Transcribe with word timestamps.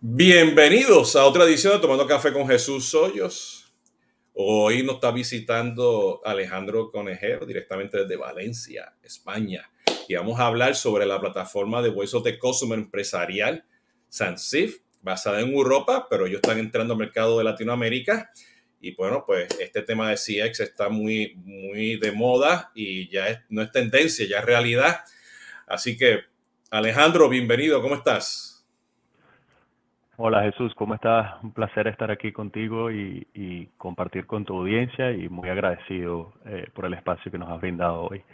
Bienvenidos 0.00 1.16
a 1.16 1.24
otra 1.24 1.42
edición 1.42 1.72
de 1.72 1.80
Tomando 1.80 2.06
Café 2.06 2.32
con 2.32 2.46
Jesús 2.46 2.94
Hoyos. 2.94 3.74
Hoy 4.32 4.84
nos 4.84 4.94
está 4.94 5.10
visitando 5.10 6.20
Alejandro 6.24 6.88
Conejero 6.88 7.44
directamente 7.44 7.98
desde 7.98 8.16
Valencia, 8.16 8.94
España. 9.02 9.68
Y 10.06 10.14
vamos 10.14 10.38
a 10.38 10.46
hablar 10.46 10.76
sobre 10.76 11.04
la 11.04 11.20
plataforma 11.20 11.82
de 11.82 11.90
Voice 11.90 12.16
de 12.22 12.38
Customer 12.38 12.78
Empresarial, 12.78 13.64
Sansif, 14.08 14.82
basada 15.02 15.40
en 15.40 15.52
Europa, 15.52 16.06
pero 16.08 16.26
ellos 16.26 16.42
están 16.44 16.60
entrando 16.60 16.94
al 16.94 17.00
mercado 17.00 17.36
de 17.36 17.42
Latinoamérica. 17.42 18.30
Y 18.80 18.94
bueno, 18.94 19.24
pues 19.26 19.48
este 19.58 19.82
tema 19.82 20.10
de 20.10 20.14
CX 20.14 20.60
está 20.60 20.90
muy, 20.90 21.34
muy 21.38 21.96
de 21.96 22.12
moda 22.12 22.70
y 22.72 23.10
ya 23.10 23.44
no 23.48 23.62
es 23.62 23.72
tendencia, 23.72 24.24
ya 24.28 24.38
es 24.38 24.44
realidad. 24.44 25.00
Así 25.66 25.96
que, 25.96 26.20
Alejandro, 26.70 27.28
bienvenido, 27.28 27.82
¿cómo 27.82 27.96
estás? 27.96 28.57
Hola 30.20 30.42
Jesús, 30.42 30.72
¿cómo 30.74 30.96
estás? 30.96 31.40
Un 31.44 31.52
placer 31.52 31.86
estar 31.86 32.10
aquí 32.10 32.32
contigo 32.32 32.90
y, 32.90 33.70
compartir 33.76 34.26
con 34.26 34.44
tu 34.44 34.58
audiencia 34.58 35.12
y 35.12 35.28
muy 35.28 35.48
agradecido 35.48 36.34
eh, 36.44 36.66
por 36.74 36.86
el 36.86 36.94
espacio 36.94 37.30
que 37.30 37.38
nos 37.38 37.48
has 37.48 37.60
brindado 37.60 38.08
hoy. 38.10 38.24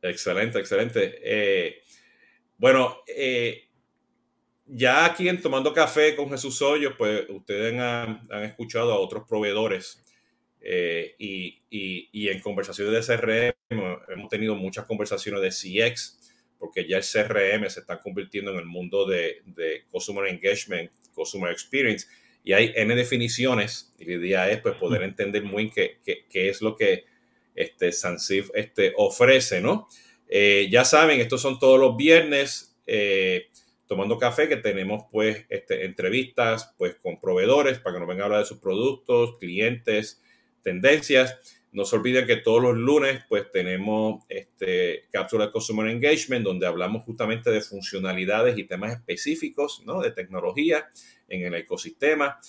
Excelente, 0.00 0.60
excelente. 0.60 1.18
Eh, 1.20 1.82
bueno, 2.58 2.98
eh, 3.08 3.64
ya 4.66 5.04
aquí 5.04 5.28
en 5.28 5.42
Tomando 5.42 5.74
Café 5.74 6.14
con 6.14 6.30
Jesús 6.30 6.62
Hoyos, 6.62 6.94
pues 6.96 7.26
ustedes 7.28 7.76
han, 7.80 8.20
escuchado 8.44 8.92
a 8.92 9.00
otros 9.00 9.24
proveedores 9.28 10.00
y, 11.18 11.58
y, 11.68 12.28
en 12.28 12.40
conversaciones 12.40 13.08
de 13.08 13.16
CRM 13.16 13.52
hemos 14.10 14.28
tenido 14.28 14.54
muchas 14.54 14.84
conversaciones 14.84 15.42
de 15.42 15.50
CX 15.50 16.25
porque 16.58 16.86
ya 16.88 16.98
el 16.98 17.04
CRM 17.04 17.68
se 17.68 17.80
está 17.80 17.98
convirtiendo 17.98 18.52
en 18.52 18.58
el 18.58 18.66
mundo 18.66 19.06
de, 19.06 19.42
de 19.44 19.84
Customer 19.90 20.26
Engagement, 20.26 20.90
Customer 21.14 21.50
Experience, 21.52 22.06
y 22.42 22.52
hay 22.52 22.72
N 22.76 22.94
definiciones, 22.94 23.92
y 23.98 24.04
la 24.04 24.12
idea 24.14 24.50
es 24.50 24.60
pues, 24.60 24.76
poder 24.76 25.02
entender 25.02 25.42
muy 25.42 25.70
qué, 25.70 25.98
qué, 26.04 26.48
es 26.48 26.62
lo 26.62 26.76
que 26.76 27.04
este, 27.54 27.90
Sansif 27.90 28.50
este, 28.54 28.92
ofrece, 28.96 29.60
¿no? 29.60 29.88
Eh, 30.28 30.68
ya 30.70 30.84
saben, 30.84 31.20
estos 31.20 31.42
son 31.42 31.58
todos 31.58 31.78
los 31.80 31.96
viernes, 31.96 32.76
eh, 32.86 33.48
tomando 33.86 34.18
café, 34.18 34.48
que 34.48 34.56
tenemos 34.56 35.04
pues 35.10 35.44
este, 35.48 35.84
entrevistas 35.84 36.74
pues 36.78 36.96
con 36.96 37.20
proveedores 37.20 37.78
para 37.78 37.94
que 37.94 38.00
nos 38.00 38.08
vengan 38.08 38.22
a 38.22 38.24
hablar 38.26 38.40
de 38.40 38.46
sus 38.46 38.58
productos, 38.58 39.38
clientes, 39.38 40.22
tendencias. 40.62 41.55
No 41.76 41.84
se 41.84 41.94
olviden 41.94 42.26
que 42.26 42.36
todos 42.36 42.62
los 42.62 42.74
lunes 42.74 43.22
pues 43.28 43.52
tenemos 43.52 44.24
este 44.30 45.04
cápsula 45.12 45.44
de 45.44 45.52
Customer 45.52 45.86
Engagement 45.88 46.42
donde 46.42 46.66
hablamos 46.66 47.04
justamente 47.04 47.50
de 47.50 47.60
funcionalidades 47.60 48.56
y 48.56 48.64
temas 48.64 48.94
específicos 48.94 49.82
¿no? 49.84 50.00
de 50.00 50.10
tecnología 50.10 50.88
en 51.28 51.42
el 51.42 51.54
ecosistema 51.54 52.40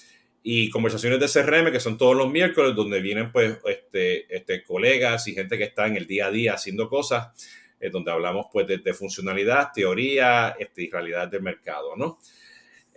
y 0.42 0.70
conversaciones 0.70 1.20
de 1.20 1.28
CRM 1.28 1.74
que 1.74 1.82
son 1.82 1.98
todos 1.98 2.16
los 2.16 2.32
miércoles 2.32 2.74
donde 2.74 3.02
vienen 3.02 3.34
pues 3.34 3.58
este, 3.66 4.34
este 4.34 4.64
colegas 4.64 5.28
y 5.28 5.34
gente 5.34 5.58
que 5.58 5.66
está 5.66 5.88
en 5.88 5.98
el 5.98 6.08
día 6.08 6.28
a 6.28 6.32
día 6.32 6.54
haciendo 6.54 6.88
cosas 6.88 7.28
eh, 7.82 7.90
donde 7.90 8.12
hablamos 8.12 8.46
pues 8.50 8.66
de, 8.66 8.78
de 8.78 8.94
funcionalidad, 8.94 9.72
teoría 9.76 10.56
este, 10.58 10.84
y 10.84 10.90
realidad 10.90 11.28
del 11.28 11.42
mercado, 11.42 11.98
¿no? 11.98 12.18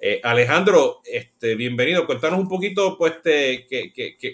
Eh, 0.03 0.19
Alejandro, 0.25 1.01
este, 1.05 1.55
bienvenido. 1.57 2.07
Cuéntanos 2.07 2.39
un 2.39 2.49
poquito, 2.49 2.97
pues, 2.97 3.21
qué, 3.23 3.67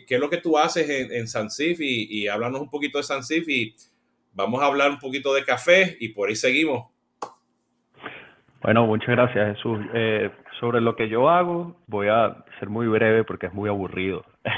es 0.08 0.20
lo 0.20 0.30
que 0.30 0.36
tú 0.36 0.56
haces 0.56 0.88
en, 0.88 1.12
en 1.12 1.26
Sansif 1.26 1.80
y, 1.80 2.06
y 2.08 2.28
háblanos 2.28 2.60
un 2.60 2.70
poquito 2.70 2.98
de 2.98 3.04
Sansif 3.04 3.48
y 3.48 3.74
vamos 4.32 4.62
a 4.62 4.66
hablar 4.66 4.90
un 4.90 5.00
poquito 5.00 5.34
de 5.34 5.44
café 5.44 5.96
y 5.98 6.10
por 6.10 6.28
ahí 6.28 6.36
seguimos. 6.36 6.86
Bueno, 8.62 8.86
muchas 8.86 9.08
gracias, 9.08 9.56
Jesús. 9.56 9.80
Eh, 9.92 10.30
sobre 10.60 10.80
lo 10.80 10.94
que 10.94 11.08
yo 11.08 11.28
hago, 11.28 11.74
voy 11.88 12.06
a 12.08 12.44
ser 12.60 12.68
muy 12.68 12.86
breve 12.86 13.24
porque 13.24 13.46
es 13.46 13.52
muy 13.52 13.68
aburrido. 13.68 14.24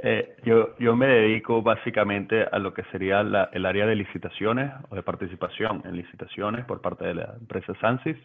Eh, 0.00 0.36
yo, 0.44 0.78
yo 0.78 0.94
me 0.94 1.08
dedico 1.08 1.60
básicamente 1.60 2.44
a 2.52 2.60
lo 2.60 2.72
que 2.72 2.84
sería 2.92 3.20
el 3.20 3.66
área 3.66 3.84
de 3.84 3.96
licitaciones 3.96 4.70
o 4.90 4.94
de 4.94 5.02
participación 5.02 5.82
en 5.86 5.96
licitaciones 5.96 6.64
por 6.66 6.80
parte 6.80 7.04
de 7.04 7.14
la 7.14 7.34
empresa 7.40 7.72
Sansif 7.80 8.16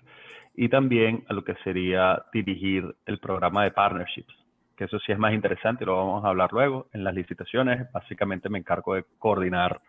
y 0.55 0.69
también 0.69 1.25
a 1.29 1.33
lo 1.33 1.43
que 1.43 1.55
sería 1.63 2.23
dirigir 2.31 2.95
el 3.05 3.19
programa 3.19 3.63
de 3.63 3.71
partnerships, 3.71 4.33
que 4.75 4.85
eso 4.85 4.99
sí 4.99 5.11
es 5.11 5.17
más 5.17 5.33
interesante 5.33 5.85
lo 5.85 5.97
vamos 5.97 6.23
a 6.23 6.29
hablar 6.29 6.51
luego. 6.51 6.87
En 6.93 7.03
las 7.03 7.13
licitaciones, 7.13 7.91
básicamente 7.91 8.49
me 8.49 8.59
encargo 8.59 8.95
de 8.95 9.05
coordinar 9.19 9.81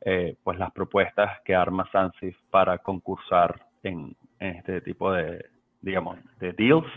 eh, 0.00 0.36
pues 0.42 0.58
las 0.58 0.72
propuestas 0.72 1.40
que 1.44 1.54
arma 1.54 1.88
Sansif 1.92 2.36
para 2.50 2.78
concursar 2.78 3.66
en, 3.82 4.16
este 4.38 4.80
tipo 4.80 5.12
de, 5.12 5.46
digamos, 5.80 6.18
de 6.40 6.52
deals, 6.52 6.90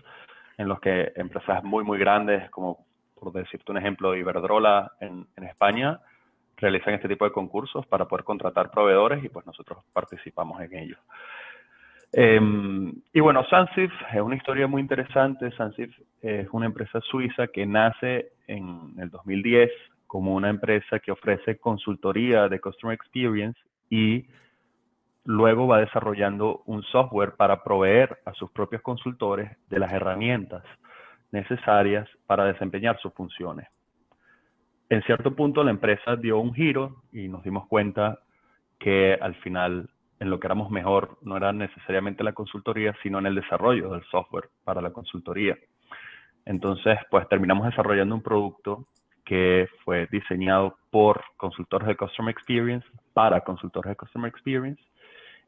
en 0.57 0.67
los 0.67 0.79
que 0.79 1.11
empresas 1.15 1.63
muy, 1.63 1.83
muy 1.83 1.99
grandes, 1.99 2.49
como 2.49 2.85
por 3.13 3.31
decirte 3.31 3.71
un 3.71 3.77
ejemplo, 3.77 4.15
Iberdrola 4.15 4.93
en, 4.99 5.27
en 5.35 5.43
España, 5.43 5.99
realizan 6.57 6.95
este 6.95 7.07
tipo 7.07 7.25
de 7.25 7.31
concursos 7.31 7.85
para 7.85 8.05
poder 8.05 8.23
contratar 8.23 8.71
proveedores 8.71 9.23
y 9.23 9.29
pues 9.29 9.45
nosotros 9.45 9.83
participamos 9.93 10.59
en 10.61 10.75
ellos. 10.75 10.99
Em, 12.17 12.93
y 13.11 13.19
bueno, 13.19 13.43
Sansif 13.49 13.91
es 14.13 14.21
una 14.21 14.37
historia 14.37 14.67
muy 14.67 14.81
interesante. 14.81 15.51
Sansif 15.51 15.93
es 16.21 16.47
una 16.53 16.65
empresa 16.65 17.01
suiza 17.01 17.47
que 17.47 17.65
nace 17.65 18.31
en 18.47 18.93
el 18.97 19.09
2010 19.09 19.69
como 20.07 20.33
una 20.33 20.49
empresa 20.49 20.99
que 20.99 21.11
ofrece 21.11 21.57
consultoría 21.57 22.47
de 22.47 22.61
Customer 22.61 22.95
Experience 22.95 23.59
y 23.89 24.27
luego 25.25 25.67
va 25.67 25.81
desarrollando 25.81 26.61
un 26.67 26.83
software 26.83 27.33
para 27.35 27.65
proveer 27.65 28.17
a 28.23 28.31
sus 28.31 28.49
propios 28.51 28.81
consultores 28.81 29.51
de 29.69 29.79
las 29.79 29.91
herramientas 29.91 30.63
necesarias 31.33 32.07
para 32.27 32.45
desempeñar 32.45 32.97
sus 33.01 33.13
funciones. 33.13 33.67
En 34.87 35.01
cierto 35.03 35.35
punto 35.35 35.65
la 35.65 35.71
empresa 35.71 36.15
dio 36.15 36.39
un 36.39 36.53
giro 36.53 37.01
y 37.11 37.27
nos 37.27 37.43
dimos 37.43 37.67
cuenta 37.67 38.19
que 38.79 39.17
al 39.19 39.35
final 39.35 39.89
en 40.19 40.29
lo 40.29 40.39
que 40.39 40.47
éramos 40.47 40.71
mejor 40.71 41.17
no 41.21 41.37
era 41.37 41.51
necesariamente 41.51 42.23
la 42.23 42.33
consultoría, 42.33 42.95
sino 43.03 43.19
en 43.19 43.25
el 43.25 43.35
desarrollo 43.35 43.91
del 43.91 44.03
software 44.05 44.49
para 44.63 44.81
la 44.81 44.91
consultoría. 44.91 45.57
Entonces, 46.45 46.97
pues 47.09 47.27
terminamos 47.27 47.65
desarrollando 47.65 48.15
un 48.15 48.21
producto 48.21 48.87
que 49.25 49.67
fue 49.83 50.07
diseñado 50.11 50.77
por 50.91 51.23
consultores 51.35 51.87
de 51.87 51.97
Customer 51.97 52.31
Experience 52.31 52.87
para 53.13 53.41
consultores 53.41 53.89
de 53.89 53.95
Customer 53.95 54.29
Experience 54.29 54.81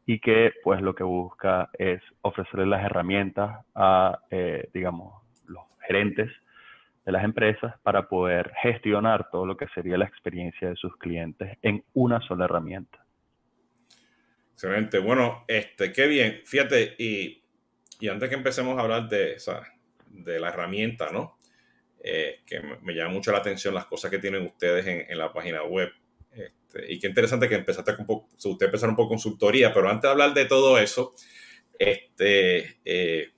y 0.05 0.19
que 0.19 0.53
pues 0.63 0.81
lo 0.81 0.95
que 0.95 1.03
busca 1.03 1.69
es 1.77 2.01
ofrecerles 2.21 2.67
las 2.67 2.83
herramientas 2.83 3.65
a, 3.75 4.19
eh, 4.31 4.67
digamos, 4.73 5.21
los 5.47 5.63
gerentes 5.85 6.31
de 7.05 7.11
las 7.11 7.23
empresas 7.23 7.77
para 7.83 8.07
poder 8.09 8.51
gestionar 8.61 9.29
todo 9.29 9.45
lo 9.45 9.55
que 9.55 9.67
sería 9.67 9.97
la 9.97 10.05
experiencia 10.05 10.69
de 10.69 10.75
sus 10.75 10.95
clientes 10.97 11.57
en 11.61 11.83
una 11.93 12.19
sola 12.21 12.45
herramienta. 12.45 13.06
Excelente. 14.57 14.97
Bueno, 14.97 15.45
este, 15.47 15.93
qué 15.93 16.07
bien. 16.07 16.41
Fíjate, 16.43 16.95
y, 16.97 17.43
antes 18.09 18.27
que 18.27 18.33
empecemos 18.33 18.75
a 18.75 18.81
hablar 18.81 19.07
de, 19.07 19.37
de 20.07 20.39
la 20.39 20.49
herramienta, 20.49 21.11
¿no? 21.11 21.37
Eh, 22.03 22.39
que 22.43 22.59
me, 22.81 22.95
llama 22.95 23.13
mucho 23.13 23.31
la 23.31 23.37
atención 23.37 23.75
las 23.75 23.85
cosas 23.85 24.09
que 24.09 24.17
tienen 24.17 24.43
ustedes 24.47 24.87
en, 25.07 25.15
la 25.15 25.31
página 25.31 25.61
web. 25.61 25.91
Este, 26.31 26.91
y 26.91 26.97
qué 26.97 27.05
interesante 27.05 27.47
que 27.47 27.53
empezaste 27.53 27.95
con 27.95 28.07
poco, 28.07 28.29
usted 28.45 28.65
empezar 28.65 28.89
un 28.89 28.95
poco 28.95 29.09
consultoría, 29.09 29.71
pero 29.71 29.91
antes 29.91 30.01
de 30.01 30.09
hablar 30.09 30.33
de 30.33 30.45
todo 30.45 30.79
eso, 30.79 31.13
este, 31.77 32.79
eh, 32.83 33.29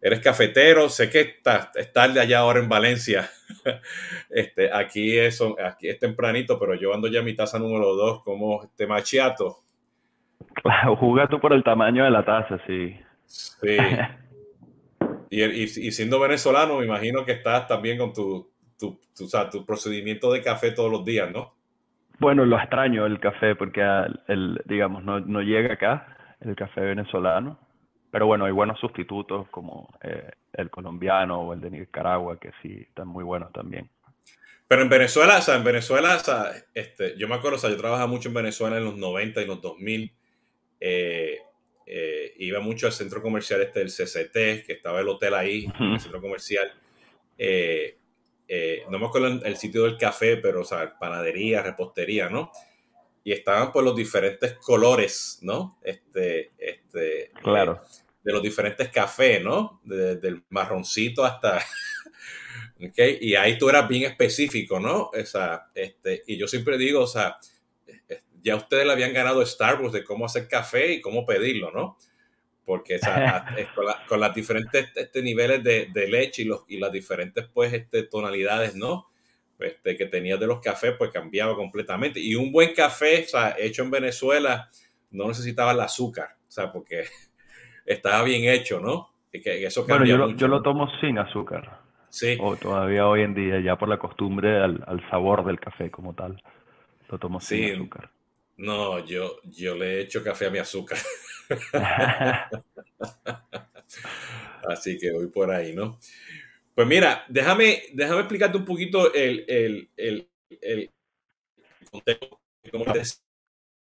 eres 0.00 0.18
cafetero, 0.18 0.88
sé 0.88 1.08
que 1.08 1.20
estás, 1.20 1.68
tarde 1.92 2.18
allá 2.18 2.40
ahora 2.40 2.58
en 2.58 2.68
Valencia. 2.68 3.30
este, 4.28 4.72
aquí, 4.72 5.16
es, 5.16 5.40
aquí 5.64 5.88
es 5.88 6.00
tempranito, 6.00 6.58
pero 6.58 6.74
yo 6.74 6.92
ando 6.92 7.06
ya 7.06 7.22
mi 7.22 7.36
taza 7.36 7.60
número 7.60 7.94
dos 7.94 8.24
como 8.24 8.64
este 8.64 8.88
machiato. 8.88 9.62
Juega 10.98 11.28
tú 11.28 11.40
por 11.40 11.52
el 11.52 11.64
tamaño 11.64 12.04
de 12.04 12.10
la 12.10 12.24
taza, 12.24 12.58
sí. 12.66 12.96
Sí. 13.26 13.76
y, 15.30 15.66
siendo 15.92 16.20
venezolano, 16.20 16.78
me 16.78 16.84
imagino 16.84 17.24
que 17.24 17.32
estás 17.32 17.66
también 17.66 17.98
con 17.98 18.12
tu, 18.12 18.50
tu, 18.78 19.00
tu, 19.50 19.64
procedimiento 19.64 20.32
de 20.32 20.42
café 20.42 20.72
todos 20.72 20.90
los 20.90 21.04
días, 21.04 21.30
¿no? 21.30 21.54
Bueno, 22.18 22.44
lo 22.44 22.58
extraño 22.58 23.06
el 23.06 23.18
café 23.18 23.54
porque, 23.56 23.82
el, 24.28 24.60
digamos, 24.66 25.02
no, 25.02 25.20
no 25.20 25.40
llega 25.40 25.74
acá 25.74 26.16
el 26.40 26.54
café 26.54 26.80
venezolano. 26.80 27.58
Pero 28.10 28.26
bueno, 28.26 28.44
hay 28.44 28.52
buenos 28.52 28.78
sustitutos 28.78 29.48
como 29.50 29.88
eh, 30.02 30.30
el 30.52 30.68
colombiano 30.68 31.40
o 31.40 31.54
el 31.54 31.60
de 31.62 31.70
Nicaragua, 31.70 32.38
que 32.38 32.50
sí 32.60 32.84
están 32.86 33.08
muy 33.08 33.24
buenos 33.24 33.50
también. 33.52 33.88
Pero 34.68 34.82
en 34.82 34.90
Venezuela, 34.90 35.38
o 35.38 35.40
sea, 35.40 35.56
en 35.56 35.64
Venezuela, 35.64 36.16
o 36.16 36.18
sea, 36.18 36.52
este, 36.74 37.16
yo 37.16 37.26
me 37.26 37.36
acuerdo, 37.36 37.56
o 37.56 37.58
sea, 37.58 37.70
yo 37.70 37.76
trabajaba 37.78 38.06
mucho 38.06 38.28
en 38.28 38.34
Venezuela 38.34 38.76
en 38.76 38.84
los 38.84 38.96
90 38.96 39.40
y 39.40 39.46
los 39.46 39.62
2000 39.62 40.12
eh, 40.84 41.38
eh, 41.86 42.34
iba 42.38 42.58
mucho 42.58 42.86
al 42.86 42.92
centro 42.92 43.22
comercial 43.22 43.62
este 43.62 43.78
del 43.78 43.88
CCT, 43.88 44.66
que 44.66 44.72
estaba 44.72 45.00
el 45.00 45.08
hotel 45.08 45.34
ahí, 45.34 45.66
el 45.78 46.00
centro 46.00 46.20
comercial. 46.20 46.72
Eh, 47.38 47.96
no 48.90 48.98
me 48.98 49.06
acuerdo 49.06 49.28
el, 49.44 49.56
sitio 49.56 49.84
del 49.84 49.96
café, 49.96 50.36
pero, 50.36 50.62
o 50.62 50.64
sea, 50.64 50.98
panadería, 50.98 51.62
repostería, 51.62 52.28
¿no? 52.28 52.50
Y 53.22 53.32
estaban 53.32 53.70
por 53.70 53.84
los 53.84 53.94
diferentes 53.94 54.54
colores, 54.54 55.38
¿no? 55.42 55.78
Este, 55.82 56.50
este, 56.58 57.30
claro. 57.42 57.80
de 58.24 58.32
los 58.32 58.42
diferentes 58.42 58.88
cafés, 58.88 59.42
¿no? 59.42 59.80
Desde 59.84 60.28
el 60.28 60.42
marroncito 60.50 61.24
hasta... 61.24 61.64
okay, 62.88 63.18
y 63.20 63.36
ahí 63.36 63.56
tú 63.56 63.68
eras 63.68 63.88
bien 63.88 64.02
específico, 64.02 64.80
¿no? 64.80 65.10
O 65.14 65.24
sea, 65.24 65.70
este, 65.74 66.24
y 66.26 66.36
yo 66.36 66.48
siempre 66.48 66.76
digo, 66.76 67.02
o 67.02 67.06
sea, 67.06 67.38
ya 68.42 68.56
ustedes 68.56 68.86
le 68.86 68.92
habían 68.92 69.12
ganado 69.12 69.44
Starbucks 69.44 69.92
de 69.92 70.04
cómo 70.04 70.26
hacer 70.26 70.48
café 70.48 70.94
y 70.94 71.00
cómo 71.00 71.24
pedirlo, 71.24 71.70
¿no? 71.70 71.96
Porque 72.64 72.98
con, 73.74 73.86
con, 74.08 74.20
las 74.20 74.34
diferentes 74.34 74.90
este, 74.94 75.22
niveles 75.22 75.62
de, 75.62 75.88
de, 75.92 76.08
leche 76.08 76.42
y, 76.42 76.44
los, 76.46 76.64
y 76.68 76.78
las 76.78 76.92
diferentes 76.92 77.48
pues, 77.52 77.72
este, 77.72 78.04
tonalidades, 78.04 78.74
¿no? 78.74 79.08
Este, 79.58 79.96
que 79.96 80.06
tenías 80.06 80.40
de 80.40 80.46
los 80.46 80.60
cafés, 80.60 80.94
pues 80.98 81.10
cambiaba 81.10 81.54
completamente. 81.54 82.20
Y 82.20 82.34
un 82.34 82.50
buen 82.50 82.74
café, 82.74 83.22
o 83.24 83.28
sea, 83.28 83.54
hecho 83.58 83.82
en 83.82 83.90
Venezuela, 83.90 84.68
no 85.10 85.28
necesitaba 85.28 85.72
el 85.72 85.80
azúcar, 85.80 86.36
o 86.48 86.50
sea, 86.50 86.72
porque 86.72 87.04
estaba 87.86 88.22
bien 88.24 88.52
hecho, 88.52 88.80
¿no? 88.80 89.10
Y 89.32 89.40
que 89.40 89.64
eso 89.64 89.86
bueno, 89.86 90.04
yo 90.04 90.18
lo, 90.18 90.30
yo 90.30 90.48
lo 90.48 90.62
tomo 90.62 90.88
sin 91.00 91.18
azúcar. 91.18 91.80
Sí. 92.10 92.36
O 92.38 92.56
todavía 92.56 93.06
hoy 93.06 93.22
en 93.22 93.34
día, 93.34 93.60
ya 93.60 93.76
por 93.76 93.88
la 93.88 93.98
costumbre 93.98 94.60
al, 94.60 94.84
al 94.86 95.08
sabor 95.08 95.46
del 95.46 95.58
café 95.58 95.90
como 95.90 96.14
tal, 96.14 96.42
lo 97.08 97.18
tomo 97.18 97.40
sin 97.40 97.72
azúcar. 97.72 98.10
No, 98.56 99.04
yo, 99.04 99.40
yo 99.44 99.74
le 99.74 99.96
he 99.96 100.00
hecho 100.02 100.22
café 100.22 100.46
a 100.46 100.50
mi 100.50 100.58
azúcar. 100.58 100.98
Así 104.68 104.98
que 104.98 105.10
voy 105.12 105.26
por 105.26 105.50
ahí, 105.50 105.74
¿no? 105.74 105.98
Pues 106.74 106.86
mira, 106.86 107.24
déjame, 107.28 107.82
déjame 107.92 108.20
explicarte 108.20 108.56
un 108.56 108.64
poquito 108.64 109.12
el, 109.12 109.44
el, 109.48 109.90
el, 109.96 110.28
el 110.60 110.90
contexto 111.90 112.38
de 112.94 113.02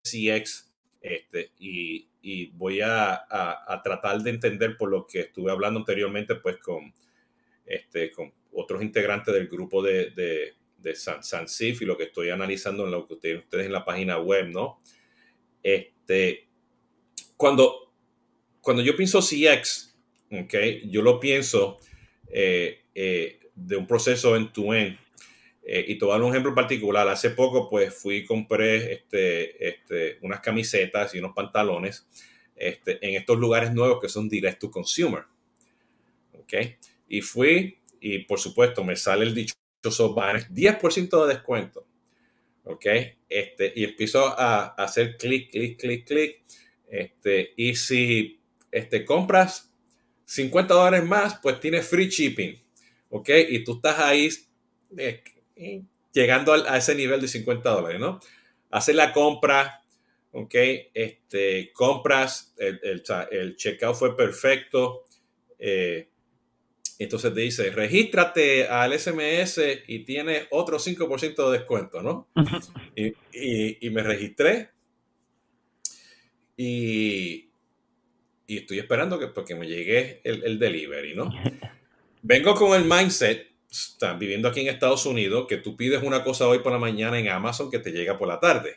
CX 0.02 0.72
este, 1.00 1.52
y, 1.58 2.08
y 2.20 2.46
voy 2.52 2.80
a, 2.80 3.14
a, 3.28 3.80
tratar 3.82 4.20
de 4.20 4.30
entender 4.30 4.76
por 4.76 4.90
lo 4.90 5.06
que 5.06 5.20
estuve 5.20 5.50
hablando 5.50 5.80
anteriormente 5.80 6.36
pues 6.36 6.56
con, 6.58 6.92
este, 7.66 8.10
con 8.10 8.32
otros 8.52 8.82
integrantes 8.82 9.34
del 9.34 9.48
grupo 9.48 9.82
de, 9.82 10.10
de, 10.10 10.54
de 10.82 10.94
San, 10.94 11.22
Sansif 11.22 11.82
y 11.82 11.84
lo 11.84 11.96
que 11.96 12.04
estoy 12.04 12.30
analizando 12.30 12.84
en 12.84 12.90
lo 12.90 13.06
que 13.06 13.14
ustedes, 13.14 13.38
ustedes 13.38 13.66
en 13.66 13.72
la 13.72 13.84
página 13.84 14.18
web, 14.18 14.48
¿no? 14.48 14.78
Este, 15.62 16.48
cuando, 17.36 17.92
cuando 18.60 18.82
yo 18.82 18.96
pienso 18.96 19.20
CX, 19.20 19.96
¿ok? 20.30 20.54
Yo 20.84 21.02
lo 21.02 21.20
pienso 21.20 21.78
eh, 22.30 22.82
eh, 22.94 23.38
de 23.54 23.76
un 23.76 23.86
proceso 23.86 24.36
en 24.36 24.52
tu 24.52 24.72
end. 24.72 24.98
Eh, 25.64 25.84
y 25.88 25.98
te 25.98 26.04
voy 26.04 26.12
a 26.12 26.18
dar 26.18 26.24
un 26.24 26.30
ejemplo 26.30 26.54
particular. 26.54 27.08
Hace 27.08 27.30
poco, 27.30 27.68
pues 27.68 27.94
fui 27.94 28.16
y 28.16 28.24
compré 28.24 28.94
este, 28.94 29.68
este, 29.68 30.18
unas 30.22 30.40
camisetas 30.40 31.14
y 31.14 31.18
unos 31.18 31.34
pantalones 31.34 32.06
este, 32.56 32.98
en 33.06 33.14
estos 33.14 33.38
lugares 33.38 33.72
nuevos 33.72 34.00
que 34.00 34.08
son 34.08 34.28
direct 34.28 34.60
to 34.60 34.70
consumer. 34.70 35.24
¿Ok? 36.32 36.54
Y 37.08 37.20
fui 37.20 37.78
y 38.00 38.20
por 38.20 38.40
supuesto 38.40 38.82
me 38.82 38.96
sale 38.96 39.24
el 39.24 39.34
banner, 40.14 40.48
10% 40.48 41.26
de 41.26 41.34
descuento. 41.34 41.86
¿Ok? 42.64 42.86
Este, 43.28 43.72
y 43.74 43.84
empiezo 43.84 44.26
a, 44.26 44.66
hacer 44.74 45.16
clic, 45.16 45.50
clic, 45.50 45.78
clic, 45.78 46.06
clic. 46.06 46.42
Este, 46.88 47.52
y 47.56 47.74
si 47.74 48.40
este, 48.70 49.04
compras 49.04 49.72
50 50.26 50.74
dólares 50.74 51.04
más, 51.04 51.38
pues 51.42 51.60
tienes 51.60 51.86
free 51.86 52.08
shipping. 52.08 52.56
¿Ok? 53.10 53.30
Y 53.48 53.64
tú 53.64 53.76
estás 53.76 53.98
ahí 53.98 54.28
eh, 54.96 55.22
llegando 56.12 56.52
a, 56.52 56.76
ese 56.76 56.94
nivel 56.94 57.20
de 57.20 57.28
50 57.28 57.68
dólares, 57.70 58.00
¿no? 58.00 58.20
Haces 58.70 58.94
la 58.94 59.12
compra, 59.12 59.82
¿ok? 60.30 60.54
Este, 60.94 61.72
compras, 61.72 62.54
el, 62.56 62.80
el, 63.30 63.56
checkout 63.56 63.96
fue 63.96 64.16
perfecto. 64.16 65.04
Eh, 65.58 66.08
entonces 67.02 67.32
te 67.32 67.40
dice, 67.40 67.70
regístrate 67.70 68.66
al 68.68 68.98
SMS 68.98 69.60
y 69.86 70.00
tienes 70.00 70.46
otro 70.50 70.78
5% 70.78 71.50
de 71.50 71.58
descuento, 71.58 72.02
¿no? 72.02 72.28
y, 72.94 73.86
y, 73.86 73.90
me 73.90 74.02
registré. 74.02 74.70
Y, 76.56 77.50
y 78.46 78.58
estoy 78.58 78.78
esperando 78.78 79.18
que, 79.18 79.28
porque 79.28 79.54
me 79.54 79.66
llegue 79.66 80.20
el, 80.24 80.58
delivery, 80.58 81.14
¿no? 81.14 81.30
Vengo 82.22 82.54
con 82.54 82.78
el 82.80 82.88
mindset, 82.88 83.50
están 83.70 84.18
viviendo 84.18 84.48
aquí 84.48 84.60
en 84.60 84.68
Estados 84.68 85.06
Unidos, 85.06 85.46
que 85.48 85.56
tú 85.56 85.76
pides 85.76 86.02
una 86.02 86.22
cosa 86.22 86.46
hoy 86.46 86.58
por 86.58 86.72
la 86.72 86.78
mañana 86.78 87.18
en 87.18 87.28
Amazon 87.28 87.70
que 87.70 87.78
te 87.78 87.90
llega 87.90 88.18
por 88.18 88.28
la 88.28 88.38
tarde. 88.38 88.76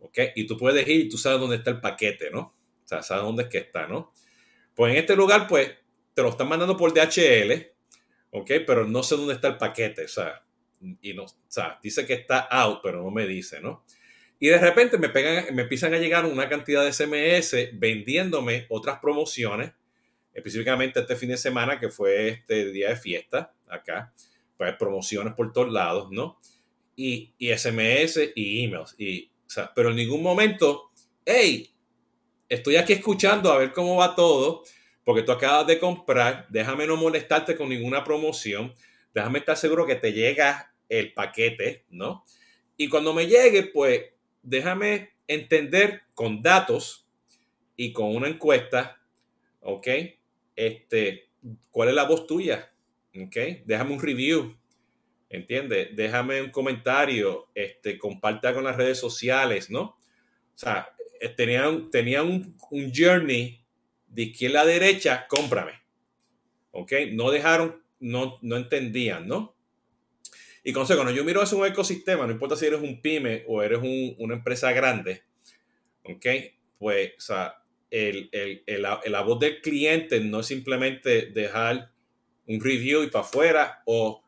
¿Ok? 0.00 0.18
Y 0.34 0.46
tú 0.46 0.56
puedes 0.56 0.88
ir 0.88 1.00
y 1.00 1.08
tú 1.08 1.18
sabes 1.18 1.38
dónde 1.38 1.56
está 1.56 1.70
el 1.70 1.80
paquete, 1.80 2.30
¿no? 2.30 2.40
O 2.40 2.88
sea, 2.88 3.02
sabes 3.02 3.24
dónde 3.24 3.42
es 3.42 3.48
que 3.50 3.58
está, 3.58 3.86
¿no? 3.86 4.12
Pues 4.74 4.92
en 4.92 4.98
este 4.98 5.14
lugar, 5.14 5.46
pues, 5.46 5.70
te 6.14 6.22
lo 6.22 6.30
están 6.30 6.48
mandando 6.48 6.76
por 6.76 6.92
DHL, 6.92 7.72
¿ok? 8.30 8.50
Pero 8.66 8.86
no 8.86 9.02
sé 9.02 9.16
dónde 9.16 9.34
está 9.34 9.48
el 9.48 9.58
paquete, 9.58 10.04
o 10.04 10.08
sea, 10.08 10.42
y 11.00 11.14
no, 11.14 11.24
o 11.24 11.34
sea, 11.48 11.78
dice 11.82 12.06
que 12.06 12.14
está 12.14 12.40
out, 12.40 12.80
pero 12.82 13.02
no 13.02 13.10
me 13.10 13.26
dice, 13.26 13.60
¿no? 13.60 13.84
Y 14.38 14.48
de 14.48 14.58
repente 14.58 14.96
me, 14.96 15.10
pegan, 15.10 15.54
me 15.54 15.62
empiezan 15.62 15.92
a 15.92 15.98
llegar 15.98 16.24
una 16.24 16.48
cantidad 16.48 16.82
de 16.82 16.92
SMS 16.92 17.70
vendiéndome 17.74 18.66
otras 18.70 18.98
promociones, 18.98 19.72
específicamente 20.32 21.00
este 21.00 21.16
fin 21.16 21.28
de 21.28 21.36
semana 21.36 21.78
que 21.78 21.90
fue 21.90 22.28
este 22.28 22.72
día 22.72 22.88
de 22.88 22.96
fiesta 22.96 23.52
acá, 23.68 24.14
pues 24.56 24.74
promociones 24.76 25.34
por 25.34 25.52
todos 25.52 25.70
lados, 25.70 26.10
¿no? 26.10 26.40
Y, 26.96 27.34
y 27.38 27.50
SMS 27.50 28.32
y 28.34 28.64
emails. 28.64 28.94
Y, 28.98 29.26
o 29.26 29.50
sea, 29.50 29.72
pero 29.74 29.90
en 29.90 29.96
ningún 29.96 30.22
momento, 30.22 30.90
hey, 31.24 31.70
estoy 32.48 32.76
aquí 32.76 32.94
escuchando 32.94 33.52
a 33.52 33.58
ver 33.58 33.72
cómo 33.72 33.96
va 33.96 34.14
todo, 34.14 34.64
porque 35.10 35.24
tú 35.24 35.32
acabas 35.32 35.66
de 35.66 35.80
comprar, 35.80 36.46
déjame 36.50 36.86
no 36.86 36.96
molestarte 36.96 37.56
con 37.56 37.68
ninguna 37.68 38.04
promoción, 38.04 38.72
déjame 39.12 39.40
estar 39.40 39.56
seguro 39.56 39.84
que 39.84 39.96
te 39.96 40.12
llega 40.12 40.72
el 40.88 41.12
paquete, 41.12 41.84
¿no? 41.88 42.24
Y 42.76 42.88
cuando 42.88 43.12
me 43.12 43.26
llegue, 43.26 43.64
pues 43.64 44.04
déjame 44.40 45.10
entender 45.26 46.02
con 46.14 46.40
datos 46.40 47.08
y 47.74 47.92
con 47.92 48.14
una 48.14 48.28
encuesta, 48.28 49.02
¿ok? 49.58 49.88
Este, 50.54 51.30
¿cuál 51.72 51.88
es 51.88 51.96
la 51.96 52.04
voz 52.04 52.28
tuya? 52.28 52.72
¿Ok? 53.20 53.64
Déjame 53.64 53.94
un 53.94 54.00
review, 54.00 54.56
¿entiendes? 55.28 55.88
Déjame 55.96 56.40
un 56.40 56.50
comentario, 56.50 57.48
este, 57.56 57.98
comparte 57.98 58.54
con 58.54 58.62
las 58.62 58.76
redes 58.76 59.00
sociales, 59.00 59.70
¿no? 59.70 59.82
O 59.82 59.98
sea, 60.54 60.94
eh, 61.20 61.30
tenían, 61.30 61.90
tenían 61.90 62.54
un 62.70 62.92
journey 62.94 63.59
de 64.10 64.22
izquierda 64.22 64.62
a 64.62 64.66
derecha, 64.66 65.26
cómprame. 65.28 65.72
¿Ok? 66.72 66.92
No 67.12 67.30
dejaron, 67.30 67.82
no, 67.98 68.38
no 68.42 68.56
entendían, 68.56 69.26
¿no? 69.26 69.56
Y 70.62 70.72
consejo, 70.72 70.98
cuando 70.98 71.16
yo 71.16 71.24
miro 71.24 71.42
eso 71.42 71.56
en 71.56 71.62
un 71.62 71.68
ecosistema, 71.68 72.26
no 72.26 72.32
importa 72.32 72.54
si 72.54 72.66
eres 72.66 72.80
un 72.80 73.00
pyme 73.00 73.44
o 73.48 73.62
eres 73.62 73.80
una 74.18 74.34
empresa 74.34 74.72
grande, 74.72 75.22
¿ok? 76.04 76.26
Pues, 76.78 77.12
o 77.16 77.20
sea, 77.20 77.62
el, 77.90 78.28
el, 78.32 78.62
el, 78.66 78.82
la 78.82 79.22
voz 79.22 79.40
del 79.40 79.60
cliente 79.62 80.20
no 80.20 80.40
es 80.40 80.46
simplemente 80.46 81.26
dejar 81.26 81.90
un 82.46 82.60
review 82.60 83.02
y 83.02 83.08
para 83.08 83.24
afuera 83.24 83.82
o 83.86 84.22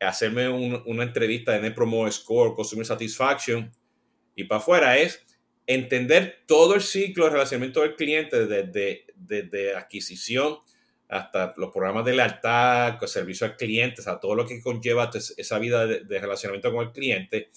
hacerme 0.00 0.48
una 0.48 1.02
entrevista 1.02 1.56
en 1.56 1.64
el 1.64 1.74
Promo 1.74 2.10
Score, 2.10 2.54
Customer 2.54 2.86
Satisfaction 2.86 3.70
y 4.36 4.44
para 4.44 4.60
afuera 4.60 4.98
es 4.98 5.24
entender 5.66 6.44
todo 6.46 6.74
el 6.74 6.80
ciclo 6.80 7.24
de 7.24 7.30
relacionamiento 7.32 7.82
del 7.82 7.96
cliente 7.96 8.46
desde, 8.46 9.06
desde 9.18 9.74
adquisición 9.74 10.58
hasta 11.08 11.54
los 11.56 11.72
programas 11.72 12.04
de 12.04 12.14
lealtad, 12.14 12.98
servicio 13.06 13.46
al 13.46 13.56
cliente, 13.56 14.00
o 14.00 14.04
sea, 14.04 14.20
todo 14.20 14.34
lo 14.34 14.46
que 14.46 14.60
conlleva 14.60 15.10
esa 15.14 15.58
vida 15.58 15.86
de, 15.86 16.20
relacionamiento 16.20 16.70
con 16.70 16.86
el 16.86 16.92
cliente, 16.92 17.50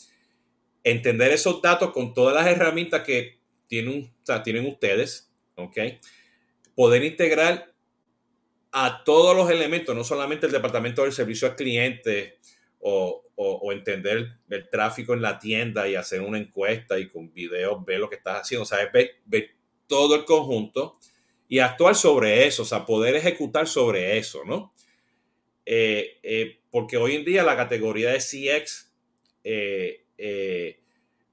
entender 0.83 1.31
esos 1.31 1.61
datos 1.61 1.91
con 1.91 2.13
todas 2.13 2.33
las 2.33 2.47
herramientas 2.47 3.01
que 3.01 3.39
tienen, 3.67 4.13
tienen 4.43 4.65
ustedes, 4.67 5.31
¿ok? 5.55 5.77
Poder 6.75 7.03
integrar 7.03 7.73
a 8.71 9.03
todos 9.03 9.35
los 9.35 9.49
elementos, 9.49 9.93
no 9.93 10.05
solamente 10.05 10.45
el 10.45 10.51
departamento 10.53 11.03
del 11.03 11.11
servicio 11.11 11.49
al 11.49 11.55
cliente 11.55 12.39
o, 12.79 13.17
entender 13.71 14.37
el 14.49 14.69
tráfico 14.69 15.13
en 15.13 15.21
la 15.21 15.39
tienda 15.39 15.87
y 15.87 15.95
hacer 15.95 16.21
una 16.21 16.37
encuesta 16.37 16.99
y 16.99 17.07
con 17.07 17.33
videos 17.33 17.83
ver 17.83 17.99
lo 17.99 18.07
que 18.07 18.17
estás 18.17 18.41
haciendo, 18.41 18.63
o 18.63 18.65
sea, 18.65 18.77
ver, 18.93 19.15
ver 19.25 19.55
todo 19.87 20.13
el 20.13 20.25
conjunto 20.25 20.99
y 21.51 21.59
actuar 21.59 21.95
sobre 21.95 22.47
eso, 22.47 22.63
o 22.63 22.65
sea, 22.65 22.85
poder 22.85 23.13
ejecutar 23.13 23.67
sobre 23.67 24.17
eso, 24.17 24.45
¿no? 24.45 24.73
Eh, 25.65 26.17
eh, 26.23 26.61
porque 26.71 26.95
hoy 26.95 27.13
en 27.15 27.25
día 27.25 27.43
la 27.43 27.57
categoría 27.57 28.11
de 28.11 28.19
CX 28.19 28.89
eh, 29.43 30.79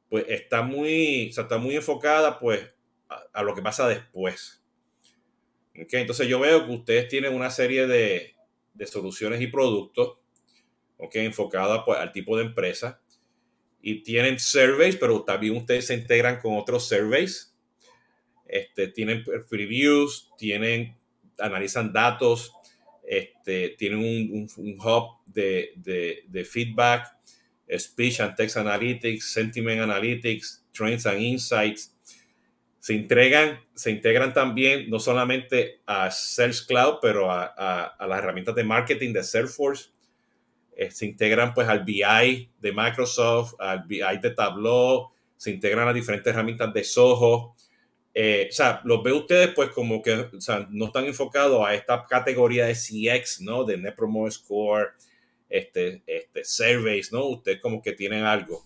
pues 0.09 0.25
está 0.27 0.63
muy, 0.63 1.29
está 1.29 1.59
muy 1.59 1.77
enfocada 1.77 2.41
pues 2.41 2.67
a, 3.09 3.45
lo 3.45 3.55
que 3.55 3.63
pasa 3.63 3.87
después. 3.87 4.61
¿Okay? 5.81 6.01
Entonces 6.01 6.27
yo 6.27 6.41
veo 6.41 6.67
que 6.67 6.73
ustedes 6.73 7.07
tienen 7.07 7.33
una 7.33 7.51
serie 7.51 7.87
de, 7.87 8.35
de 8.75 8.87
soluciones 8.89 9.41
y 9.41 9.47
productos 9.47 10.19
¿okay? 10.97 11.27
enfocadas 11.27 11.83
pues, 11.87 11.97
al 11.97 12.11
tipo 12.11 12.37
de 12.37 12.43
empresa 12.43 13.01
y 13.81 14.03
tienen 14.03 14.41
surveys, 14.41 14.97
pero 14.97 15.23
también 15.23 15.57
ustedes 15.57 15.87
se 15.87 15.95
integran 15.95 16.41
con 16.41 16.57
otros 16.57 16.89
surveys 16.89 17.55
este, 18.49 18.89
tienen 18.89 19.25
reviews, 19.51 20.31
tienen 20.37 20.97
analizan 21.39 21.93
datos, 21.93 22.53
este, 23.07 23.71
tienen 23.79 24.01
un, 24.01 24.49
hub 24.79 25.19
de, 25.27 26.47
feedback, 26.51 27.15
speech 27.79 28.21
and 28.21 28.35
text 28.35 28.57
analytics, 28.57 29.33
sentiment 29.33 29.81
analytics, 29.81 30.65
trends 30.73 31.07
and 31.07 31.21
insights. 31.21 31.95
Se 32.81 32.95
integran, 32.95 33.61
se 33.75 33.91
integran 33.91 34.33
también 34.33 34.89
no 34.89 34.99
solamente 34.99 35.81
a 35.87 36.11
Sales 36.11 36.63
Cloud, 36.63 36.99
pero 37.03 37.31
a 37.31 37.97
las 38.01 38.19
herramientas 38.19 38.55
de 38.55 38.65
marketing 38.65 39.13
de 39.13 39.23
Salesforce. 39.23 39.91
Eh, 40.79 40.93
se 40.93 41.07
integran 41.07 41.53
pues 41.55 41.67
al 41.67 41.83
BI 41.83 42.53
de 42.61 42.73
Microsoft, 42.73 43.55
al 43.59 43.83
BI 43.83 44.19
de 44.23 44.31
Tableau, 44.31 45.11
se 45.37 45.51
integran 45.51 45.89
a 45.89 45.93
diferentes 45.93 46.33
herramientas 46.33 46.73
de 46.73 46.85
Soho. 46.85 47.57
Eh, 48.21 48.49
o 48.51 48.53
sea, 48.53 48.81
los 48.83 49.01
ve 49.05 49.13
ustedes 49.13 49.51
pues 49.55 49.69
como 49.69 50.03
que 50.03 50.13
o 50.13 50.41
sea, 50.41 50.67
no 50.71 50.87
están 50.87 51.05
enfocados 51.05 51.65
a 51.65 51.73
esta 51.73 52.05
categoría 52.05 52.67
de 52.67 52.75
CX, 52.75 53.43
¿no? 53.43 53.63
De 53.63 53.79
Net 53.79 53.95
Promoter 53.95 54.33
Score, 54.33 54.89
este, 55.49 56.03
este, 56.05 56.43
surveys, 56.43 57.13
¿no? 57.13 57.27
Ustedes 57.27 57.61
como 57.61 57.81
que 57.81 57.93
tienen 57.93 58.25
algo. 58.25 58.65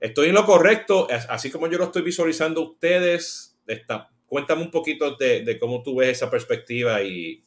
Estoy 0.00 0.30
en 0.30 0.34
lo 0.34 0.44
correcto, 0.44 1.06
así 1.28 1.48
como 1.52 1.68
yo 1.68 1.78
lo 1.78 1.84
estoy 1.84 2.02
visualizando 2.02 2.60
ustedes, 2.60 3.56
está, 3.68 4.10
cuéntame 4.26 4.62
un 4.62 4.72
poquito 4.72 5.14
de, 5.14 5.56
cómo 5.60 5.84
tú 5.84 5.98
ves 5.98 6.08
esa 6.08 6.28
perspectiva 6.28 7.00
y, 7.02 7.40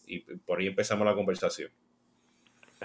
por 0.45 0.59
ahí 0.59 0.67
empezamos 0.67 1.05
la 1.05 1.15
conversación. 1.15 1.69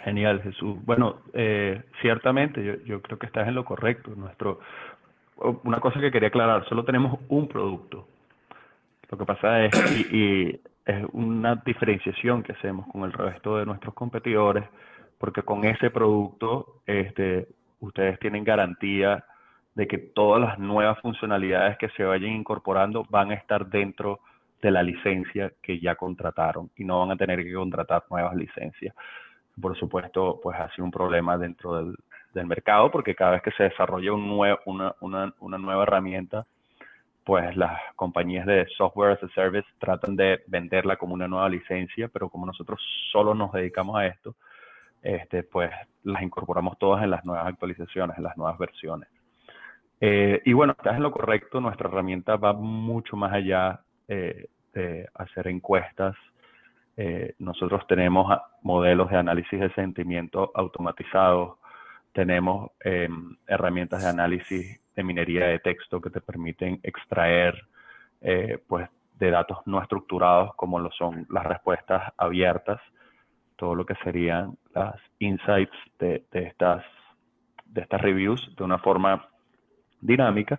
Genial, 0.03 0.43
Jesús. 0.43 0.77
Bueno, 0.85 1.23
eh, 1.35 1.81
ciertamente 2.03 2.65
yo, 2.65 2.75
yo, 2.85 3.01
creo 3.01 3.17
que 3.17 3.27
estás 3.27 3.47
en 3.47 3.55
lo 3.55 3.65
correcto. 3.65 4.11
Nuestro, 4.17 4.59
una 5.63 5.79
cosa 5.79 6.01
que 6.01 6.11
quería 6.11 6.31
aclarar, 6.31 6.69
solo 6.69 6.85
tenemos 6.85 7.21
un 7.29 7.47
producto. 7.47 8.09
Lo 9.11 9.19
que 9.19 9.25
pasa 9.25 9.65
es, 9.65 10.13
y, 10.13 10.61
es 10.87 11.05
una 11.13 11.57
diferenciación 11.57 12.43
que 12.43 12.53
hacemos 12.53 12.87
con 12.89 13.05
el 13.05 13.13
resto 13.13 13.59
de 13.59 13.67
nuestros 13.67 13.95
competidores, 13.95 14.65
porque 15.19 15.43
con 15.43 15.65
ese 15.65 15.91
producto 15.91 16.81
este, 16.87 17.49
ustedes 17.81 18.19
tienen 18.19 18.45
garantía 18.45 19.25
de 19.75 19.87
que 19.87 19.99
todas 19.99 20.41
las 20.41 20.59
nuevas 20.59 20.99
funcionalidades 21.01 21.77
que 21.79 21.91
se 21.91 22.05
vayan 22.05 22.33
incorporando 22.33 23.05
van 23.09 23.31
a 23.31 23.35
estar 23.35 23.67
dentro 23.67 24.21
de 24.63 24.71
la 24.71 24.83
licencia 24.83 25.53
que 25.63 25.79
ya 25.81 25.95
contrataron 25.97 26.71
y 26.77 26.85
no 26.85 27.01
van 27.01 27.13
a 27.13 27.17
tener 27.17 27.43
que 27.43 27.53
contratar 27.53 28.05
nuevas 28.11 28.35
licencias. 28.35 28.95
Por 29.61 29.77
supuesto, 29.79 30.41
pues 30.43 30.59
ha 30.59 30.71
sido 30.71 30.85
un 30.85 30.91
problema 30.91 31.39
dentro 31.39 31.77
del, 31.77 31.97
del 32.35 32.47
mercado 32.47 32.91
porque 32.91 33.15
cada 33.15 33.33
vez 33.33 33.43
que 33.43 33.53
se 33.53 33.65
desarrolla 33.65 34.13
un 34.13 34.27
nuevo, 34.27 34.59
una, 34.67 34.95
una, 35.01 35.35
una 35.41 35.59
nueva 35.59 35.85
herramienta, 35.85 36.47
pues 37.31 37.57
las 37.57 37.81
compañías 37.95 38.45
de 38.45 38.67
software 38.77 39.13
as 39.13 39.23
a 39.23 39.29
service 39.29 39.69
tratan 39.79 40.17
de 40.17 40.43
venderla 40.49 40.97
como 40.97 41.15
una 41.15 41.29
nueva 41.29 41.49
licencia, 41.49 42.09
pero 42.09 42.29
como 42.29 42.45
nosotros 42.45 42.83
solo 43.13 43.37
nos 43.37 43.53
dedicamos 43.53 43.97
a 44.01 44.07
esto, 44.09 44.35
este, 45.01 45.45
pues 45.45 45.71
las 46.03 46.25
incorporamos 46.25 46.77
todas 46.81 47.05
en 47.05 47.11
las 47.11 47.25
nuevas 47.25 47.47
actualizaciones, 47.47 48.19
en 48.19 48.25
las 48.25 48.37
nuevas 48.37 48.59
versiones. 48.59 49.09
Eh, 50.01 50.43
y 50.45 50.53
bueno, 50.55 50.75
estás 50.77 50.97
en 50.97 51.05
lo 51.05 51.13
correcto, 51.13 51.61
nuestra 51.61 51.89
herramienta 51.89 52.35
va 52.35 52.53
mucho 52.53 53.17
más 53.17 53.33
allá 53.33 53.79
eh, 54.09 54.49
de 54.75 55.09
hacer 55.15 55.47
encuestas. 55.47 56.17
Eh, 56.97 57.37
nosotros 57.39 57.87
tenemos 57.87 58.27
modelos 58.63 59.09
de 59.09 59.19
análisis 59.19 59.61
de 59.61 59.73
sentimiento 59.75 60.51
automatizados, 60.53 61.59
tenemos 62.13 62.73
em, 62.81 63.37
herramientas 63.47 64.03
de 64.03 64.09
análisis 64.09 64.80
de 64.95 65.03
minería 65.03 65.47
de 65.47 65.59
texto 65.59 66.01
que 66.01 66.11
te 66.11 66.21
permiten 66.21 66.81
extraer 66.83 67.67
pues, 68.69 68.89
de 69.19 69.31
datos 69.31 69.59
no 69.67 69.81
estructurados 69.81 70.55
como 70.57 70.79
lo 70.79 70.91
son 70.91 71.27
las 71.31 71.45
respuestas 71.47 72.13
abiertas, 72.17 72.81
todo 73.57 73.75
lo 73.75 73.87
que 73.87 73.95
serían 74.05 74.57
las 74.75 74.97
insights 75.19 75.77
de, 75.99 76.25
de 76.31 76.43
estas, 76.45 76.85
de 77.67 77.83
estas 77.83 78.01
reviews 78.01 78.55
de 78.57 78.65
una 78.65 78.79
forma 78.79 79.27
dinámica 80.01 80.59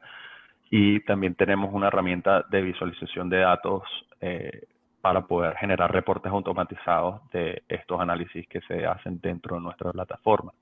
y 0.69 1.01
también 1.01 1.35
tenemos 1.35 1.73
una 1.73 1.87
herramienta 1.87 2.45
de 2.49 2.61
visualización 2.61 3.29
de 3.29 3.39
datos 3.39 3.83
eh, 4.21 4.67
para 5.01 5.21
poder 5.21 5.55
generar 5.57 5.91
reportes 5.91 6.31
automatizados 6.31 7.29
de 7.31 7.63
estos 7.67 7.99
análisis 7.99 8.47
que 8.47 8.61
se 8.61 8.85
hacen 8.85 9.19
dentro 9.19 9.57
de 9.57 9.63
nuestra 9.63 9.91
plataforma. 9.91 10.53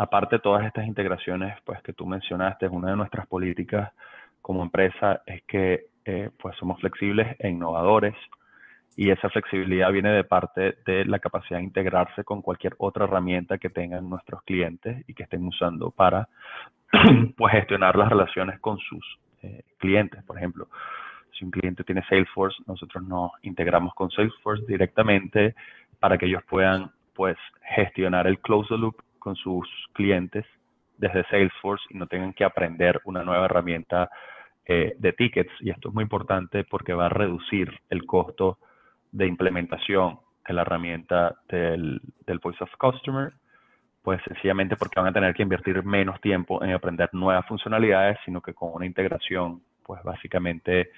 Aparte 0.00 0.36
de 0.36 0.40
todas 0.40 0.64
estas 0.64 0.86
integraciones 0.86 1.60
pues, 1.62 1.82
que 1.82 1.92
tú 1.92 2.06
mencionaste, 2.06 2.66
una 2.68 2.88
de 2.88 2.96
nuestras 2.96 3.26
políticas 3.26 3.92
como 4.40 4.62
empresa 4.62 5.20
es 5.26 5.42
que 5.42 5.88
eh, 6.06 6.30
pues 6.40 6.56
somos 6.56 6.80
flexibles 6.80 7.36
e 7.38 7.50
innovadores 7.50 8.14
y 8.96 9.10
esa 9.10 9.28
flexibilidad 9.28 9.92
viene 9.92 10.08
de 10.12 10.24
parte 10.24 10.78
de 10.86 11.04
la 11.04 11.18
capacidad 11.18 11.58
de 11.58 11.64
integrarse 11.64 12.24
con 12.24 12.40
cualquier 12.40 12.76
otra 12.78 13.04
herramienta 13.04 13.58
que 13.58 13.68
tengan 13.68 14.08
nuestros 14.08 14.42
clientes 14.44 15.04
y 15.06 15.12
que 15.12 15.24
estén 15.24 15.46
usando 15.46 15.90
para 15.90 16.30
pues 17.36 17.52
gestionar 17.52 17.94
las 17.96 18.08
relaciones 18.08 18.58
con 18.58 18.78
sus 18.78 19.18
eh, 19.42 19.64
clientes. 19.76 20.24
Por 20.24 20.38
ejemplo, 20.38 20.68
si 21.38 21.44
un 21.44 21.50
cliente 21.50 21.84
tiene 21.84 22.02
Salesforce, 22.08 22.56
nosotros 22.66 23.04
nos 23.04 23.32
integramos 23.42 23.92
con 23.92 24.10
Salesforce 24.10 24.64
directamente 24.66 25.54
para 25.98 26.16
que 26.16 26.24
ellos 26.24 26.42
puedan 26.48 26.90
pues 27.12 27.36
gestionar 27.74 28.26
el 28.26 28.38
closed 28.38 28.78
loop 28.78 28.96
con 29.20 29.36
sus 29.36 29.68
clientes 29.92 30.44
desde 30.98 31.24
Salesforce 31.28 31.84
y 31.90 31.98
no 31.98 32.08
tengan 32.08 32.32
que 32.32 32.44
aprender 32.44 33.00
una 33.04 33.22
nueva 33.22 33.44
herramienta 33.44 34.10
eh, 34.66 34.94
de 34.98 35.12
tickets. 35.12 35.52
Y 35.60 35.70
esto 35.70 35.88
es 35.90 35.94
muy 35.94 36.02
importante 36.02 36.64
porque 36.64 36.92
va 36.92 37.06
a 37.06 37.10
reducir 37.10 37.70
el 37.88 38.04
costo 38.04 38.58
de 39.12 39.26
implementación 39.26 40.18
de 40.46 40.54
la 40.54 40.62
herramienta 40.62 41.36
del, 41.48 42.00
del 42.26 42.38
Voice 42.40 42.64
of 42.64 42.70
Customer 42.76 43.32
pues 44.02 44.20
sencillamente 44.24 44.76
porque 44.76 44.98
van 44.98 45.08
a 45.08 45.12
tener 45.12 45.34
que 45.34 45.42
invertir 45.42 45.82
menos 45.84 46.20
tiempo 46.20 46.62
en 46.64 46.72
aprender 46.72 47.10
nuevas 47.12 47.46
funcionalidades, 47.46 48.18
sino 48.24 48.40
que 48.40 48.54
con 48.54 48.72
una 48.72 48.86
integración, 48.86 49.62
pues 49.84 50.02
básicamente, 50.02 50.90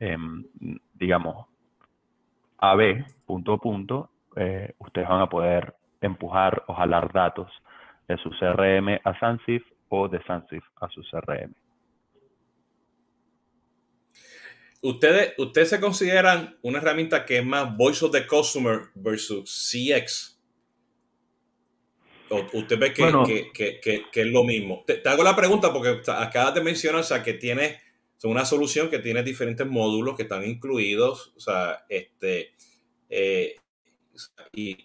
em, 0.00 0.44
digamos, 0.94 1.46
AB, 2.58 3.04
punto 3.24 3.52
a 3.52 3.58
punto, 3.58 4.10
eh, 4.36 4.74
ustedes 4.78 5.08
van 5.08 5.22
a 5.22 5.28
poder 5.28 5.74
empujar 6.00 6.64
o 6.66 6.74
jalar 6.74 7.12
datos 7.12 7.50
de 8.08 8.16
su 8.18 8.30
CRM 8.30 9.00
a 9.04 9.18
Sansif 9.18 9.62
o 9.88 10.08
de 10.08 10.22
Sansif 10.24 10.64
a 10.80 10.88
su 10.88 11.02
CRM. 11.02 11.54
¿Ustedes, 14.82 15.34
¿Ustedes 15.38 15.68
se 15.68 15.80
consideran 15.80 16.56
una 16.62 16.78
herramienta 16.78 17.26
que 17.26 17.38
es 17.38 17.44
más 17.44 17.76
Voice 17.76 18.04
of 18.04 18.12
the 18.12 18.26
Customer 18.26 18.88
versus 18.94 19.70
CX? 19.70 20.38
usted 22.52 22.78
ve 22.78 22.94
que, 22.94 23.50
que, 23.52 23.80
que, 23.80 24.04
que, 24.10 24.20
es 24.20 24.26
lo 24.28 24.44
mismo. 24.44 24.84
Te, 24.86 25.02
hago 25.08 25.24
la 25.24 25.34
pregunta 25.34 25.72
porque 25.72 26.00
acabas 26.12 26.54
de 26.54 26.60
mencionar, 26.60 27.00
o 27.00 27.04
sea, 27.04 27.22
que 27.22 27.34
tiene 27.34 27.80
una 28.22 28.44
solución 28.44 28.88
que 28.88 28.98
tiene 28.98 29.22
diferentes 29.22 29.66
módulos 29.66 30.16
que 30.16 30.22
están 30.22 30.44
incluidos, 30.44 31.32
o 31.36 31.40
sea, 31.40 31.84
este, 31.88 32.52
eh, 33.08 33.56
y 34.52 34.76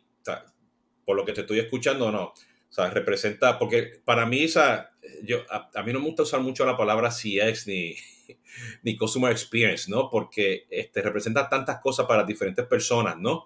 por 1.06 1.16
lo 1.16 1.26
que 1.26 1.34
te 1.34 1.42
estoy 1.42 1.60
escuchando, 1.60 2.12
no, 2.12 2.24
o 2.26 2.34
sea, 2.70 2.90
representa, 2.90 3.58
porque 3.58 4.02
para 4.04 4.26
mí, 4.26 4.46
o 4.46 4.50
sea, 4.50 4.92
yo, 5.24 5.44
a, 5.50 5.84
mí 5.84 5.94
no 5.94 6.00
me 6.00 6.08
gusta 6.08 6.24
usar 6.24 6.42
mucho 6.42 6.66
la 6.66 6.76
palabra 6.76 7.10
CX 7.10 7.68
ni, 7.68 7.96
ni 8.84 8.98
Customer 8.98 9.32
Experience, 9.32 9.90
¿no? 9.90 10.10
Porque 10.10 10.66
este, 10.70 11.02
representa 11.02 11.48
tantas 11.48 11.80
cosas 11.80 12.06
para 12.06 12.24
diferentes 12.24 12.66
personas, 12.66 13.18
¿no? 13.18 13.46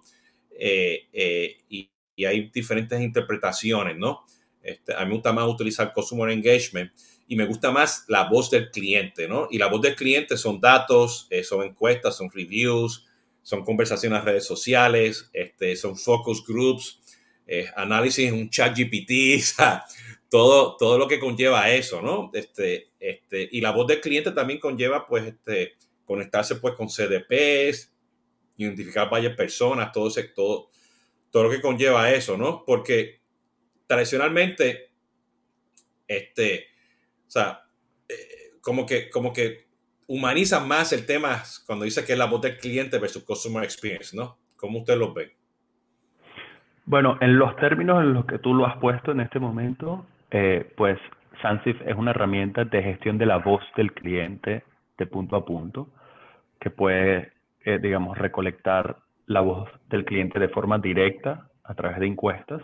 Eh, 0.52 1.08
eh, 1.14 1.58
y, 1.70 1.90
y 2.16 2.26
hay 2.26 2.50
diferentes 2.50 3.00
interpretaciones, 3.00 3.98
¿no? 3.98 4.26
Este, 4.62 4.94
a 4.94 5.00
mí 5.02 5.06
me 5.06 5.14
gusta 5.14 5.32
más 5.32 5.48
utilizar 5.48 5.94
Customer 5.94 6.30
Engagement 6.30 6.92
y 7.28 7.36
me 7.36 7.46
gusta 7.46 7.72
más 7.72 8.06
la 8.08 8.28
voz 8.28 8.50
del 8.50 8.72
cliente, 8.72 9.28
¿no? 9.28 9.48
Y 9.52 9.58
la 9.58 9.68
voz 9.68 9.82
del 9.82 9.96
cliente 9.96 10.36
son 10.36 10.60
datos, 10.60 11.28
eh, 11.30 11.44
son 11.44 11.64
encuestas, 11.64 12.18
son 12.18 12.30
reviews, 12.30 13.06
son 13.42 13.64
conversaciones 13.64 14.20
en 14.20 14.26
redes 14.26 14.46
sociales, 14.46 15.30
este, 15.34 15.76
son 15.76 15.96
focus 15.96 16.46
groups, 16.46 16.99
eh, 17.52 17.68
análisis 17.76 18.28
en 18.28 18.36
un 18.36 18.50
chat 18.52 18.78
GPT, 18.78 19.42
todo, 20.30 20.78
todo 20.78 21.00
lo 21.00 21.08
que 21.08 21.20
conlleva 21.20 21.72
eso, 21.72 22.00
¿no? 22.00 22.30
Este, 22.32 22.92
este, 23.00 23.50
y 23.52 23.60
la 23.60 23.72
voz 23.72 23.88
del 23.88 24.02
cliente 24.02 24.30
también 24.32 24.60
conlleva, 24.60 25.08
pues, 25.08 25.26
este, 25.26 25.74
conectarse, 26.06 26.58
pues, 26.58 26.76
con 26.76 26.90
CDPs, 26.90 27.92
identificar 28.58 29.10
varias 29.10 29.36
personas, 29.36 29.92
todo 29.92 30.10
ese, 30.10 30.26
todo, 30.26 30.70
todo 31.32 31.46
lo 31.46 31.50
que 31.50 31.60
conlleva 31.60 32.12
eso, 32.12 32.38
¿no? 32.38 32.64
Porque 32.64 33.20
tradicionalmente, 33.88 34.92
este, 36.08 36.68
o 37.28 37.32
sea, 37.32 37.68
eh, 38.08 38.60
como 38.62 38.86
que, 38.86 39.10
como 39.10 39.34
que 39.34 39.66
humanizan 40.06 40.68
más 40.68 40.94
el 40.94 41.04
tema 41.08 41.44
cuando 41.66 41.86
dice 41.86 42.06
que 42.06 42.14
es 42.14 42.20
la 42.20 42.26
voz 42.26 42.42
del 42.42 42.60
cliente 42.60 43.00
versus 43.00 43.24
customer 43.24 43.64
experience, 43.64 44.16
¿no? 44.16 44.38
¿Cómo 44.56 44.80
usted 44.80 44.98
lo 44.98 45.16
ve? 45.16 45.39
Bueno, 46.90 47.20
en 47.22 47.38
los 47.38 47.56
términos 47.58 48.02
en 48.02 48.16
los 48.16 48.26
que 48.26 48.40
tú 48.40 48.56
lo 48.56 48.66
has 48.66 48.76
puesto 48.78 49.12
en 49.12 49.20
este 49.20 49.38
momento, 49.38 50.08
eh, 50.32 50.74
pues 50.76 50.98
Sansif 51.40 51.80
es 51.86 51.96
una 51.96 52.10
herramienta 52.10 52.66
de 52.66 52.82
gestión 52.82 53.20
de 53.20 53.28
la 53.28 53.38
voz 53.38 53.62
del 53.78 53.94
cliente 53.94 54.64
de 54.98 55.06
punto 55.06 55.36
a 55.36 55.46
punto 55.46 55.90
que 56.60 56.72
puede, 56.72 57.32
eh, 57.64 57.78
digamos, 57.80 58.18
recolectar 58.18 58.96
la 59.28 59.42
voz 59.42 59.70
del 59.90 60.04
cliente 60.04 60.40
de 60.40 60.50
forma 60.50 60.80
directa 60.80 61.46
a 61.64 61.76
través 61.76 62.00
de 62.00 62.08
encuestas, 62.08 62.64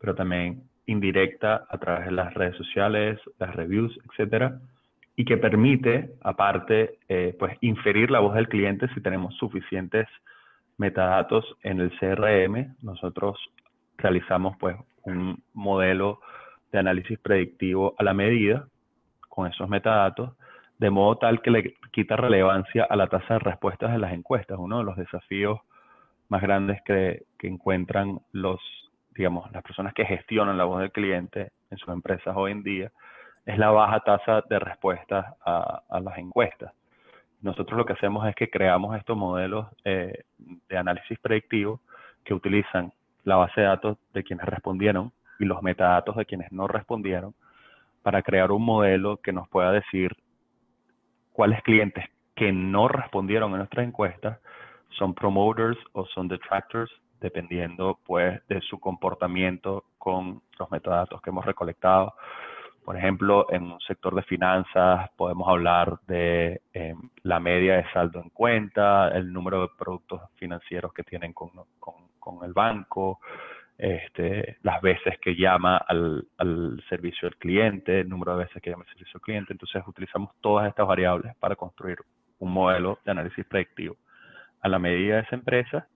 pero 0.00 0.16
también 0.16 0.64
indirecta 0.86 1.64
a 1.70 1.78
través 1.78 2.06
de 2.06 2.12
las 2.12 2.34
redes 2.34 2.56
sociales, 2.56 3.20
las 3.38 3.54
reviews, 3.54 3.96
etcétera, 4.10 4.58
y 5.14 5.24
que 5.24 5.36
permite, 5.36 6.10
aparte, 6.22 6.98
eh, 7.08 7.36
pues 7.38 7.56
inferir 7.60 8.10
la 8.10 8.18
voz 8.18 8.34
del 8.34 8.48
cliente 8.48 8.88
si 8.94 9.00
tenemos 9.00 9.32
suficientes 9.36 10.08
metadatos 10.76 11.44
en 11.62 11.78
el 11.78 11.92
CRM. 12.00 12.74
Nosotros 12.82 13.38
realizamos 14.00 14.56
pues 14.58 14.76
un 15.02 15.42
modelo 15.54 16.20
de 16.72 16.78
análisis 16.78 17.18
predictivo 17.18 17.94
a 17.98 18.04
la 18.04 18.14
medida 18.14 18.66
con 19.28 19.46
esos 19.46 19.68
metadatos, 19.68 20.32
de 20.78 20.90
modo 20.90 21.16
tal 21.16 21.42
que 21.42 21.50
le 21.50 21.74
quita 21.92 22.16
relevancia 22.16 22.84
a 22.84 22.96
la 22.96 23.06
tasa 23.06 23.34
de 23.34 23.40
respuestas 23.40 23.92
de 23.92 23.98
las 23.98 24.12
encuestas. 24.12 24.58
Uno 24.58 24.78
de 24.78 24.84
los 24.84 24.96
desafíos 24.96 25.60
más 26.28 26.42
grandes 26.42 26.80
que, 26.82 27.24
que 27.38 27.48
encuentran 27.48 28.20
los, 28.32 28.60
digamos, 29.14 29.50
las 29.52 29.62
personas 29.62 29.94
que 29.94 30.04
gestionan 30.04 30.58
la 30.58 30.64
voz 30.64 30.80
del 30.80 30.92
cliente 30.92 31.52
en 31.70 31.78
sus 31.78 31.88
empresas 31.88 32.34
hoy 32.36 32.52
en 32.52 32.62
día 32.62 32.90
es 33.46 33.58
la 33.58 33.70
baja 33.70 34.00
tasa 34.00 34.42
de 34.48 34.58
respuestas 34.58 35.26
a, 35.44 35.82
las 36.00 36.18
encuestas. 36.18 36.72
Nosotros 37.40 37.78
lo 37.78 37.86
que 37.86 37.94
hacemos 37.94 38.26
es 38.28 38.34
que 38.34 38.50
creamos 38.50 38.96
estos 38.96 39.16
modelos 39.16 39.66
eh, 39.84 40.24
de 40.38 40.76
análisis 40.76 41.18
predictivo 41.18 41.80
que 42.24 42.34
utilizan 42.34 42.92
la 43.24 43.36
base 43.36 43.60
de 43.60 43.66
datos 43.66 43.98
de 44.12 44.24
quienes 44.24 44.46
respondieron 44.46 45.12
y 45.38 45.44
los 45.44 45.62
metadatos 45.62 46.16
de 46.16 46.26
quienes 46.26 46.52
no 46.52 46.68
respondieron 46.68 47.34
para 48.02 48.22
crear 48.22 48.50
un 48.52 48.64
modelo 48.64 49.18
que 49.18 49.32
nos 49.32 49.48
pueda 49.48 49.72
decir 49.72 50.16
cuáles 51.32 51.62
clientes 51.62 52.04
que 52.34 52.52
no 52.52 52.88
respondieron 52.88 53.54
a 53.54 53.58
nuestras 53.58 53.86
encuestas 53.86 54.38
son 54.98 55.14
promoters 55.14 55.78
o 55.92 56.06
son 56.06 56.28
detractors, 56.28 56.90
dependiendo 57.20 57.98
pues 58.04 58.40
de 58.48 58.60
su 58.62 58.78
comportamiento 58.80 59.84
con 59.98 60.42
los 60.58 60.70
metadatos 60.70 61.20
que 61.22 61.30
hemos 61.30 61.44
recolectado. 61.44 62.14
Por 62.84 62.96
ejemplo, 62.96 63.46
en 63.50 63.64
un 63.64 63.80
sector 63.80 64.14
de 64.14 64.22
finanzas 64.22 65.10
podemos 65.16 65.46
hablar 65.48 65.98
de 66.06 66.62
em, 66.72 66.98
la 67.22 67.38
media 67.38 67.76
de 67.76 67.90
saldo 67.92 68.20
en 68.20 68.30
cuenta, 68.30 69.08
el 69.08 69.32
número 69.32 69.62
de 69.62 69.68
productos 69.78 70.22
financieros 70.36 70.92
que 70.92 71.04
tienen 71.04 71.32
con, 71.32 71.50
el 72.44 72.52
banco, 72.52 73.20
este, 73.78 74.58
las 74.62 74.82
veces 74.82 75.18
que 75.20 75.34
llama 75.34 75.78
al, 75.78 76.26
servicio 76.88 77.28
del 77.28 77.38
cliente, 77.38 78.00
el 78.00 78.08
número 78.08 78.36
de 78.36 78.44
veces 78.44 78.62
que 78.62 78.70
llama 78.70 78.84
al 78.84 78.92
servicio 78.92 79.14
del 79.14 79.22
cliente. 79.22 79.52
Entonces 79.52 79.82
utilizamos 79.86 80.34
todas 80.40 80.68
estas 80.68 80.86
variables 80.86 81.34
para 81.36 81.56
construir 81.56 81.98
un 82.38 82.52
modelo 82.52 82.98
de 83.04 83.10
análisis 83.10 83.44
predictivo 83.46 83.96
a 84.60 84.68
la 84.68 84.78
medida 84.78 85.16
de 85.16 85.22
esa 85.22 85.34
empresa 85.34 85.88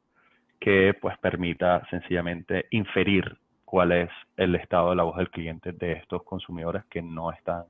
que 0.60 0.94
pues 1.00 1.18
permita 1.18 1.86
sencillamente 1.90 2.66
inferir 2.70 3.36
cuál 3.64 3.92
es 3.92 4.10
el 4.36 4.54
estado 4.54 4.90
de 4.90 4.96
la 4.96 5.02
voz 5.02 5.16
del 5.16 5.30
cliente 5.30 5.72
de 5.72 5.92
estos 5.92 6.22
consumidores 6.22 6.84
que 6.86 7.02
no 7.02 7.32
están 7.32 7.64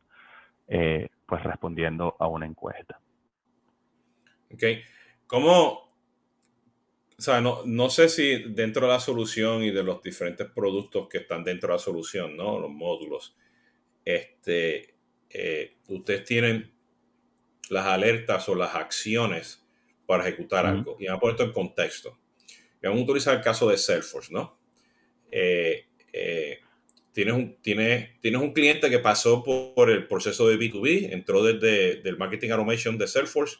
eh, 0.68 1.08
pues 1.26 1.42
respondiendo 1.42 2.14
a 2.18 2.28
una 2.28 2.46
encuesta. 2.46 3.00
Ok. 4.52 4.62
¿Cómo, 5.26 5.83
o 7.16 7.22
sea, 7.22 7.40
no, 7.40 7.62
no, 7.64 7.90
sé 7.90 8.08
si 8.08 8.42
dentro 8.48 8.86
de 8.86 8.92
la 8.92 9.00
solución 9.00 9.62
y 9.62 9.70
de 9.70 9.82
los 9.82 10.02
diferentes 10.02 10.48
productos 10.48 11.08
que 11.08 11.18
están 11.18 11.44
dentro 11.44 11.68
de 11.68 11.74
la 11.74 11.78
solución, 11.78 12.36
¿no? 12.36 12.58
Los 12.58 12.70
módulos, 12.70 13.36
este, 14.04 14.94
eh, 15.30 15.76
ustedes 15.88 16.24
tienen 16.24 16.72
las 17.70 17.86
alertas 17.86 18.48
o 18.48 18.54
las 18.54 18.74
acciones 18.74 19.64
para 20.06 20.26
ejecutar 20.26 20.66
algo. 20.66 20.96
Y 20.98 21.06
vamos 21.06 21.18
a 21.18 21.20
poner 21.20 21.34
esto 21.34 21.44
en 21.44 21.52
contexto. 21.52 22.18
Vamos 22.82 23.00
a 23.00 23.04
utilizar 23.04 23.36
el 23.36 23.42
caso 23.42 23.68
de 23.68 23.78
Salesforce, 23.78 24.32
¿no? 24.32 24.58
Eh, 25.30 25.86
eh, 26.12 26.58
tienes, 27.12 27.34
un, 27.34 27.56
tienes, 27.62 28.20
tienes 28.20 28.40
un 28.40 28.52
cliente 28.52 28.90
que 28.90 28.98
pasó 28.98 29.42
por, 29.42 29.90
el 29.90 30.06
proceso 30.06 30.48
de 30.48 30.58
B2B, 30.58 31.12
entró 31.12 31.42
desde 31.42 32.06
el 32.08 32.18
Marketing 32.18 32.50
Automation 32.50 32.98
de 32.98 33.08
Salesforce, 33.08 33.58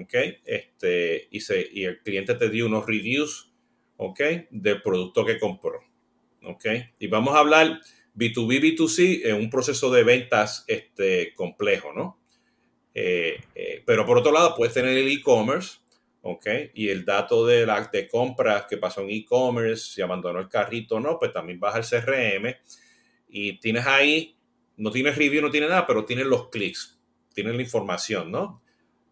¿ok? 0.00 0.14
Este, 0.44 1.28
y, 1.30 1.40
se, 1.40 1.68
y 1.72 1.84
el 1.84 2.00
cliente 2.00 2.34
te 2.34 2.48
dio 2.48 2.66
unos 2.66 2.86
reviews, 2.86 3.52
¿ok? 3.96 4.20
Del 4.50 4.82
producto 4.82 5.24
que 5.24 5.38
compró, 5.38 5.80
¿ok? 6.44 6.66
Y 6.98 7.06
vamos 7.06 7.34
a 7.34 7.40
hablar 7.40 7.80
B2B, 8.14 8.76
B2C 8.76 9.26
en 9.26 9.36
un 9.36 9.50
proceso 9.50 9.90
de 9.90 10.04
ventas 10.04 10.64
este, 10.66 11.34
complejo, 11.34 11.92
¿no? 11.92 12.20
Eh, 12.94 13.40
eh, 13.54 13.82
pero 13.86 14.04
por 14.04 14.18
otro 14.18 14.32
lado, 14.32 14.54
puedes 14.54 14.74
tener 14.74 14.96
el 14.96 15.08
e-commerce, 15.08 15.78
¿ok? 16.22 16.46
Y 16.74 16.88
el 16.88 17.04
dato 17.04 17.46
de, 17.46 17.66
la, 17.66 17.88
de 17.92 18.08
compras 18.08 18.66
que 18.68 18.76
pasó 18.76 19.02
en 19.02 19.10
e-commerce, 19.10 19.92
si 19.92 20.02
abandonó 20.02 20.40
el 20.40 20.48
carrito 20.48 20.96
o 20.96 21.00
no, 21.00 21.18
pues 21.18 21.32
también 21.32 21.58
baja 21.58 21.78
el 21.78 21.84
CRM 21.84 22.54
y 23.28 23.58
tienes 23.58 23.86
ahí, 23.86 24.36
no 24.76 24.90
tienes 24.90 25.16
review, 25.16 25.42
no 25.42 25.50
tiene 25.50 25.68
nada, 25.68 25.86
pero 25.86 26.04
tienes 26.04 26.26
los 26.26 26.48
clics, 26.50 26.98
tienes 27.34 27.54
la 27.54 27.62
información, 27.62 28.30
¿no? 28.30 28.62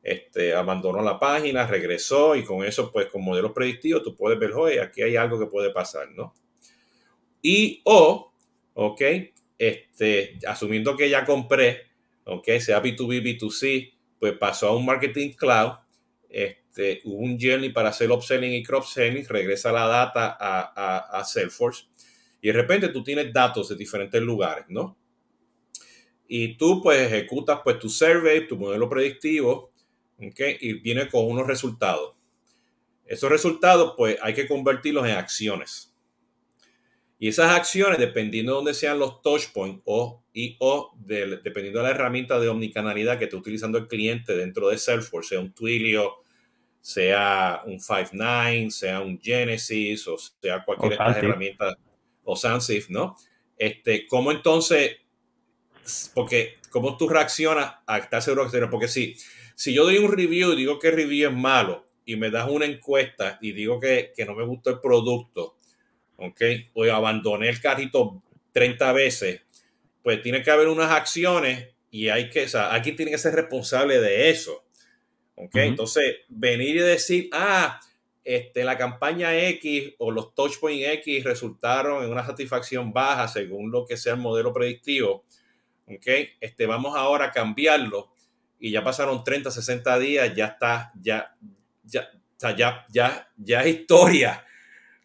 Este, 0.02 0.54
abandonó 0.54 1.02
la 1.02 1.18
página, 1.18 1.66
regresó 1.66 2.34
y 2.34 2.42
con 2.42 2.64
eso, 2.64 2.90
pues 2.90 3.06
con 3.08 3.22
modelos 3.22 3.52
predictivos, 3.52 4.02
tú 4.02 4.16
puedes 4.16 4.38
ver, 4.38 4.52
oye, 4.52 4.80
aquí 4.80 5.02
hay 5.02 5.16
algo 5.16 5.38
que 5.38 5.46
puede 5.46 5.70
pasar, 5.70 6.10
¿no? 6.12 6.34
Y 7.42 7.82
o, 7.84 8.32
¿ok? 8.74 9.02
Este, 9.58 10.38
asumiendo 10.46 10.96
que 10.96 11.10
ya 11.10 11.24
compré, 11.24 11.88
¿ok? 12.24 12.48
Sea 12.60 12.82
B2B, 12.82 13.22
B2C, 13.22 13.92
pues 14.18 14.32
pasó 14.38 14.68
a 14.68 14.76
un 14.76 14.86
marketing 14.86 15.32
cloud, 15.32 15.72
este, 16.28 17.00
hubo 17.04 17.18
un 17.18 17.38
journey 17.40 17.70
para 17.70 17.88
hacer 17.88 18.10
upselling 18.10 18.52
y 18.52 18.62
cross-selling, 18.62 19.26
regresa 19.28 19.72
la 19.72 19.86
data 19.86 20.36
a, 20.40 21.24
Salesforce 21.24 21.86
y 22.40 22.48
de 22.48 22.52
repente 22.52 22.88
tú 22.88 23.02
tienes 23.02 23.32
datos 23.32 23.68
de 23.68 23.76
diferentes 23.76 24.22
lugares, 24.22 24.64
¿no? 24.68 24.96
Y 26.28 26.56
tú 26.56 26.80
pues 26.80 27.00
ejecutas 27.00 27.60
pues 27.64 27.78
tu 27.78 27.88
survey, 27.88 28.46
tu 28.46 28.56
modelo 28.56 28.88
predictivo, 28.88 29.69
¿ok? 30.20 30.40
Y 30.60 30.74
viene 30.74 31.08
con 31.08 31.26
unos 31.26 31.46
resultados. 31.46 32.14
Esos 33.06 33.30
resultados 33.30 33.94
pues 33.96 34.16
hay 34.22 34.34
que 34.34 34.46
convertirlos 34.46 35.06
en 35.06 35.12
acciones. 35.12 35.94
Y 37.18 37.28
esas 37.28 37.50
acciones, 37.50 37.98
dependiendo 37.98 38.52
de 38.52 38.56
dónde 38.56 38.74
sean 38.74 38.98
los 38.98 39.20
touchpoints 39.20 39.82
o, 39.84 40.22
y, 40.32 40.56
o 40.58 40.94
dependiendo 40.96 41.80
de 41.80 41.84
la 41.84 41.90
herramienta 41.90 42.40
de 42.40 42.48
omnicanalidad 42.48 43.18
que 43.18 43.24
esté 43.24 43.36
utilizando 43.36 43.76
el 43.76 43.88
cliente 43.88 44.34
dentro 44.34 44.68
de 44.68 44.78
Salesforce, 44.78 45.30
sea 45.30 45.40
un 45.40 45.52
Twilio, 45.52 46.22
sea 46.80 47.62
un 47.66 47.78
Five9, 47.78 48.70
sea 48.70 49.00
un 49.00 49.20
Genesis 49.20 50.08
o 50.08 50.16
sea 50.16 50.64
cualquier 50.64 50.90
de 50.90 50.94
estas 50.96 51.16
herramientas 51.18 51.74
o 52.24 52.36
Sansif, 52.36 52.88
¿no? 52.88 53.16
Este, 53.56 54.06
¿Cómo 54.06 54.32
entonces, 54.32 54.96
porque 56.14 56.54
cómo 56.70 56.96
tú 56.96 57.08
reaccionas 57.08 57.74
a 57.86 57.98
estar 57.98 58.22
seguro 58.22 58.50
que 58.50 58.66
Porque 58.68 58.88
si, 58.88 59.16
si 59.60 59.74
yo 59.74 59.84
doy 59.84 59.98
un 59.98 60.10
review 60.10 60.54
y 60.54 60.56
digo 60.56 60.78
que 60.78 60.88
el 60.88 60.96
review 60.96 61.28
es 61.28 61.36
malo 61.36 61.86
y 62.06 62.16
me 62.16 62.30
das 62.30 62.48
una 62.48 62.64
encuesta 62.64 63.36
y 63.42 63.52
digo 63.52 63.78
que, 63.78 64.14
no 64.26 64.34
me 64.34 64.46
gustó 64.46 64.70
el 64.70 64.80
producto, 64.80 65.58
¿ok? 66.16 66.40
O 66.72 66.84
abandoné 66.84 67.50
el 67.50 67.60
carrito 67.60 68.22
30 68.52 68.90
veces, 68.94 69.42
pues 70.02 70.22
tiene 70.22 70.42
que 70.42 70.50
haber 70.50 70.68
unas 70.68 70.90
acciones 70.90 71.74
y 71.90 72.08
hay 72.08 72.30
que, 72.30 72.44
o 72.44 72.48
sea, 72.48 72.74
aquí 72.74 72.92
tiene 72.92 73.10
que 73.10 73.18
ser 73.18 73.34
responsable 73.34 74.00
de 74.00 74.30
eso. 74.30 74.64
Entonces, 75.36 76.20
venir 76.30 76.76
y 76.76 76.80
decir, 76.80 77.28
ah, 77.32 77.80
este, 78.24 78.64
la 78.64 78.78
campaña 78.78 79.36
X 79.36 79.92
o 79.98 80.10
los 80.10 80.34
touchpoint 80.34 80.86
X 80.86 81.22
resultaron 81.22 82.02
en 82.02 82.10
una 82.10 82.24
satisfacción 82.24 82.94
baja 82.94 83.28
según 83.28 83.70
lo 83.70 83.84
que 83.84 83.98
sea 83.98 84.14
el 84.14 84.20
modelo 84.20 84.54
predictivo. 84.54 85.26
¿ok? 85.86 86.06
Este, 86.40 86.64
vamos 86.64 86.96
ahora 86.96 87.26
a 87.26 87.30
cambiarlo 87.30 88.10
y 88.60 88.70
ya 88.70 88.84
pasaron 88.84 89.24
30, 89.24 89.50
60 89.50 89.98
días, 89.98 90.34
ya 90.34 90.46
está, 90.46 90.92
ya, 91.00 91.34
ya, 91.82 92.10
ya, 92.38 92.86
ya, 92.88 93.28
ya 93.36 93.60
es 93.62 93.80
historia. 93.80 94.44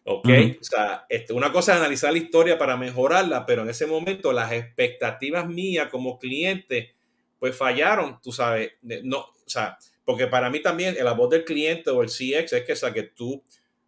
¿Ok? 0.04 0.28
O 0.60 0.64
sea, 0.64 1.04
este, 1.08 1.32
una 1.32 1.50
cosa 1.50 1.72
es 1.72 1.78
analizar 1.78 2.12
la 2.12 2.18
historia 2.18 2.56
para 2.56 2.76
mejorarla, 2.76 3.44
pero 3.44 3.62
en 3.62 3.70
ese 3.70 3.86
momento 3.86 4.32
las 4.32 4.52
expectativas 4.52 5.48
mías 5.48 5.88
como 5.88 6.18
cliente, 6.20 6.94
pues 7.40 7.56
fallaron, 7.56 8.20
tú 8.22 8.30
sabes. 8.30 8.74
No, 8.82 9.18
o 9.18 9.48
sea, 9.48 9.76
porque 10.04 10.28
para 10.28 10.48
mí 10.48 10.60
también 10.60 10.94
la 11.02 11.12
voz 11.12 11.30
del 11.30 11.44
cliente 11.44 11.90
o 11.90 12.02
el 12.02 12.08
CX 12.08 12.52
es 12.52 12.62
que, 12.62 12.72
esa 12.72 12.92
que 12.92 13.02
tú 13.02 13.42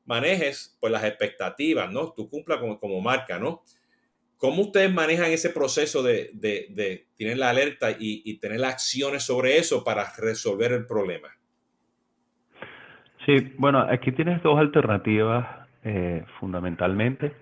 manejes 0.07 0.77
pues, 0.81 0.93
las 0.93 1.05
expectativas, 1.05 1.89
¿no? 1.93 2.13
Tú 2.13 2.29
cumpla 2.29 2.59
como, 2.59 2.79
como 2.79 3.01
marca, 3.01 3.39
¿no? 3.39 3.63
¿Cómo 4.39 4.63
ustedes 4.63 4.95
manejan 4.95 5.33
ese 5.33 5.51
proceso 5.51 6.03
de, 6.05 6.31
tener 7.17 7.39
la 7.39 7.51
alerta 7.51 7.89
y, 7.99 8.39
tener 8.39 8.61
las 8.61 8.75
acciones 8.75 9.25
sobre 9.25 9.59
eso 9.59 9.83
para 9.83 10.07
resolver 10.17 10.73
el 10.73 10.87
problema? 10.87 11.29
Sí, 13.27 13.53
bueno, 13.59 13.81
aquí 13.81 14.13
tienes 14.13 14.41
dos 14.43 14.59
alternativas 14.59 15.69
eh, 15.83 16.25
fundamentalmente 16.39 17.35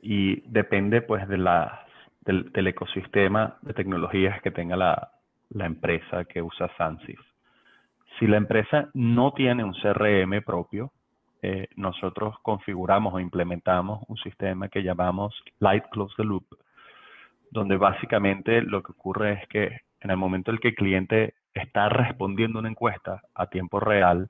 y 0.00 0.40
depende 0.50 1.02
pues 1.02 1.28
de 1.28 1.38
la, 1.38 1.86
del, 2.22 2.66
ecosistema 2.66 3.58
de 3.60 3.74
tecnologías 3.74 4.40
que 4.40 4.50
tenga 4.50 4.76
la, 4.76 5.12
la 5.50 5.66
empresa 5.66 6.24
que 6.24 6.40
usa 6.40 6.70
Sansif. 6.78 7.20
Si 8.18 8.26
la 8.26 8.38
empresa 8.38 8.88
no 8.94 9.32
tiene 9.34 9.62
un 9.62 9.74
CRM 9.74 10.42
propio, 10.42 10.90
eh, 11.42 11.68
nosotros 11.76 12.36
configuramos 12.42 13.14
o 13.14 13.20
implementamos 13.20 14.02
un 14.08 14.16
sistema 14.18 14.68
que 14.68 14.82
llamamos 14.82 15.34
Light 15.60 15.84
Close 15.90 16.14
the 16.16 16.24
Loop, 16.24 16.46
donde 17.50 17.76
básicamente 17.76 18.62
lo 18.62 18.82
que 18.82 18.92
ocurre 18.92 19.32
es 19.34 19.48
que 19.48 19.80
en 20.00 20.10
el 20.10 20.16
momento 20.16 20.50
en 20.50 20.58
que 20.58 20.68
el 20.68 20.74
cliente 20.74 21.34
está 21.54 21.88
respondiendo 21.88 22.58
una 22.58 22.68
encuesta 22.68 23.22
a 23.34 23.46
tiempo 23.46 23.80
real, 23.80 24.28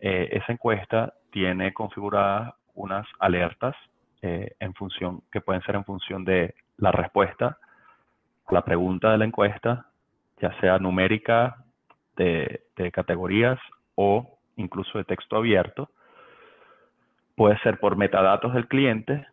eh, 0.00 0.28
esa 0.32 0.52
encuesta 0.52 1.14
tiene 1.30 1.74
configuradas 1.74 2.54
unas 2.74 3.06
alertas 3.18 3.74
eh, 4.22 4.52
en 4.60 4.74
función, 4.74 5.22
que 5.32 5.40
pueden 5.40 5.62
ser 5.62 5.74
en 5.74 5.84
función 5.84 6.24
de 6.24 6.54
la 6.76 6.92
respuesta 6.92 7.58
la 8.50 8.64
pregunta 8.64 9.10
de 9.10 9.18
la 9.18 9.24
encuesta, 9.24 9.86
ya 10.40 10.58
sea 10.60 10.78
numérica, 10.78 11.64
de, 12.16 12.62
categorías 12.92 13.58
o 13.94 14.38
incluso 14.56 14.98
de 14.98 15.04
texto 15.04 15.36
abierto. 15.36 15.90
Puede 17.38 17.58
ser 17.60 17.78
por 17.78 17.96
metadatos 17.96 18.52
del 18.52 18.68
cliente 18.68 19.26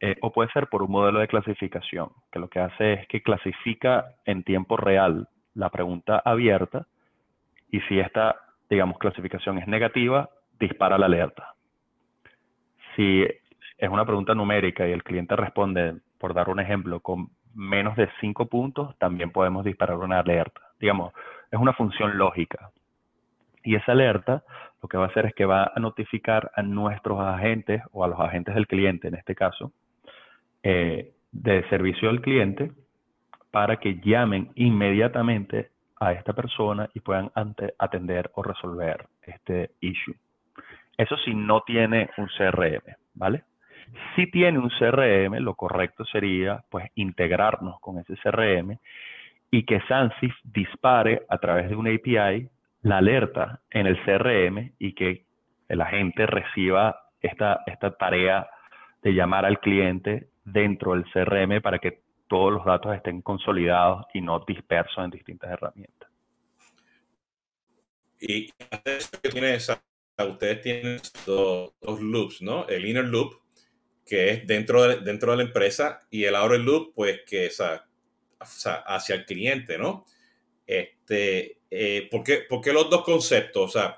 eh, 0.00 0.16
o 0.22 0.32
puede 0.32 0.50
ser 0.52 0.68
por 0.68 0.82
un 0.82 0.92
modelo 0.92 1.18
de 1.18 1.28
clasificación, 1.28 2.10
que 2.30 2.38
lo 2.38 2.48
que 2.48 2.60
hace 2.60 2.92
es 2.94 3.08
que 3.08 3.22
clasifica 3.22 4.06
en 4.24 4.44
tiempo 4.44 4.76
real 4.76 5.28
la 5.54 5.70
pregunta 5.70 6.22
abierta 6.24 6.86
y 7.70 7.80
si 7.82 7.98
esta, 7.98 8.36
digamos, 8.70 8.98
clasificación 8.98 9.58
es 9.58 9.66
negativa, 9.66 10.30
dispara 10.60 10.98
la 10.98 11.06
alerta. 11.06 11.54
Si 12.94 13.26
es 13.78 13.90
una 13.90 14.04
pregunta 14.04 14.34
numérica 14.34 14.86
y 14.86 14.92
el 14.92 15.02
cliente 15.02 15.34
responde, 15.34 15.96
por 16.18 16.32
dar 16.32 16.48
un 16.48 16.60
ejemplo, 16.60 17.00
con 17.00 17.30
menos 17.54 17.96
de 17.96 18.08
cinco 18.20 18.46
puntos, 18.46 18.96
también 18.98 19.32
podemos 19.32 19.64
disparar 19.64 19.96
una 19.96 20.20
alerta. 20.20 20.60
Digamos, 20.78 21.12
es 21.50 21.58
una 21.58 21.72
función 21.72 22.16
lógica. 22.16 22.70
Y 23.66 23.74
esa 23.74 23.92
alerta 23.92 24.44
lo 24.80 24.88
que 24.88 24.96
va 24.96 25.06
a 25.06 25.08
hacer 25.08 25.26
es 25.26 25.34
que 25.34 25.44
va 25.44 25.72
a 25.74 25.80
notificar 25.80 26.52
a 26.54 26.62
nuestros 26.62 27.18
agentes 27.18 27.82
o 27.90 28.04
a 28.04 28.08
los 28.08 28.20
agentes 28.20 28.54
del 28.54 28.68
cliente, 28.68 29.08
en 29.08 29.16
este 29.16 29.34
caso, 29.34 29.72
eh, 30.62 31.12
de 31.32 31.68
servicio 31.68 32.08
al 32.08 32.20
cliente, 32.20 32.70
para 33.50 33.78
que 33.78 33.98
llamen 33.98 34.52
inmediatamente 34.54 35.70
a 35.98 36.12
esta 36.12 36.32
persona 36.32 36.88
y 36.94 37.00
puedan 37.00 37.32
atender 37.78 38.30
o 38.34 38.42
resolver 38.44 39.08
este 39.22 39.72
issue. 39.80 40.14
Eso 40.96 41.16
si 41.18 41.34
no 41.34 41.62
tiene 41.62 42.10
un 42.18 42.28
CRM, 42.38 42.94
¿vale? 43.14 43.42
Si 44.14 44.30
tiene 44.30 44.60
un 44.60 44.70
CRM, 44.70 45.40
lo 45.40 45.54
correcto 45.54 46.04
sería 46.04 46.62
pues 46.70 46.86
integrarnos 46.94 47.80
con 47.80 47.98
ese 47.98 48.14
CRM 48.22 48.78
y 49.50 49.64
que 49.64 49.80
Sansif 49.88 50.34
dispare 50.44 51.22
a 51.28 51.38
través 51.38 51.68
de 51.68 51.74
una 51.74 51.90
API 51.90 52.48
la 52.86 52.98
alerta 52.98 53.62
en 53.70 53.88
el 53.88 53.96
CRM 54.04 54.74
y 54.78 54.94
que 54.94 55.26
el 55.68 55.80
agente 55.80 56.24
reciba 56.24 57.10
esta, 57.20 57.64
esta 57.66 57.96
tarea 57.96 58.48
de 59.02 59.12
llamar 59.12 59.44
al 59.44 59.58
cliente 59.58 60.28
dentro 60.44 60.92
del 60.92 61.04
CRM 61.12 61.60
para 61.60 61.80
que 61.80 62.02
todos 62.28 62.52
los 62.52 62.64
datos 62.64 62.94
estén 62.94 63.22
consolidados 63.22 64.06
y 64.14 64.20
no 64.20 64.38
dispersos 64.46 65.04
en 65.04 65.10
distintas 65.10 65.50
herramientas. 65.50 66.08
Y 68.20 68.52
ustedes 70.16 70.62
tienen 70.62 71.00
dos, 71.26 72.00
loops, 72.00 72.40
¿no? 72.40 72.68
El 72.68 72.86
inner 72.86 73.04
loop, 73.04 73.34
que 74.06 74.30
es 74.30 74.46
dentro 74.46 74.84
de, 74.84 75.00
dentro 75.00 75.32
de 75.32 75.38
la 75.38 75.42
empresa, 75.42 76.06
y 76.08 76.22
el 76.22 76.36
outer 76.36 76.60
loop, 76.60 76.94
pues 76.94 77.22
que 77.26 77.46
es 77.46 77.60
hacia 78.38 79.14
el 79.16 79.24
cliente, 79.24 79.76
¿no? 79.76 80.04
Este, 80.66 81.58
eh, 81.78 82.08
¿por, 82.10 82.22
qué, 82.24 82.72
los 82.72 82.88
dos 82.88 83.04
conceptos? 83.04 83.76
O 83.76 83.78
sea, 83.78 83.96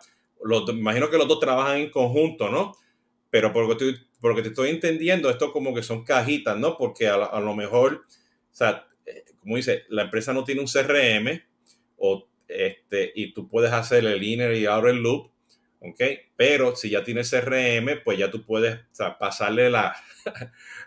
imagino 0.68 1.08
que 1.08 1.18
los 1.18 1.28
dos 1.28 1.38
trabajan 1.38 1.78
en 1.78 1.90
conjunto, 1.90 2.48
¿no? 2.48 2.74
Pero 3.30 3.52
por 3.52 3.62
lo, 3.62 3.68
que 3.68 3.84
estoy, 3.84 4.06
por 4.20 4.34
que 4.34 4.42
te 4.42 4.48
estoy 4.48 4.70
entendiendo, 4.70 5.30
esto 5.30 5.52
como 5.52 5.74
que 5.74 5.82
son 5.82 6.04
cajitas, 6.04 6.56
¿no? 6.56 6.76
Porque 6.76 7.06
a, 7.06 7.40
lo 7.40 7.54
mejor 7.54 8.04
o 8.50 8.54
sea, 8.54 8.86
eh, 9.06 9.24
como 9.40 9.56
dice, 9.56 9.84
la 9.88 10.02
empresa 10.02 10.32
no 10.32 10.42
tiene 10.42 10.60
un 10.60 10.66
CRM 10.66 11.40
o, 11.98 12.26
este, 12.48 13.12
y 13.14 13.32
tú 13.32 13.48
puedes 13.48 13.72
hacer 13.72 14.04
el 14.04 14.22
inner 14.22 14.56
y 14.56 14.66
outer 14.66 14.94
loop, 14.94 15.30
¿ok? 15.80 16.00
Pero 16.34 16.74
si 16.74 16.90
ya 16.90 17.04
tienes 17.04 17.30
CRM, 17.30 18.02
pues 18.02 18.18
ya 18.18 18.30
tú 18.30 18.44
puedes 18.44 18.80
pasarle 19.20 19.70
la, 19.70 19.94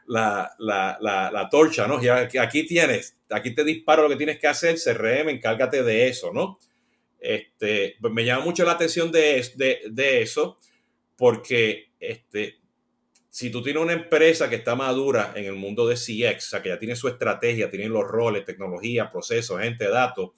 la, 0.08 0.54
la, 0.60 0.98
la, 1.32 1.50
torcha, 1.50 1.88
¿no? 1.88 2.02
Ya 2.02 2.28
aquí 2.42 2.66
tienes, 2.66 3.18
aquí 3.30 3.56
te 3.56 3.64
disparo 3.64 4.04
lo 4.04 4.10
que 4.10 4.18
tienes 4.18 4.40
que 4.40 4.48
hacer, 4.48 4.76
CRM, 4.76 5.30
encárgate 5.30 5.84
de 5.84 6.10
eso, 6.10 6.34
¿no? 6.34 6.60
Este, 7.22 7.98
pues 8.02 8.12
me 8.12 8.26
llama 8.26 8.44
mucho 8.44 8.66
la 8.66 8.72
atención 8.72 9.12
de, 9.12 9.48
de, 9.56 9.82
de 9.92 10.22
eso 10.24 10.58
porque 11.16 11.92
este, 12.00 12.60
si 13.30 13.52
tú 13.52 13.62
tienes 13.62 13.82
una 13.82 13.94
empresa 13.94 14.50
que 14.50 14.56
está 14.56 14.76
madura 14.76 15.34
en 15.36 15.46
el 15.46 15.54
mundo 15.54 15.88
de 15.88 15.96
CX, 15.96 16.48
o 16.48 16.50
sea, 16.50 16.62
que 16.64 16.70
ya 16.70 16.80
tiene 16.80 16.96
su 16.96 17.08
estrategia, 17.08 17.70
tiene 17.70 17.88
los 17.88 18.04
roles, 18.04 18.44
tecnología, 18.44 19.10
procesos, 19.10 19.62
gente, 19.62 19.88
datos, 19.88 20.32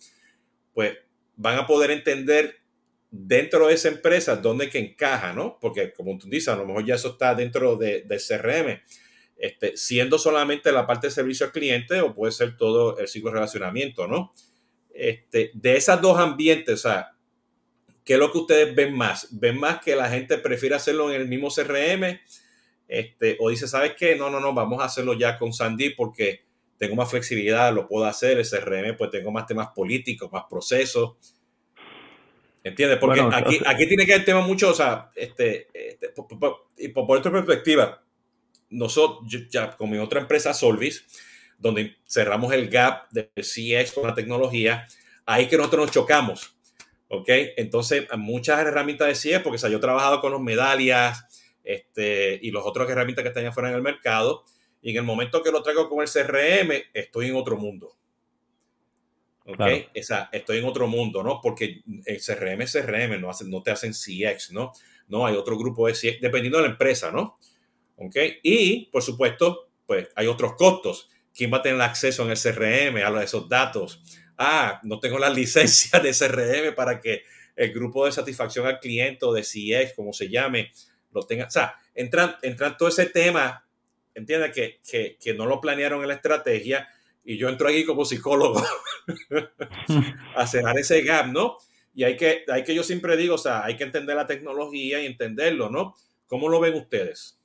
pues 0.74 0.98
van 1.38 1.58
a 1.58 1.66
poder 1.66 1.90
entender 1.90 2.58
dentro 3.10 3.68
de 3.68 3.76
esa 3.76 3.88
empresa 3.88 4.36
dónde 4.36 4.70
que 4.70 4.80
encaja, 4.80 5.34
¿no? 5.34 5.58
Porque 5.62 5.94
como 5.94 6.18
tú 6.18 6.28
dices, 6.30 6.50
a 6.50 6.56
lo 6.56 6.66
mejor 6.66 6.86
ya 6.86 6.96
eso 6.96 7.10
está 7.10 7.34
dentro 7.34 7.78
de, 7.78 8.02
del 8.02 8.20
CRM, 8.20 8.82
este, 9.38 9.78
siendo 9.78 10.20
solamente 10.20 10.72
la 10.72 10.86
parte 10.86 11.08
de 11.08 11.12
servicio 11.12 11.46
al 11.46 11.52
cliente 11.52 12.02
o 12.02 12.14
puede 12.14 12.32
ser 12.32 12.58
todo 12.58 12.98
el 12.98 13.08
ciclo 13.08 13.30
de 13.30 13.36
relacionamiento, 13.36 14.08
¿no? 14.08 14.34
Este, 14.94 15.52
de 15.54 15.76
esas 15.76 16.02
dos 16.02 16.20
ambientes, 16.20 16.74
o 16.74 16.90
sea, 16.90 17.16
¿qué 18.06 18.14
es 18.14 18.20
lo 18.20 18.32
que 18.32 18.38
ustedes 18.38 18.76
ven 18.76 18.96
más? 18.96 19.28
¿Ven 19.32 19.60
más 19.60 19.82
que 19.82 19.96
la 19.96 20.10
gente 20.10 20.38
prefiere 20.38 20.76
hacerlo 20.76 21.12
en 21.12 21.22
el 21.22 21.28
mismo 21.28 21.50
CRM? 21.50 22.20
Este, 22.88 23.38
o 23.40 23.50
dice, 23.50 23.68
¿sabes 23.68 23.94
qué? 23.98 24.16
No, 24.16 24.30
no, 24.30 24.40
no, 24.40 24.54
vamos 24.54 24.82
a 24.82 24.86
hacerlo 24.86 25.14
ya 25.14 25.38
con 25.38 25.52
Sandy 25.52 25.92
porque 25.92 26.44
tengo 26.78 26.96
más 26.96 27.10
flexibilidad, 27.10 27.74
lo 27.74 27.88
puedo 27.88 28.06
hacer, 28.06 28.38
el 28.38 28.48
CRM, 28.48 28.98
pues 28.98 29.10
tengo 29.10 29.32
más 29.32 29.48
temas 29.48 29.70
políticos, 29.74 30.32
más 30.32 30.44
procesos. 30.50 31.16
¿Entiendes? 32.64 32.98
Porque 32.98 33.22
aquí, 33.22 33.60
aquí 33.66 33.88
tiene 33.88 34.06
que 34.06 34.14
haber 34.14 34.26
tema 34.26 34.42
mucho, 34.42 34.70
o 34.70 34.74
sea, 34.74 35.10
este, 35.16 35.68
este 35.74 36.14
y 36.78 36.88
por, 36.90 37.18
otra 37.18 37.32
perspectiva, 37.32 38.02
nosotros, 38.70 39.48
ya 39.50 39.76
con 39.76 39.90
mi 39.90 39.98
otra 39.98 40.22
empresa, 40.22 40.54
Solvis, 40.54 41.06
donde 41.64 41.96
cerramos 42.06 42.54
el 42.54 42.70
gap 42.70 43.10
del 43.10 43.30
CX 43.36 43.94
con 43.94 44.06
la 44.06 44.14
tecnología, 44.14 44.86
ahí 45.26 45.48
que 45.48 45.58
nosotros 45.58 45.86
nos 45.86 45.92
chocamos. 45.92 46.56
¿Ok? 47.08 47.30
Entonces, 47.58 48.06
muchas 48.18 48.60
herramientas 48.60 49.08
de 49.08 49.14
CX, 49.14 49.44
porque 49.44 49.56
o 49.56 49.60
sea, 49.60 49.70
yo 49.70 49.78
he 49.78 49.82
trabajado 49.82 50.20
con 50.20 50.32
los 50.32 50.42
medallas, 50.42 51.26
este, 51.64 52.38
y 52.42 52.52
los 52.52 52.66
otros 52.66 52.90
herramientas 52.90 53.24
que 53.24 53.30
están 53.30 53.46
afuera 53.46 53.70
en 53.70 53.76
el 53.76 53.82
mercado. 53.82 54.44
Y 54.82 54.92
en 54.92 54.98
el 54.98 55.04
momento 55.04 55.42
que 55.42 55.52
lo 55.52 55.64
traigo 55.64 55.88
con 55.90 56.02
el 56.02 56.10
CRM, 56.10 56.84
estoy 56.94 57.28
en 57.28 57.36
otro 57.36 57.58
mundo. 57.58 57.96
¿Ok? 59.46 59.60
estoy 59.94 60.58
en 60.58 60.66
otro 60.66 60.88
mundo, 60.88 61.22
¿no? 61.22 61.40
Porque 61.42 61.82
el 62.06 62.22
CRM 62.22 62.62
es 62.62 62.74
CRM, 62.74 63.20
no, 63.20 63.30
hacen, 63.30 63.50
no 63.50 63.62
te 63.62 63.72
hacen 63.72 63.94
CX, 63.94 64.52
¿no? 64.52 64.72
No, 65.08 65.26
hay 65.26 65.36
otro 65.36 65.58
grupo 65.58 65.88
de 65.88 65.94
CX, 65.94 66.22
dependiendo 66.22 66.58
de 66.58 66.66
la 66.66 66.72
empresa, 66.72 67.12
¿no? 67.12 67.38
¿Ok? 67.98 68.16
Y, 68.42 68.86
por 68.86 69.02
supuesto, 69.02 69.70
pues 69.86 70.10
hay 70.16 70.28
otros 70.28 70.54
costos. 70.56 71.10
¿Quién 71.34 71.52
va 71.52 71.58
a 71.58 71.62
tener 71.62 71.82
acceso 71.82 72.24
en 72.24 72.32
el 72.32 72.38
CRM 72.38 72.98
a 72.98 73.24
esos 73.24 73.50
datos? 73.50 74.02
Ah, 74.38 74.80
no 74.84 75.00
tengo 75.00 75.20
la 75.20 75.30
licencia 75.32 76.00
de 76.00 76.12
CRM 76.12 76.76
para 76.76 77.00
que 77.00 77.24
el 77.56 77.72
grupo 77.72 78.06
de 78.06 78.12
satisfacción 78.12 78.66
al 78.66 78.80
cliente 78.80 79.26
o 79.26 79.34
de 79.34 79.42
CX, 79.42 79.94
como 79.96 80.14
se 80.14 80.30
llame, 80.30 80.72
lo 81.12 81.24
tenga. 81.24 81.46
O 81.46 81.52
sea, 81.52 81.76
entran, 81.94 82.36
entran 82.42 82.78
todo 82.78 82.90
ese 82.90 83.06
tema, 83.06 83.66
entiende 84.14 84.52
que, 84.52 84.80
que, 84.90 85.18
que, 85.20 85.34
no 85.34 85.46
lo 85.46 85.62
planearon 85.62 86.02
en 86.02 86.08
la 86.08 86.16
estrategia 86.16 86.88
y 87.24 87.38
yo 87.38 87.50
entro 87.50 87.68
aquí 87.68 87.86
como 87.86 88.06
psicólogo 88.06 88.64
a 90.36 90.48
cerrar 90.48 90.78
ese 90.78 91.02
gap, 91.04 91.28
¿no? 91.28 91.58
Y 91.96 92.04
hay 92.04 92.18
que, 92.18 92.44
hay 92.48 92.64
que, 92.64 92.74
yo 92.74 92.84
siempre 92.84 93.16
digo, 93.16 93.36
o 93.36 93.40
sea, 93.40 93.64
hay 93.64 93.78
que 93.78 93.84
entender 93.84 94.16
la 94.16 94.26
tecnología 94.26 95.02
y 95.02 95.06
entenderlo, 95.06 95.70
¿no? 95.70 95.96
¿Cómo 96.28 96.50
lo 96.50 96.60
ven 96.60 96.74
ustedes? 96.74 97.40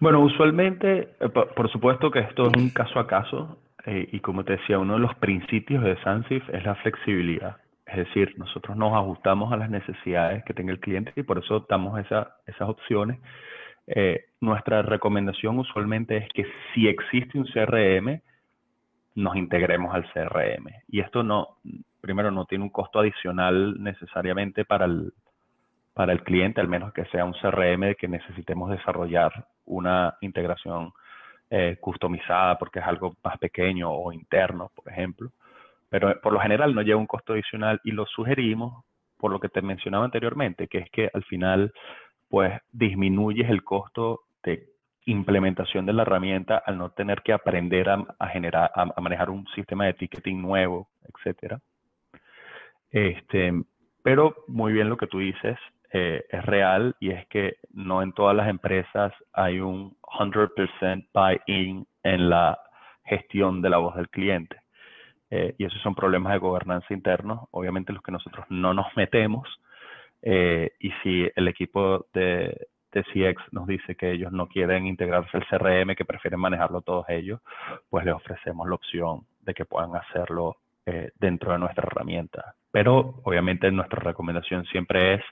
Bueno, 0.00 0.20
usualmente, 0.20 1.14
eh, 1.20 1.28
por, 1.28 1.70
supuesto 1.70 2.10
que 2.10 2.20
esto 2.20 2.50
es 2.50 2.62
un 2.62 2.70
caso 2.70 2.98
a 2.98 3.06
caso, 3.06 3.58
eh, 3.86 4.08
y 4.12 4.20
como 4.20 4.44
te 4.44 4.56
decía, 4.56 4.78
uno 4.78 4.94
de 4.94 5.00
los 5.00 5.14
principios 5.16 5.84
de 5.84 5.96
Sansif 6.02 6.48
es 6.50 6.64
la 6.64 6.74
flexibilidad. 6.76 7.56
Es 7.86 7.96
decir, 7.96 8.34
nosotros 8.38 8.76
nos 8.76 8.92
ajustamos 8.94 9.52
a 9.52 9.56
las 9.56 9.70
necesidades 9.70 10.42
que 10.44 10.54
tenga 10.54 10.72
el 10.72 10.80
cliente 10.80 11.12
y 11.16 11.22
por 11.22 11.38
eso 11.38 11.66
damos 11.68 12.00
esa, 12.00 12.36
esas 12.46 12.68
opciones. 12.68 13.20
Eh, 13.86 14.24
nuestra 14.40 14.82
recomendación 14.82 15.58
usualmente 15.58 16.16
es 16.16 16.28
que 16.32 16.46
si 16.72 16.88
existe 16.88 17.38
un 17.38 17.44
CRM, 17.44 18.20
nos 19.16 19.36
integremos 19.36 19.94
al 19.94 20.10
CRM. 20.12 20.66
Y 20.88 21.00
esto 21.00 21.22
no, 21.22 21.58
primero, 22.00 22.30
no 22.30 22.46
tiene 22.46 22.64
un 22.64 22.70
costo 22.70 22.98
adicional 22.98 23.82
necesariamente 23.82 24.64
para 24.64 24.86
el, 24.86 25.12
para 25.94 26.12
el 26.12 26.22
cliente, 26.22 26.60
al 26.60 26.68
menos 26.68 26.92
que 26.92 27.04
sea 27.06 27.24
un 27.24 27.34
CRM 27.34 27.94
que 27.94 28.08
necesitemos 28.08 28.70
desarrollar 28.70 29.46
una 29.64 30.16
integración 30.20 30.92
eh, 31.48 31.78
customizada 31.80 32.58
porque 32.58 32.80
es 32.80 32.86
algo 32.86 33.16
más 33.22 33.38
pequeño 33.38 33.90
o 33.90 34.12
interno, 34.12 34.70
por 34.74 34.92
ejemplo 34.92 35.30
pero 35.94 36.20
por 36.20 36.32
lo 36.32 36.40
general 36.40 36.74
no 36.74 36.82
lleva 36.82 36.98
un 36.98 37.06
costo 37.06 37.34
adicional 37.34 37.80
y 37.84 37.92
lo 37.92 38.04
sugerimos 38.06 38.84
por 39.16 39.30
lo 39.30 39.38
que 39.38 39.48
te 39.48 39.62
mencionaba 39.62 40.04
anteriormente, 40.04 40.66
que 40.66 40.78
es 40.78 40.90
que 40.90 41.08
al 41.14 41.22
final, 41.22 41.72
pues 42.28 42.60
disminuyes 42.72 43.48
el 43.48 43.62
costo 43.62 44.22
de 44.42 44.70
implementación 45.06 45.86
de 45.86 45.92
la 45.92 46.02
herramienta 46.02 46.60
al 46.66 46.78
no 46.78 46.90
tener 46.90 47.22
que 47.22 47.32
aprender 47.32 47.88
a, 47.88 48.28
generar, 48.28 48.72
a, 48.74 49.00
manejar 49.00 49.30
un 49.30 49.46
sistema 49.54 49.86
de 49.86 49.94
ticketing 49.94 50.42
nuevo, 50.42 50.88
etcétera. 51.14 51.60
Este, 52.90 53.52
pero 54.02 54.34
muy 54.48 54.72
bien 54.72 54.88
lo 54.88 54.96
que 54.96 55.06
tú 55.06 55.20
dices, 55.20 55.56
eh, 55.96 56.26
es 56.28 56.44
real 56.44 56.96
y 56.98 57.10
es 57.10 57.24
que 57.28 57.58
no 57.72 58.02
en 58.02 58.12
todas 58.12 58.34
las 58.34 58.48
empresas 58.48 59.12
hay 59.32 59.60
un 59.60 59.96
100% 60.02 61.06
buy-in 61.14 61.86
en 62.02 62.28
la 62.28 62.58
gestión 63.04 63.62
de 63.62 63.70
la 63.70 63.76
voz 63.76 63.94
del 63.94 64.08
cliente. 64.08 64.56
Eh, 65.30 65.54
y 65.56 65.64
esos 65.64 65.80
son 65.82 65.94
problemas 65.94 66.32
de 66.32 66.40
gobernanza 66.40 66.92
internos, 66.92 67.46
obviamente 67.52 67.92
los 67.92 68.02
que 68.02 68.10
nosotros 68.10 68.44
no 68.48 68.74
nos 68.74 68.88
metemos. 68.96 69.48
Eh, 70.20 70.72
y 70.80 70.90
si 71.04 71.30
el 71.36 71.46
equipo 71.46 72.06
de, 72.12 72.66
de 72.90 73.04
CX 73.04 73.52
nos 73.52 73.68
dice 73.68 73.94
que 73.94 74.10
ellos 74.10 74.32
no 74.32 74.48
quieren 74.48 74.86
integrarse 74.88 75.36
al 75.36 75.46
CRM, 75.46 75.94
que 75.94 76.04
prefieren 76.04 76.40
manejarlo 76.40 76.80
todos 76.80 77.08
ellos, 77.08 77.40
pues 77.88 78.04
les 78.04 78.14
ofrecemos 78.14 78.66
la 78.66 78.74
opción 78.74 79.28
de 79.42 79.54
que 79.54 79.64
puedan 79.64 79.94
hacerlo 79.94 80.56
dentro 81.18 81.52
de 81.52 81.58
nuestra 81.58 81.86
herramienta. 81.86 82.56
Pero 82.70 83.14
obviamente 83.22 83.70
nuestra 83.70 84.00
recomendación 84.00 84.66
siempre 84.66 85.14
es 85.14 85.22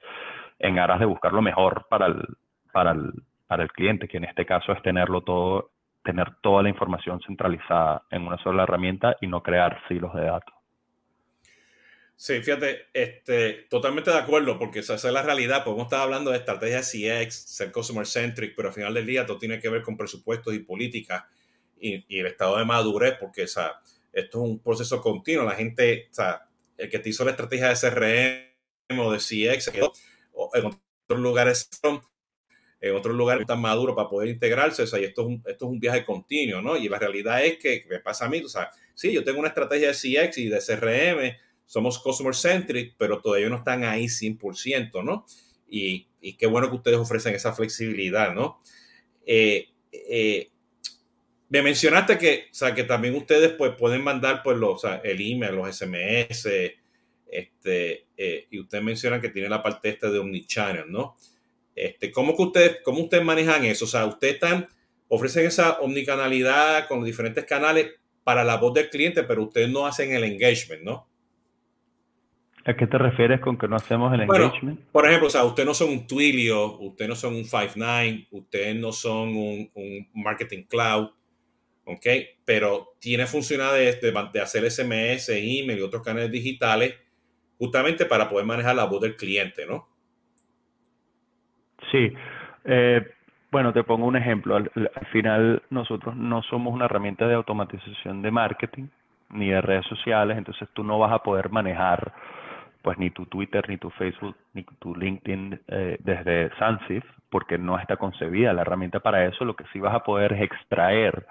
en 0.63 0.79
aras 0.79 1.01
de 1.01 1.07
buscar 1.07 1.33
lo 1.33 1.43
mejor 1.43 1.87
para 1.91 2.07
el, 2.07 2.23
para 2.73 2.93
el, 2.93 3.13
para 3.47 3.65
el 3.65 3.73
cliente, 3.73 4.09
que 4.09 4.17
en 4.17 4.25
este 4.25 4.47
caso 4.47 4.73
es 4.73 4.81
tenerlo 4.83 5.21
todo, 5.21 5.73
tener 6.05 6.29
toda 6.41 6.63
la 6.63 6.71
información 6.71 7.21
centralizada 7.27 8.05
en 8.11 8.27
una 8.27 8.43
sola 8.43 8.63
herramienta 8.63 9.17
y 9.21 9.27
no 9.27 9.43
crear 9.43 9.79
silos 9.89 10.15
de 10.15 10.25
datos. 10.25 10.55
Sí, 12.15 12.41
fíjate, 12.41 12.87
este, 12.93 13.67
totalmente 13.69 14.13
de 14.13 14.19
acuerdo, 14.19 14.57
porque 14.57 14.79
esa 14.79 14.95
es 14.95 15.05
la 15.05 15.23
realidad. 15.23 15.65
Podemos 15.65 15.87
estar 15.87 16.03
hablando 16.03 16.31
de 16.31 16.39
estrategia 16.39 16.81
CX, 16.81 17.35
ser 17.35 17.73
customer 17.73 18.07
centric, 18.07 18.55
pero 18.55 18.69
al 18.69 18.75
final 18.75 18.95
del 18.95 19.07
día 19.07 19.27
todo 19.27 19.39
tiene 19.39 19.59
que 19.59 19.69
ver 19.69 19.83
con 19.83 19.97
presupuestos 19.97 20.55
y 20.55 20.61
políticas 20.61 21.25
y, 21.81 22.21
el 22.21 22.27
estado 22.27 22.59
de 22.59 22.65
madurez, 22.65 23.17
porque 23.19 23.43
o 23.43 23.49
sea, 23.49 23.73
esto 24.13 24.39
es 24.39 24.51
un 24.51 24.61
proceso 24.61 25.01
continuo. 25.01 25.45
La 25.45 25.57
gente, 25.57 26.07
o 26.13 26.15
sea, 26.15 26.43
el 26.79 26.89
que 26.89 27.01
te 27.01 27.09
hizo 27.09 27.25
la 27.25 27.33
estrategia 27.33 27.69
de 27.69 27.75
CRM 27.75 29.01
o 29.01 29.11
de 29.11 29.19
CX, 29.19 29.73
en 30.55 30.67
otros 30.67 31.21
lugares 31.21 31.69
en 32.83 32.97
otros 32.97 33.15
lugares 33.15 33.43
están 33.43 33.61
maduros 33.61 33.95
para 33.95 34.09
poder 34.09 34.29
integrarse, 34.29 34.83
o 34.83 34.87
sea, 34.89 34.99
y 34.99 35.05
esto 35.05 35.23
es, 35.23 35.29
un, 35.29 35.35
esto 35.47 35.67
es 35.67 35.71
un 35.71 35.79
viaje 35.79 36.05
continuo, 36.05 36.61
¿no? 36.61 36.77
Y 36.77 36.89
la 36.89 36.99
realidad 36.99 37.45
es 37.45 37.57
que 37.59 37.85
me 37.89 38.01
pasa 38.01 38.27
a 38.27 38.29
mí, 38.29 38.41
o 38.41 38.49
sea, 38.49 38.71
sí, 38.93 39.13
yo 39.13 39.23
tengo 39.23 39.39
una 39.39 39.49
estrategia 39.49 39.89
de 39.89 39.95
CX 39.95 40.39
y 40.39 40.49
de 40.49 40.59
CRM, 40.59 41.39
somos 41.65 42.01
customer 42.01 42.35
centric, 42.35 42.97
pero 42.99 43.21
todavía 43.21 43.49
no 43.49 43.59
están 43.59 43.85
ahí 43.85 44.07
100%, 44.07 45.05
¿no? 45.05 45.27
Y, 45.69 46.09
y 46.21 46.37
qué 46.37 46.47
bueno 46.47 46.69
que 46.69 46.77
ustedes 46.77 46.99
ofrecen 46.99 47.37
esa 47.37 47.53
flexibilidad, 47.53 48.35
¿no? 48.35 48.61
Eh, 49.25 49.69
eh, 49.93 50.51
me 51.49 51.63
mencionaste 51.63 52.19
que, 52.19 52.47
o 52.51 52.55
sea, 52.55 52.75
que 52.75 52.83
también 52.83 53.15
ustedes 53.15 53.53
pues, 53.53 53.73
pueden 53.79 54.03
mandar 54.03 54.43
pues, 54.43 54.57
los, 54.57 54.83
el 55.05 55.21
email, 55.21 55.55
los 55.55 55.77
SMS, 55.77 56.49
este, 57.33 58.09
eh, 58.17 58.47
y 58.51 58.61
ustedes 58.61 58.85
mencionan 58.85 59.21
que 59.21 59.31
tiene 59.31 59.49
la 59.49 59.63
parte 59.63 59.89
esta 59.89 60.11
de 60.11 60.19
Omnichannel, 60.19 60.93
¿no? 60.93 61.17
Este, 61.75 62.13
¿cómo, 62.13 62.37
que 62.37 62.43
ustedes, 62.43 62.81
¿Cómo 62.85 63.01
ustedes 63.05 63.25
manejan 63.25 63.65
eso? 63.65 63.87
O 63.87 63.89
sea, 63.89 64.05
ustedes 64.05 64.35
están, 64.35 64.67
ofrecen 65.09 65.47
esa 65.47 65.81
omnicanalidad 65.81 66.87
con 66.87 66.99
los 66.99 67.07
diferentes 67.07 67.45
canales 67.47 67.93
para 68.23 68.45
la 68.45 68.59
voz 68.59 68.75
del 68.75 68.91
cliente, 68.91 69.23
pero 69.23 69.45
ustedes 69.45 69.71
no 69.71 69.87
hacen 69.87 70.13
el 70.13 70.25
engagement, 70.25 70.83
¿no? 70.83 71.09
¿A 72.65 72.77
qué 72.77 72.87
te 72.87 72.99
refieres 72.99 73.41
con 73.41 73.59
que 73.59 73.67
no 73.67 73.77
hacemos 73.77 74.13
el 74.13 74.21
engagement? 74.21 74.79
Por 74.93 75.07
ejemplo, 75.07 75.27
o 75.27 75.31
sea, 75.31 75.45
ustedes 75.45 75.67
no 75.67 75.75
son 75.75 75.89
un 75.89 76.07
Twilio, 76.07 76.79
ustedes 76.79 77.09
no 77.09 77.17
son 77.17 77.35
un 77.35 77.45
Five9, 77.45 78.29
ustedes 78.31 78.77
no 78.77 78.93
son 78.93 79.31
un, 79.31 79.71
un 79.75 80.09
Marketing 80.13 80.65
Cloud, 80.65 81.09
¿ok? 81.87 82.07
Pero 82.45 82.95
tiene 83.01 83.27
funcionalidades 83.27 84.01
de, 84.03 84.13
de 84.33 84.41
hacer 84.41 84.71
SMS, 84.71 85.31
email 85.31 85.79
y 85.79 85.83
otros 85.83 86.03
canales 86.03 86.31
digitales 86.31 86.95
justamente 87.63 88.07
para 88.07 88.29
poder 88.29 88.45
manejar 88.45 88.75
la 88.75 88.87
voz 88.87 89.01
del 89.01 89.15
cliente, 89.15 89.65
¿no? 89.65 89.87
Sí. 91.93 92.13
Eh, 92.65 93.09
bueno, 93.53 93.73
te 93.73 93.85
pongo 93.85 94.05
un 94.05 94.17
ejemplo. 94.17 94.57
Al, 94.57 94.69
final 95.13 95.63
nosotros 95.71 96.17
no 96.17 96.43
somos 96.43 96.75
una 96.75 96.87
herramienta 96.87 97.29
de 97.29 97.35
automatización 97.35 98.21
de 98.21 98.33
marketing 98.33 98.89
ni 99.31 99.51
de 99.51 99.61
redes 99.61 99.87
sociales, 99.87 100.37
entonces 100.37 100.69
tú 100.73 100.83
no 100.83 100.99
vas 100.99 101.13
a 101.13 101.21
poder 101.21 101.51
manejar 101.51 102.13
pues 102.83 102.99
ni 102.99 103.11
tu 103.11 103.27
Twitter, 103.27 103.65
ni 103.69 103.79
tu 103.79 103.91
Facebook, 103.91 104.37
ni 104.55 104.65
tu 104.81 104.97
LinkedIn 104.97 105.61
eh, 105.69 105.99
desde 106.01 106.51
Sansif, 106.59 107.05
porque 107.31 107.59
no 107.59 107.79
está 107.79 107.97
concebida 107.97 108.53
la 108.53 108.63
herramienta 108.63 108.99
para 108.99 109.25
eso. 109.25 109.45
Lo 109.45 109.55
que 109.55 109.67
sí 109.73 109.79
vas 109.79 109.95
a 109.95 110.03
poder 110.03 110.33
es 110.33 110.43
extraer 110.43 111.27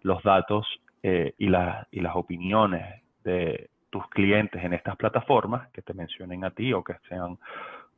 los 0.00 0.22
datos 0.22 0.66
eh, 1.02 1.34
y, 1.36 1.48
y 1.48 2.00
las 2.00 2.16
opiniones 2.16 3.02
de, 3.22 3.68
tus 3.90 4.06
clientes 4.08 4.62
en 4.62 4.72
estas 4.72 4.96
plataformas, 4.96 5.68
que 5.70 5.82
te 5.82 5.94
mencionen 5.94 6.44
a 6.44 6.50
ti 6.50 6.72
o 6.72 6.84
que 6.84 6.94
sean 7.08 7.38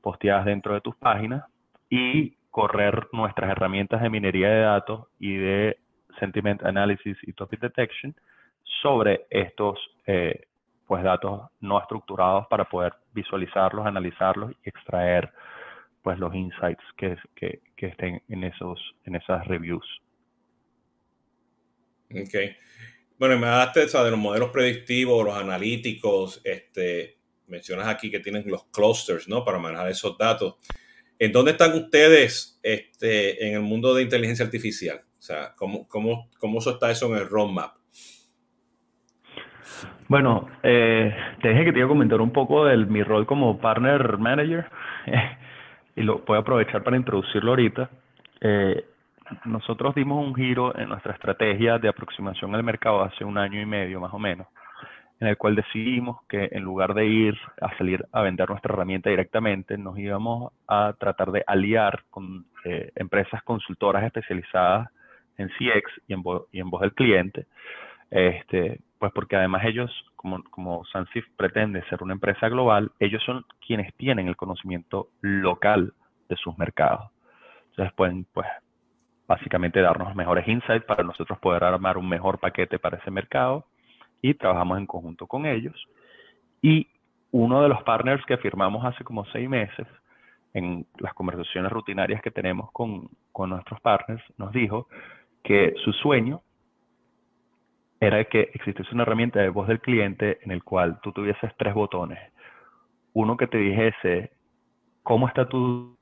posteadas 0.01 0.45
dentro 0.45 0.75
de 0.75 0.81
tus 0.81 0.97
páginas, 0.97 1.45
y 1.89 2.37
correr 2.51 3.09
nuestras 3.13 3.51
herramientas 3.51 4.01
de 4.01 4.11
minería 4.11 4.49
de 4.49 4.61
datos 4.61 5.09
y 5.19 5.37
de 5.37 5.79
sentiment 6.19 6.63
analysis 6.65 7.17
y 7.23 7.33
topic 7.33 7.61
detection 7.61 8.15
sobre 8.83 9.27
estos 9.31 9.79
eh, 10.07 10.47
pues 10.87 11.05
datos 11.05 11.51
no 11.61 11.81
estructurados 11.81 12.47
para 12.49 12.65
poder 12.65 12.95
visualizarlos, 13.13 13.87
analizarlos 13.87 14.53
y 14.65 14.69
extraer 14.69 15.31
pues 16.03 16.19
los 16.19 16.35
insights 16.35 16.83
que, 16.97 17.17
que, 17.37 17.61
estén 17.77 18.23
en 18.29 18.45
esos 18.45 18.79
en 19.05 19.15
esas 19.15 19.47
reviews. 19.47 19.87
Okay. 22.11 22.57
Bueno, 23.21 23.39
me 23.39 23.49
o 23.49 24.05
de 24.05 24.11
los 24.11 24.19
modelos 24.19 24.49
predictivos, 24.49 25.27
los 25.27 25.37
analíticos, 25.37 26.41
este, 26.43 27.19
mencionas 27.49 27.87
aquí 27.87 28.11
que 28.11 28.21
tienen 28.21 28.45
los 28.47 28.65
clusters, 28.73 29.29
¿no? 29.29 29.45
Para 29.45 29.59
manejar 29.59 29.91
esos 29.91 30.17
datos. 30.17 30.55
¿En 31.19 31.31
dónde 31.31 31.51
están 31.51 31.75
ustedes 31.75 32.59
este, 32.63 33.47
en 33.47 33.57
el 33.57 33.61
mundo 33.61 33.95
de 33.95 34.05
inteligencia 34.05 34.47
artificial? 34.47 35.01
O 35.19 35.21
sea, 35.21 35.53
¿cómo, 35.55 35.87
cómo, 35.87 36.31
cómo 36.39 36.61
está 36.61 36.91
eso 36.91 37.15
en 37.15 37.21
el 37.21 37.29
roadmap? 37.29 37.77
Bueno, 40.09 40.49
eh, 40.63 41.15
te 41.43 41.51
dije 41.51 41.67
que 41.67 41.73
te 41.73 41.79
iba 41.81 41.89
a 41.89 41.91
comentar 41.91 42.23
un 42.23 42.33
poco 42.33 42.65
de 42.65 42.79
mi 42.79 43.03
rol 43.03 43.27
como 43.27 43.61
partner 43.61 44.17
manager 44.17 44.71
y 45.95 46.01
lo 46.05 46.21
voy 46.21 46.39
a 46.39 46.41
aprovechar 46.41 46.83
para 46.83 46.97
introducirlo 46.97 47.51
ahorita. 47.51 47.91
Eh, 48.41 48.83
nosotros 49.45 49.95
dimos 49.95 50.25
un 50.25 50.35
giro 50.35 50.77
en 50.77 50.89
nuestra 50.89 51.13
estrategia 51.13 51.79
de 51.79 51.89
aproximación 51.89 52.55
al 52.55 52.63
mercado 52.63 53.03
hace 53.03 53.25
un 53.25 53.39
año 53.39 53.61
y 53.61 53.67
medio 53.67 54.01
más 54.01 54.13
o 54.13 54.19
menos, 54.19 54.47
en 55.21 55.29
el 55.29 55.37
cual 55.37 55.55
decidimos 55.55 56.23
que 56.29 56.49
en 56.53 56.63
lugar 56.63 56.95
de 56.95 57.07
ir 57.07 57.39
a 57.61 57.77
salir 57.77 58.05
a 58.13 58.23
vender 58.23 58.49
nuestra 58.49 58.73
herramienta 58.73 59.11
directamente, 59.11 59.77
nos 59.79 59.99
íbamos 59.99 60.53
a 60.67 60.95
tratar 60.99 61.31
de 61.31 61.45
aliar 61.47 62.05
con 62.11 62.47
eh, 62.65 62.91
empresas 62.97 63.43
consultoras 63.43 64.05
especializadas 64.05 64.89
en 65.37 65.49
CX 65.49 66.03
y 66.07 66.13
en, 66.13 66.23
voz 66.23 66.81
del 66.81 66.95
cliente, 66.95 67.47
este, 68.11 68.81
pues 68.99 69.13
porque 69.13 69.37
además 69.37 69.65
ellos, 69.65 69.91
como, 70.17 70.43
como 70.51 70.85
Sansif 70.87 71.25
pretende 71.37 71.83
ser 71.89 72.03
una 72.03 72.13
empresa 72.13 72.49
global, 72.49 72.91
ellos 72.99 73.23
son 73.25 73.45
quienes 73.67 73.95
tienen 73.95 74.29
el 74.29 74.37
conocimiento 74.37 75.09
local 75.23 75.95
de 76.29 76.37
sus 76.37 76.59
mercados. 76.59 77.11
Entonces 77.71 77.95
pueden 77.95 78.27
pues 78.33 78.47
básicamente 79.31 79.81
darnos 79.81 80.17
mejores 80.17 80.49
insights 80.49 80.85
para 80.85 81.05
nosotros 81.05 81.39
poder 81.39 81.63
armar 81.63 81.97
un 81.97 82.09
mejor 82.09 82.41
paquete 82.41 82.81
para 82.81 82.99
ese 82.99 83.13
mercado 83.13 83.65
y 84.21 84.35
trabajamos 84.35 84.79
en 84.79 84.87
conjunto 84.87 85.29
con 85.29 85.47
ellos. 85.47 85.77
Y 86.61 86.89
uno 87.31 87.63
de 87.63 87.69
los 87.69 87.81
partners 87.85 88.27
que 88.27 88.39
firmamos 88.39 88.85
hace 88.85 89.05
como 89.05 89.25
seis 89.27 89.49
meses, 89.49 89.87
en 90.53 90.85
las 90.99 91.15
conversaciones 91.15 91.71
rutinarias 91.71 92.21
que 92.23 92.33
tenemos 92.33 92.73
con, 92.73 93.09
con 93.31 93.51
nuestros 93.51 93.81
partners, 93.81 94.21
nos 94.37 94.51
dijo 94.51 94.89
que 95.45 95.75
su 95.85 95.93
sueño 95.93 96.43
era 98.01 98.25
que 98.25 98.51
existiese 98.53 98.93
una 98.93 99.05
herramienta 99.05 99.39
de 99.39 99.51
voz 99.51 99.69
del 99.69 99.79
cliente 99.79 100.41
en 100.43 100.51
el 100.51 100.65
cual 100.65 100.99
tú 101.05 101.13
tuvieses 101.13 101.53
tres 101.57 101.73
botones. 101.73 102.19
Uno 103.13 103.37
que 103.37 103.47
te 103.47 103.59
dijese 103.59 104.33
cómo 105.05 105.29
está 105.29 105.49
tu 105.49 105.97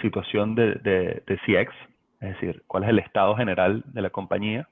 situación 0.00 0.54
de, 0.54 0.76
de, 0.76 1.22
de 1.26 1.36
CX, 1.44 1.74
es 2.20 2.34
decir, 2.34 2.62
cuál 2.66 2.84
es 2.84 2.90
el 2.90 2.98
estado 2.98 3.34
general 3.36 3.82
de 3.86 4.02
la 4.02 4.10
compañía, 4.10 4.68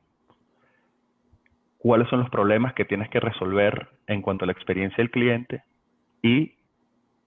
cuáles 1.79 2.09
son 2.09 2.21
los 2.21 2.31
problemas 2.31 2.75
que 2.75 2.85
tienes 2.85 3.09
que 3.09 3.21
resolver 3.21 3.89
en 4.07 4.21
cuanto 4.21 4.45
a 4.45 4.47
la 4.47 4.53
experiencia 4.53 4.99
del 4.99 5.11
cliente 5.11 5.63
y 6.23 6.55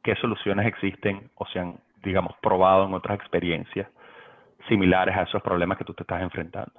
qué 0.04 0.16
soluciones 0.16 0.68
existen 0.68 1.32
o 1.36 1.46
se 1.48 1.60
han, 1.60 1.80
digamos, 2.04 2.36
probado 2.42 2.86
en 2.86 2.94
otras 2.94 3.18
experiencias 3.20 3.88
similares 4.68 5.16
a 5.16 5.24
esos 5.24 5.42
problemas 5.42 5.78
que 5.78 5.86
tú 5.86 5.94
te 5.94 6.04
estás 6.04 6.22
enfrentando. 6.22 6.74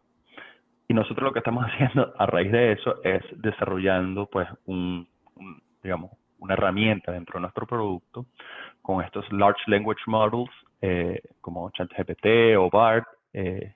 Y 0.87 0.95
nosotros 0.95 1.25
lo 1.25 1.33
que 1.33 1.41
estamos 1.41 1.65
haciendo 1.67 2.15
a 2.19 2.27
raíz 2.27 2.53
de 2.53 2.73
eso 2.73 3.03
es 3.03 3.23
desarrollando, 3.33 4.27
pues, 4.27 4.49
un, 4.67 5.09
digamos, 5.83 6.13
una 6.39 6.55
herramienta 6.55 7.13
dentro 7.13 7.35
de 7.35 7.43
nuestro 7.43 7.67
producto 7.67 8.27
con 8.83 9.03
estos 9.03 9.31
Large 9.33 9.63
Language 9.69 10.03
Models 10.07 10.51
eh, 10.81 11.21
como 11.41 11.71
ChatGPT 11.71 12.57
o 12.59 12.69
BART 12.69 13.07
eh, 13.33 13.75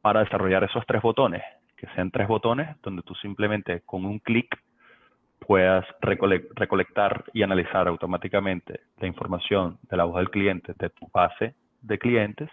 para 0.00 0.20
desarrollar 0.20 0.64
esos 0.64 0.84
tres 0.86 1.02
botones, 1.02 1.42
que 1.76 1.86
sean 1.94 2.10
tres 2.10 2.28
botones 2.28 2.76
donde 2.82 3.02
tú 3.02 3.14
simplemente 3.16 3.82
con 3.82 4.04
un 4.04 4.18
clic 4.18 4.56
puedas 5.38 5.84
recolectar 6.00 7.24
y 7.32 7.42
analizar 7.42 7.88
automáticamente 7.88 8.80
la 8.98 9.06
información 9.06 9.78
de 9.90 9.96
la 9.96 10.04
voz 10.04 10.16
del 10.16 10.30
cliente 10.30 10.72
de 10.78 10.90
tu 10.90 11.08
base 11.12 11.54
de 11.80 11.98
clientes, 11.98 12.48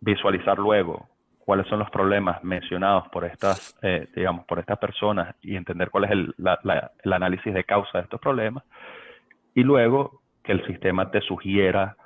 visualizar 0.00 0.58
luego 0.58 1.08
cuáles 1.44 1.66
son 1.66 1.78
los 1.78 1.90
problemas 1.90 2.42
mencionados 2.42 3.08
por 3.08 3.24
estas, 3.24 3.76
eh, 3.82 4.08
digamos, 4.14 4.46
por 4.46 4.58
estas 4.58 4.78
personas 4.78 5.34
y 5.42 5.56
entender 5.56 5.90
cuál 5.90 6.04
es 6.04 6.10
el, 6.12 6.34
el, 7.04 7.12
análisis 7.12 7.52
de 7.52 7.64
causa 7.64 7.98
de 7.98 8.04
estos 8.04 8.20
problemas. 8.20 8.64
Y 9.54 9.62
luego 9.62 10.22
que 10.42 10.52
el 10.52 10.64
sistema 10.66 11.10
te 11.10 11.20
sugiera, 11.20 11.96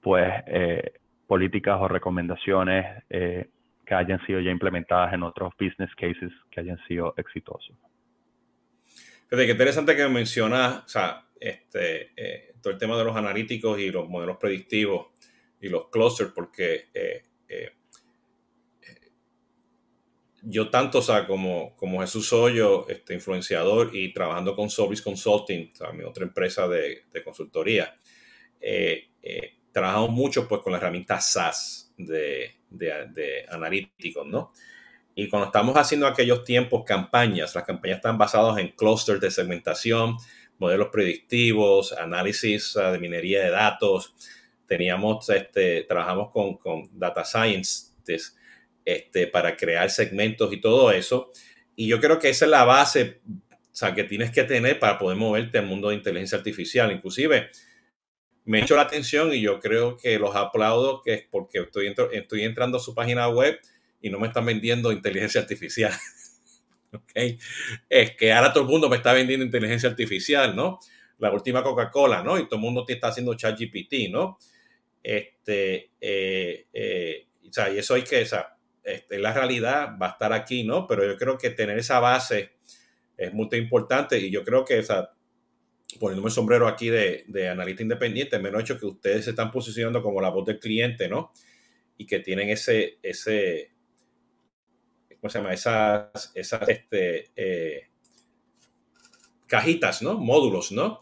pues, 0.00 0.32
eh, 0.46 0.92
políticas 1.28 1.78
o 1.80 1.86
recomendaciones 1.86 3.04
eh, 3.08 3.48
que 3.86 3.94
hayan 3.94 4.24
sido 4.26 4.40
ya 4.40 4.50
implementadas 4.50 5.14
en 5.14 5.22
otros 5.22 5.52
business 5.60 5.94
cases 5.94 6.32
que 6.50 6.60
hayan 6.60 6.78
sido 6.88 7.14
exitosos. 7.16 7.76
Fíjate, 9.28 9.46
qué 9.46 9.52
interesante 9.52 9.94
que 9.94 10.08
mencionas, 10.08 10.84
o 10.84 10.88
sea, 10.88 11.24
este, 11.38 12.12
todo 12.60 12.72
el 12.72 12.78
tema 12.80 12.98
de 12.98 13.04
los 13.04 13.14
analíticos 13.14 13.78
y 13.78 13.90
los 13.90 14.08
modelos 14.08 14.38
predictivos 14.38 15.08
y 15.60 15.68
los 15.68 15.88
clusters, 15.90 16.32
porque 16.32 16.88
yo 20.42 20.70
tanto, 20.70 20.98
o 20.98 21.02
sea, 21.02 21.26
como, 21.26 21.76
como 21.76 22.00
Jesús 22.00 22.32
Hoyo, 22.32 22.88
este, 22.88 23.14
influenciador 23.14 23.90
y 23.92 24.12
trabajando 24.12 24.54
con 24.54 24.70
Sobris 24.70 25.02
Consulting, 25.02 25.70
mi 25.94 26.04
otra 26.04 26.24
empresa 26.24 26.68
de, 26.68 27.04
consultoría, 27.24 27.94
eh, 28.60 29.08
eh, 29.22 29.57
trabajamos 29.72 30.10
mucho 30.10 30.48
pues 30.48 30.60
con 30.62 30.72
la 30.72 30.78
herramienta 30.78 31.20
SaaS 31.20 31.92
de, 31.96 32.54
de, 32.70 33.46
analíticos, 33.50 34.26
¿no? 34.26 34.52
Y 35.14 35.28
cuando 35.28 35.46
estamos 35.46 35.76
haciendo 35.76 36.06
aquellos 36.06 36.44
tiempos 36.44 36.84
campañas, 36.84 37.54
las 37.54 37.64
campañas 37.64 37.96
están 37.96 38.18
basadas 38.18 38.58
en 38.58 38.68
clusters 38.68 39.20
de 39.20 39.30
segmentación, 39.30 40.16
modelos 40.58 40.88
predictivos, 40.92 41.92
análisis 41.92 42.76
ah, 42.76 42.92
de 42.92 42.98
minería 43.00 43.42
de 43.42 43.50
datos. 43.50 44.14
Teníamos, 44.66 45.28
este, 45.30 45.82
trabajamos 45.82 46.30
con, 46.30 46.56
con 46.56 46.88
data 46.92 47.24
science 47.24 47.88
este, 48.84 49.26
para 49.26 49.56
crear 49.56 49.90
segmentos 49.90 50.52
y 50.52 50.60
todo 50.60 50.92
eso. 50.92 51.32
Y 51.74 51.88
yo 51.88 52.00
creo 52.00 52.18
que 52.20 52.28
esa 52.28 52.44
es 52.44 52.50
la 52.52 52.64
base 52.64 53.20
sea, 53.78 53.94
que 53.94 54.04
tienes 54.04 54.30
que 54.32 54.42
tener 54.44 54.78
para 54.78 54.98
poder 54.98 55.16
moverte 55.16 55.58
al 55.58 55.66
mundo 55.66 55.88
de 55.88 55.94
inteligencia 55.94 56.38
artificial. 56.38 56.90
Inclusive, 56.90 57.48
me 58.48 58.60
hecho 58.60 58.76
la 58.76 58.82
atención 58.82 59.30
y 59.34 59.42
yo 59.42 59.60
creo 59.60 59.98
que 59.98 60.18
los 60.18 60.34
aplaudo 60.34 61.02
que 61.02 61.12
es 61.12 61.24
porque 61.30 61.58
estoy, 61.58 61.94
estoy 62.12 62.44
entrando 62.44 62.78
a 62.78 62.80
su 62.80 62.94
página 62.94 63.28
web 63.28 63.60
y 64.00 64.08
no 64.08 64.18
me 64.18 64.28
están 64.28 64.46
vendiendo 64.46 64.90
inteligencia 64.90 65.42
artificial. 65.42 65.92
okay. 66.92 67.38
Es 67.90 68.16
que 68.16 68.32
ahora 68.32 68.50
todo 68.50 68.64
el 68.64 68.70
mundo 68.70 68.88
me 68.88 68.96
está 68.96 69.12
vendiendo 69.12 69.44
inteligencia 69.44 69.90
artificial, 69.90 70.56
¿no? 70.56 70.78
La 71.18 71.30
última 71.30 71.62
Coca-Cola, 71.62 72.22
¿no? 72.22 72.38
Y 72.38 72.44
todo 72.44 72.54
el 72.54 72.62
mundo 72.62 72.86
te 72.86 72.94
está 72.94 73.08
haciendo 73.08 73.34
chat 73.34 73.58
GPT, 73.60 74.10
¿no? 74.10 74.38
Este, 75.02 75.90
eh, 76.00 76.66
eh, 76.72 77.26
o 77.46 77.52
sea, 77.52 77.70
y 77.70 77.76
eso 77.76 77.94
hay 77.94 78.02
que, 78.02 78.22
o 78.22 78.26
sea, 78.26 78.56
este, 78.82 79.18
la 79.18 79.34
realidad 79.34 79.90
va 80.00 80.06
a 80.06 80.10
estar 80.12 80.32
aquí, 80.32 80.64
¿no? 80.64 80.86
Pero 80.86 81.04
yo 81.04 81.18
creo 81.18 81.36
que 81.36 81.50
tener 81.50 81.78
esa 81.78 82.00
base 82.00 82.52
es 83.14 83.30
muy 83.34 83.46
importante 83.52 84.18
y 84.18 84.30
yo 84.30 84.42
creo 84.42 84.64
que, 84.64 84.78
o 84.78 84.82
sea, 84.82 85.10
poniéndome 85.98 86.28
el 86.28 86.34
sombrero 86.34 86.68
aquí 86.68 86.88
de, 86.90 87.24
de 87.28 87.48
analista 87.48 87.82
independiente, 87.82 88.38
menos 88.38 88.62
hecho 88.62 88.78
que 88.78 88.86
ustedes 88.86 89.24
se 89.24 89.30
están 89.30 89.50
posicionando 89.50 90.02
como 90.02 90.20
la 90.20 90.30
voz 90.30 90.44
del 90.44 90.58
cliente, 90.58 91.08
¿no? 91.08 91.32
Y 91.96 92.06
que 92.06 92.20
tienen 92.20 92.50
ese, 92.50 92.98
ese, 93.02 93.72
¿cómo 95.20 95.30
se 95.30 95.38
llama? 95.38 95.52
Esas, 95.52 96.32
esas, 96.34 96.68
este, 96.68 97.30
eh, 97.34 97.88
cajitas, 99.46 100.02
¿no? 100.02 100.18
Módulos, 100.18 100.72
¿no? 100.72 100.98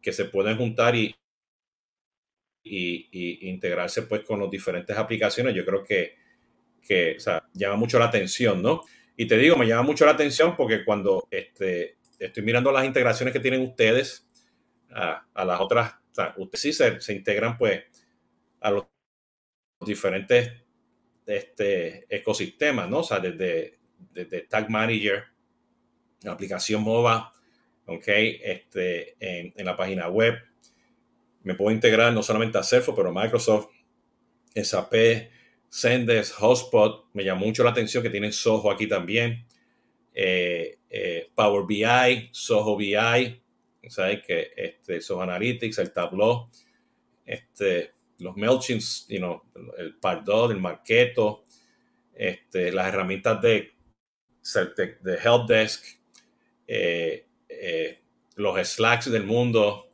Que 0.00 0.12
se 0.12 0.26
pueden 0.26 0.56
juntar 0.56 0.94
y, 0.94 1.16
y, 2.62 3.48
integrarse 3.48 4.02
pues 4.02 4.22
con 4.22 4.40
las 4.40 4.50
diferentes 4.50 4.96
aplicaciones. 4.96 5.54
Yo 5.54 5.64
creo 5.64 5.82
que 5.82 6.26
que 6.86 7.16
llama 7.52 7.76
mucho 7.76 7.98
la 7.98 8.06
atención, 8.06 8.62
¿no? 8.62 8.82
Y 9.16 9.26
te 9.26 9.36
digo, 9.36 9.56
me 9.56 9.66
llama 9.66 9.82
mucho 9.82 10.04
la 10.04 10.12
atención 10.12 10.54
porque 10.56 10.84
cuando 10.84 11.26
este, 11.30 11.96
estoy 12.18 12.42
mirando 12.42 12.72
las 12.72 12.84
integraciones 12.84 13.32
que 13.32 13.40
tienen 13.40 13.62
ustedes 13.62 14.26
a, 14.90 15.44
las 15.44 15.60
otras, 15.60 15.94
ustedes 16.36 16.60
sí 16.60 16.72
se, 16.72 17.12
integran 17.12 17.58
pues 17.58 17.84
a 18.60 18.70
los 18.70 18.86
diferentes 19.80 20.52
este, 21.26 22.06
ecosistemas, 22.08 22.88
¿no? 22.88 23.00
O 23.00 23.04
sea, 23.04 23.18
desde, 23.20 23.78
desde 24.12 24.42
Tag 24.42 24.70
Manager, 24.70 25.24
la 26.22 26.32
aplicación 26.32 26.82
MOBA, 26.82 27.32
¿ok? 27.86 28.04
Este, 28.06 29.16
en, 29.20 29.64
la 29.64 29.76
página 29.76 30.08
web. 30.08 30.34
Me 31.42 31.54
puedo 31.54 31.70
integrar 31.70 32.12
no 32.12 32.22
solamente 32.22 32.58
a 32.58 32.62
Salesforce, 32.62 33.00
pero 33.00 33.12
Microsoft, 33.12 33.68
SAP, 34.54 34.94
Sendes, 35.68 36.32
Hotspot, 36.32 37.06
me 37.12 37.24
llamó 37.24 37.46
mucho 37.46 37.62
la 37.62 37.70
atención 37.70 38.02
que 38.02 38.10
tienen 38.10 38.32
Soho 38.32 38.70
aquí 38.70 38.86
también. 38.86 39.45
Eh, 40.18 40.78
eh, 40.88 41.28
Power 41.34 41.66
BI, 41.66 42.30
Soho 42.32 42.74
BI, 42.74 43.42
¿sabes? 43.86 44.22
Que 44.26 44.50
este, 44.56 45.02
Soho 45.02 45.20
Analytics, 45.20 45.76
el 45.76 45.92
Tableau, 45.92 46.48
este, 47.26 47.92
los 48.20 48.34
MailChimps, 48.34 49.08
you 49.10 49.18
know, 49.18 49.42
el 49.76 49.94
Pardot, 49.96 50.52
el 50.52 50.58
Marketo, 50.58 51.44
este, 52.14 52.72
las 52.72 52.88
herramientas 52.88 53.42
de, 53.42 53.74
de 55.02 55.18
Helpdesk, 55.22 55.84
eh, 56.66 57.26
los 58.36 58.68
Slacks 58.68 59.10
del 59.10 59.24
mundo, 59.24 59.86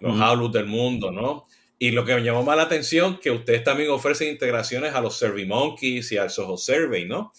los 0.00 0.16
mm 0.16 0.52
del 0.52 0.66
mundo, 0.66 1.10
¿no? 1.10 1.46
Y 1.78 1.90
lo 1.90 2.06
que 2.06 2.14
me 2.14 2.22
llamó 2.22 2.44
más 2.44 2.56
la 2.56 2.62
atención, 2.62 3.20
que 3.20 3.30
ustedes 3.30 3.62
también 3.62 3.90
ofrecen 3.90 4.28
integraciones 4.28 4.94
a 4.94 5.02
los 5.02 5.18
SurveyMonkeys 5.18 6.12
y 6.12 6.16
al 6.16 6.30
Soho 6.30 6.56
Survey, 6.56 7.04
¿no? 7.04 7.32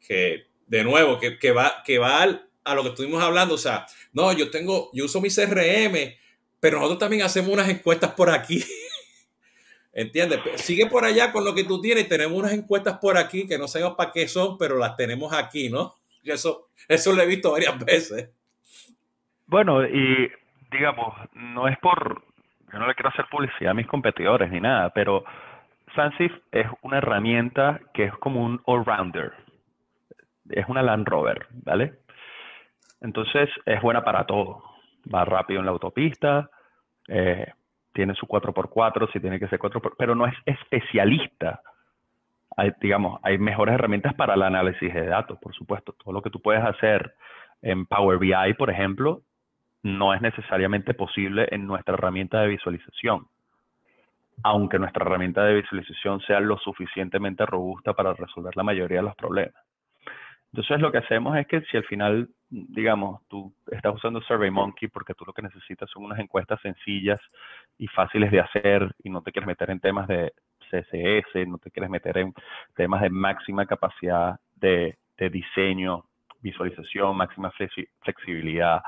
Que, 0.00 0.51
de 0.72 0.84
nuevo, 0.84 1.18
que, 1.18 1.38
que 1.38 1.52
va, 1.52 1.82
que 1.84 1.98
va 1.98 2.22
a 2.22 2.74
lo 2.74 2.82
que 2.82 2.88
estuvimos 2.88 3.22
hablando. 3.22 3.56
O 3.56 3.58
sea, 3.58 3.84
no, 4.14 4.32
yo 4.32 4.50
tengo, 4.50 4.88
yo 4.94 5.04
uso 5.04 5.20
mi 5.20 5.28
CRM, 5.28 6.14
pero 6.60 6.78
nosotros 6.78 6.98
también 6.98 7.24
hacemos 7.24 7.52
unas 7.52 7.68
encuestas 7.68 8.12
por 8.12 8.30
aquí. 8.30 8.64
¿Entiendes? 9.92 10.40
Sigue 10.56 10.86
por 10.86 11.04
allá 11.04 11.30
con 11.30 11.44
lo 11.44 11.54
que 11.54 11.64
tú 11.64 11.78
tienes. 11.82 12.08
Tenemos 12.08 12.38
unas 12.38 12.54
encuestas 12.54 12.96
por 12.96 13.18
aquí 13.18 13.46
que 13.46 13.58
no 13.58 13.68
sabemos 13.68 13.96
para 13.96 14.12
qué 14.12 14.26
son, 14.26 14.56
pero 14.56 14.78
las 14.78 14.96
tenemos 14.96 15.34
aquí, 15.34 15.68
¿no? 15.68 15.94
Eso, 16.24 16.68
eso 16.88 17.12
lo 17.12 17.20
he 17.20 17.26
visto 17.26 17.50
varias 17.50 17.76
veces. 17.84 18.30
Bueno, 19.46 19.84
y 19.84 20.30
digamos, 20.70 21.14
no 21.34 21.66
es 21.66 21.76
por 21.78 22.22
yo 22.72 22.78
no 22.78 22.86
le 22.86 22.94
quiero 22.94 23.10
hacer 23.10 23.26
publicidad 23.28 23.72
a 23.72 23.74
mis 23.74 23.88
competidores 23.88 24.50
ni 24.50 24.60
nada, 24.60 24.88
pero 24.90 25.24
Sansif 25.96 26.32
es 26.52 26.66
una 26.80 26.98
herramienta 26.98 27.80
que 27.92 28.04
es 28.04 28.14
como 28.14 28.42
un 28.42 28.62
all-rounder. 28.64 29.32
Es 30.50 30.68
una 30.68 30.82
Land 30.82 31.08
Rover, 31.08 31.46
¿vale? 31.64 32.00
Entonces 33.00 33.48
es 33.66 33.80
buena 33.82 34.04
para 34.04 34.24
todo. 34.26 34.62
Va 35.12 35.24
rápido 35.24 35.60
en 35.60 35.66
la 35.66 35.72
autopista, 35.72 36.48
eh, 37.08 37.46
tiene 37.92 38.14
su 38.14 38.26
4x4 38.26 39.12
si 39.12 39.20
tiene 39.20 39.38
que 39.38 39.48
ser 39.48 39.58
4x4, 39.58 39.94
pero 39.98 40.14
no 40.14 40.26
es 40.26 40.34
especialista. 40.46 41.60
Digamos, 42.80 43.18
hay 43.22 43.38
mejores 43.38 43.74
herramientas 43.74 44.14
para 44.14 44.34
el 44.34 44.42
análisis 44.42 44.92
de 44.92 45.06
datos, 45.06 45.38
por 45.38 45.54
supuesto. 45.54 45.92
Todo 45.92 46.12
lo 46.12 46.22
que 46.22 46.30
tú 46.30 46.40
puedes 46.40 46.62
hacer 46.62 47.14
en 47.62 47.86
Power 47.86 48.18
BI, 48.18 48.54
por 48.58 48.70
ejemplo, 48.70 49.22
no 49.82 50.14
es 50.14 50.20
necesariamente 50.20 50.94
posible 50.94 51.48
en 51.50 51.66
nuestra 51.66 51.94
herramienta 51.94 52.40
de 52.40 52.48
visualización, 52.48 53.26
aunque 54.42 54.78
nuestra 54.78 55.04
herramienta 55.04 55.44
de 55.44 55.54
visualización 55.54 56.20
sea 56.20 56.40
lo 56.40 56.58
suficientemente 56.58 57.46
robusta 57.46 57.94
para 57.94 58.12
resolver 58.14 58.56
la 58.56 58.62
mayoría 58.62 58.98
de 58.98 59.04
los 59.04 59.16
problemas. 59.16 59.54
Entonces 60.52 60.80
lo 60.80 60.92
que 60.92 60.98
hacemos 60.98 61.36
es 61.38 61.46
que 61.46 61.62
si 61.62 61.78
al 61.78 61.84
final, 61.84 62.28
digamos, 62.50 63.26
tú 63.28 63.54
estás 63.70 63.94
usando 63.94 64.20
SurveyMonkey 64.20 64.88
porque 64.88 65.14
tú 65.14 65.24
lo 65.24 65.32
que 65.32 65.40
necesitas 65.40 65.88
son 65.90 66.04
unas 66.04 66.18
encuestas 66.18 66.60
sencillas 66.60 67.18
y 67.78 67.86
fáciles 67.88 68.30
de 68.30 68.40
hacer 68.40 68.94
y 69.02 69.08
no 69.08 69.22
te 69.22 69.32
quieres 69.32 69.46
meter 69.46 69.70
en 69.70 69.80
temas 69.80 70.06
de 70.08 70.32
CSS, 70.70 71.48
no 71.48 71.56
te 71.56 71.70
quieres 71.70 71.88
meter 71.88 72.18
en 72.18 72.34
temas 72.74 73.00
de 73.00 73.08
máxima 73.08 73.64
capacidad 73.64 74.38
de, 74.56 74.98
de 75.16 75.30
diseño, 75.30 76.04
visualización, 76.42 77.16
máxima 77.16 77.50
flexibilidad, 78.02 78.82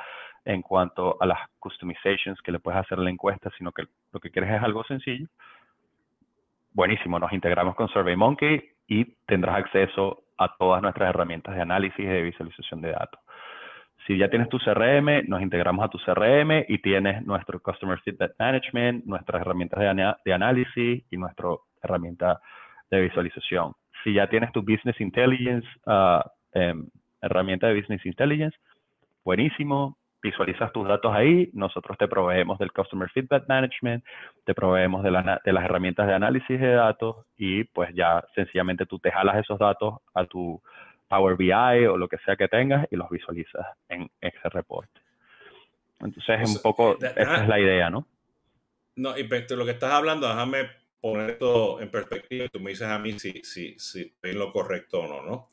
en 0.44 0.60
cuanto 0.60 1.16
a 1.18 1.24
las 1.24 1.38
customizations 1.58 2.42
que 2.42 2.52
le 2.52 2.58
puedes 2.58 2.80
hacer 2.80 2.98
a 2.98 3.02
la 3.02 3.08
encuesta, 3.08 3.50
sino 3.56 3.72
que 3.72 3.84
lo 4.12 4.20
que 4.20 4.30
quieres 4.30 4.50
es 4.50 4.62
algo 4.62 4.84
sencillo. 4.84 5.26
Buenísimo, 6.72 7.18
nos 7.18 7.32
integramos 7.32 7.74
con 7.74 7.88
SurveyMonkey 7.88 8.72
y 8.86 9.04
tendrás 9.26 9.56
acceso 9.56 10.23
a 10.38 10.54
todas 10.56 10.82
nuestras 10.82 11.10
herramientas 11.10 11.54
de 11.54 11.62
análisis 11.62 11.98
y 11.98 12.04
de 12.04 12.22
visualización 12.22 12.80
de 12.80 12.92
datos. 12.92 13.20
Si 14.06 14.18
ya 14.18 14.28
tienes 14.28 14.50
tu 14.50 14.58
CRM, 14.58 15.26
nos 15.28 15.40
integramos 15.40 15.84
a 15.84 15.88
tu 15.88 15.98
CRM 15.98 16.64
y 16.68 16.78
tienes 16.78 17.24
nuestro 17.24 17.60
Customer 17.60 17.98
Feedback 18.00 18.32
Management, 18.38 19.06
nuestras 19.06 19.40
herramientas 19.40 19.80
de, 20.24 20.32
análisis 20.32 21.04
y 21.10 21.16
nuestra 21.16 21.48
herramienta 21.82 22.38
de 22.90 23.00
visualización. 23.00 23.72
Si 24.02 24.12
ya 24.12 24.28
tienes 24.28 24.52
tu 24.52 24.60
Business 24.60 25.00
Intelligence, 25.00 25.66
uh, 25.86 26.20
herramienta 27.22 27.68
de 27.68 27.80
Business 27.80 28.04
Intelligence, 28.04 28.56
buenísimo, 29.24 29.96
visualizas 30.24 30.72
tus 30.72 30.88
datos 30.88 31.12
ahí, 31.14 31.50
nosotros 31.52 31.98
te 31.98 32.08
proveemos 32.08 32.58
del 32.58 32.72
Customer 32.72 33.10
Feedback 33.10 33.44
Management, 33.46 34.02
te 34.46 34.54
proveemos 34.54 35.02
de, 35.04 35.10
de, 35.44 35.52
las 35.52 35.64
herramientas 35.64 36.06
de 36.06 36.14
análisis 36.14 36.58
de 36.58 36.72
datos 36.72 37.26
y 37.36 37.64
pues 37.64 37.94
ya 37.94 38.24
sencillamente 38.34 38.86
tú 38.86 38.98
te 38.98 39.10
jalas 39.10 39.36
esos 39.36 39.58
datos 39.58 39.96
a 40.14 40.24
tu 40.24 40.62
Power 41.08 41.36
BI 41.36 41.52
o 41.86 41.98
lo 41.98 42.08
que 42.08 42.16
sea 42.24 42.36
que 42.36 42.48
tengas 42.48 42.86
y 42.90 42.96
los 42.96 43.10
visualizas 43.10 43.66
en 43.90 44.10
ese 44.18 44.48
reporte. 44.48 44.98
Entonces 46.00 46.40
es 46.40 46.56
un 46.56 46.62
poco, 46.62 46.96
esa 46.98 47.42
es 47.42 47.48
la 47.48 47.60
idea, 47.60 47.90
¿no? 47.90 48.08
No, 48.96 49.18
y 49.18 49.24
lo 49.24 49.64
que 49.66 49.72
estás 49.72 49.92
hablando, 49.92 50.26
déjame 50.26 50.70
poner 51.02 51.30
esto 51.30 51.82
en 51.82 51.90
perspectiva 51.90 52.46
y 52.46 52.48
tú 52.48 52.60
me 52.60 52.70
dices 52.70 52.88
a 52.88 52.98
mí 52.98 53.18
si, 53.18 53.42
si, 53.42 53.78
si 53.78 54.14
es 54.22 54.34
lo 54.34 54.50
correcto 54.50 55.00
o 55.00 55.06
no, 55.06 55.22
¿no? 55.22 55.48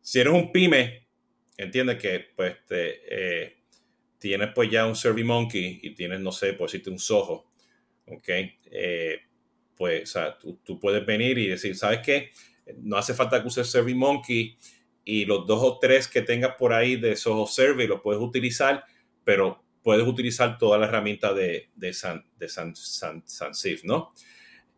Si 0.00 0.20
eres 0.20 0.32
un 0.32 0.52
pyme, 0.52 1.08
entiendes 1.56 1.96
que 1.96 2.30
pues 2.36 2.58
eh, 2.70 3.63
tienes 4.18 4.50
pues 4.54 4.70
ya 4.70 4.86
un 4.86 4.96
Monkey 5.24 5.80
y 5.82 5.90
tienes, 5.94 6.20
no 6.20 6.32
sé, 6.32 6.52
por 6.54 6.68
decirte 6.68 6.90
un 6.90 6.98
Soho, 6.98 7.46
¿ok? 8.06 8.28
Eh, 8.70 9.18
pues, 9.76 10.02
o 10.02 10.12
sea, 10.12 10.38
tú, 10.38 10.60
tú, 10.64 10.78
puedes 10.78 11.04
venir 11.04 11.38
y 11.38 11.48
decir, 11.48 11.76
¿sabes 11.76 12.00
qué? 12.04 12.30
No 12.78 12.96
hace 12.96 13.14
falta 13.14 13.40
que 13.40 13.48
uses 13.48 13.74
Monkey 13.94 14.56
y 15.04 15.24
los 15.24 15.46
dos 15.46 15.62
o 15.62 15.78
tres 15.78 16.08
que 16.08 16.22
tengas 16.22 16.54
por 16.56 16.72
ahí 16.72 16.96
de 16.96 17.16
Soho 17.16 17.46
Survey 17.46 17.86
los 17.86 18.00
puedes 18.00 18.22
utilizar, 18.22 18.84
pero 19.22 19.62
puedes 19.82 20.06
utilizar 20.06 20.56
toda 20.56 20.78
la 20.78 20.86
herramienta 20.86 21.34
de, 21.34 21.68
de, 21.76 21.92
San, 21.92 22.24
de 22.38 22.48
San, 22.48 22.72
¿no? 23.84 24.14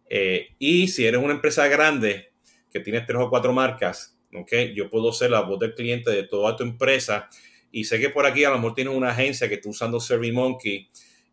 Eh, 0.08 0.48
y 0.58 0.88
si 0.88 1.06
eres 1.06 1.22
una 1.22 1.34
empresa 1.34 1.68
grande 1.68 2.32
que 2.72 2.80
tienes 2.80 3.06
tres 3.06 3.18
o 3.20 3.30
cuatro 3.30 3.52
marcas, 3.52 4.18
¿ok? 4.34 4.52
Yo 4.74 4.90
puedo 4.90 5.12
ser 5.12 5.30
la 5.30 5.42
voz 5.42 5.60
del 5.60 5.74
cliente 5.74 6.10
de 6.10 6.24
toda 6.24 6.56
tu 6.56 6.64
empresa 6.64 7.28
y 7.72 7.84
sé 7.84 7.98
que 7.98 8.10
por 8.10 8.26
aquí 8.26 8.44
a 8.44 8.50
lo 8.50 8.56
mejor 8.56 8.74
tienes 8.74 8.94
una 8.94 9.10
agencia 9.10 9.48
que 9.48 9.56
está 9.56 9.68
usando 9.68 10.00
SurveyMonkey 10.00 10.88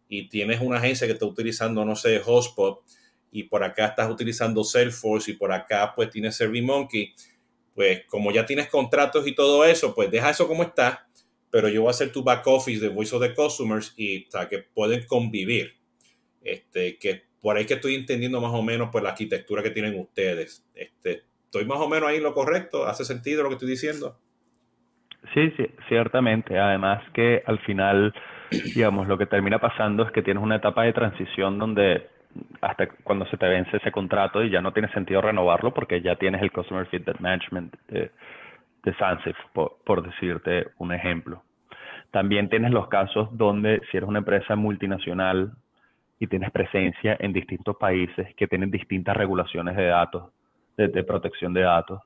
y 0.10 0.30
tienes 0.30 0.62
una 0.62 0.78
agencia 0.78 1.08
que 1.08 1.14
está 1.14 1.26
utilizando, 1.26 1.86
no 1.86 1.96
sé, 1.96 2.20
Hotspot 2.20 2.84
y 3.32 3.44
por 3.44 3.64
acá 3.64 3.88
estás 3.88 4.10
utilizando 4.10 4.64
Salesforce 4.64 5.32
y 5.32 5.34
por 5.36 5.52
acá 5.52 5.94
pues 5.96 6.10
tienes 6.10 6.36
SurveyMonkey 6.36 7.14
pues 7.74 8.02
como 8.08 8.32
ya 8.32 8.46
tienes 8.46 8.68
contratos 8.68 9.28
y 9.28 9.34
todo 9.34 9.66
eso, 9.66 9.96
pues 9.96 10.12
deja 10.12 10.30
eso 10.30 10.48
como 10.48 10.64
está, 10.64 11.08
pero 11.50 11.70
yo 11.70 11.82
voy 11.82 11.90
a 11.90 11.92
hacer 11.92 12.12
tu 12.12 12.24
back 12.24 12.46
office 12.48 12.80
de 12.80 12.90
Voice 12.90 13.16
of 13.16 13.22
the 13.22 13.34
Customers 13.34 13.94
y 13.98 14.28
o 14.36 14.48
que 14.48 14.60
pueden 14.60 15.06
convivir. 15.06 15.76
Este, 16.42 16.98
que 16.98 17.24
por 17.40 17.58
ahí 17.58 17.66
que 17.66 17.76
estoy 17.76 17.96
entendiendo 17.96 18.42
más 18.42 18.54
o 18.54 18.62
menos 18.62 18.90
pues 18.92 19.04
la 19.04 19.12
arquitectura 19.12 19.64
que 19.64 19.70
tienen 19.70 20.00
ustedes. 20.00 20.66
Este, 20.76 21.24
¿Estoy 21.46 21.66
más 21.66 21.80
o 21.80 21.88
menos 21.88 22.10
ahí 22.10 22.20
lo 22.20 22.34
correcto? 22.34 22.86
¿Hace 22.86 23.06
sentido 23.06 23.44
lo 23.44 23.50
que 23.50 23.56
estoy 23.56 23.70
diciendo? 23.70 24.20
Sí, 25.34 25.52
sí, 25.58 25.68
ciertamente. 25.88 26.60
Además 26.60 27.02
que 27.14 27.44
al 27.46 27.60
final, 27.60 28.14
digamos, 28.76 29.08
lo 29.08 29.18
que 29.18 29.26
termina 29.26 29.60
pasando 29.60 30.04
es 30.04 30.12
que 30.12 30.22
tienes 30.22 30.44
una 30.44 30.58
etapa 30.58 30.84
de 30.84 30.94
transición 30.94 31.58
donde 31.58 32.08
hasta 32.62 32.88
cuando 33.04 33.26
se 33.28 33.38
te 33.38 33.48
vence 33.48 33.78
ese 33.78 33.92
contrato 33.92 34.44
y 34.44 34.50
ya 34.50 34.62
no 34.62 34.74
tiene 34.74 34.90
sentido 34.90 35.22
renovarlo 35.22 35.74
porque 35.74 36.02
ya 36.02 36.16
tienes 36.16 36.42
el 36.42 36.52
Customer 36.52 36.86
Feedback 36.88 37.20
Management 37.20 37.76
de, 37.88 38.12
de 38.84 38.94
Sansif, 38.96 39.38
por, 39.54 40.04
decirte 40.04 40.68
un 40.78 40.94
ejemplo. 40.94 41.42
También 42.12 42.50
tienes 42.50 42.72
los 42.72 42.88
casos 42.90 43.30
donde 43.32 43.82
si 43.90 43.98
eres 43.98 44.08
una 44.08 44.20
empresa 44.20 44.56
multinacional 44.56 45.54
y 46.20 46.28
tienes 46.28 46.52
presencia 46.52 47.18
en 47.20 47.34
distintos 47.34 47.76
países 47.78 48.34
que 48.36 48.48
tienen 48.48 48.70
distintas 48.70 49.18
regulaciones 49.18 49.76
de 49.76 49.88
datos, 49.88 50.32
de, 50.78 51.04
protección 51.04 51.54
de 51.54 51.62
datos, 51.62 52.02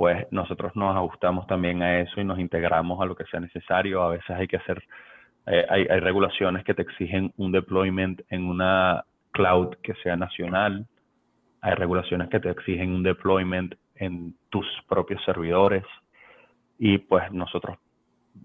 pues 0.00 0.26
nosotros 0.30 0.74
nos 0.76 0.96
ajustamos 0.96 1.46
también 1.46 1.82
a 1.82 2.00
eso 2.00 2.22
y 2.22 2.24
nos 2.24 2.38
integramos 2.38 3.02
a 3.02 3.04
lo 3.04 3.14
que 3.14 3.26
sea 3.26 3.38
necesario. 3.38 4.02
A 4.02 4.08
veces 4.08 4.30
hay 4.30 4.48
que 4.48 4.56
hacer, 4.56 4.82
eh, 5.44 5.66
hay, 5.68 5.86
hay 5.90 6.00
regulaciones 6.00 6.64
que 6.64 6.72
te 6.72 6.80
exigen 6.80 7.34
un 7.36 7.52
deployment 7.52 8.22
en 8.30 8.46
una 8.46 9.04
cloud 9.32 9.74
que 9.82 9.92
sea 10.02 10.16
nacional. 10.16 10.86
Hay 11.60 11.74
regulaciones 11.74 12.30
que 12.30 12.40
te 12.40 12.48
exigen 12.48 12.94
un 12.94 13.02
deployment 13.02 13.74
en 13.96 14.34
tus 14.48 14.64
propios 14.88 15.22
servidores 15.26 15.84
y 16.78 16.96
pues 16.96 17.30
nosotros 17.30 17.76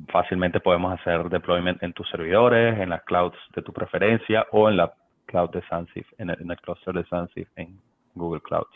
fácilmente 0.10 0.60
podemos 0.60 1.00
hacer 1.00 1.30
deployment 1.30 1.82
en 1.84 1.94
tus 1.94 2.10
servidores, 2.10 2.78
en 2.82 2.90
las 2.90 3.02
clouds 3.04 3.38
de 3.56 3.62
tu 3.62 3.72
preferencia 3.72 4.46
o 4.52 4.68
en 4.68 4.76
la 4.76 4.94
cloud 5.26 5.52
de 5.52 5.62
Sansif, 5.70 6.06
en 6.18 6.32
el, 6.32 6.58
cluster 6.58 6.96
de 6.96 7.06
Sansif 7.06 7.48
en 7.56 7.80
Google 8.14 8.42
Clouds. 8.42 8.76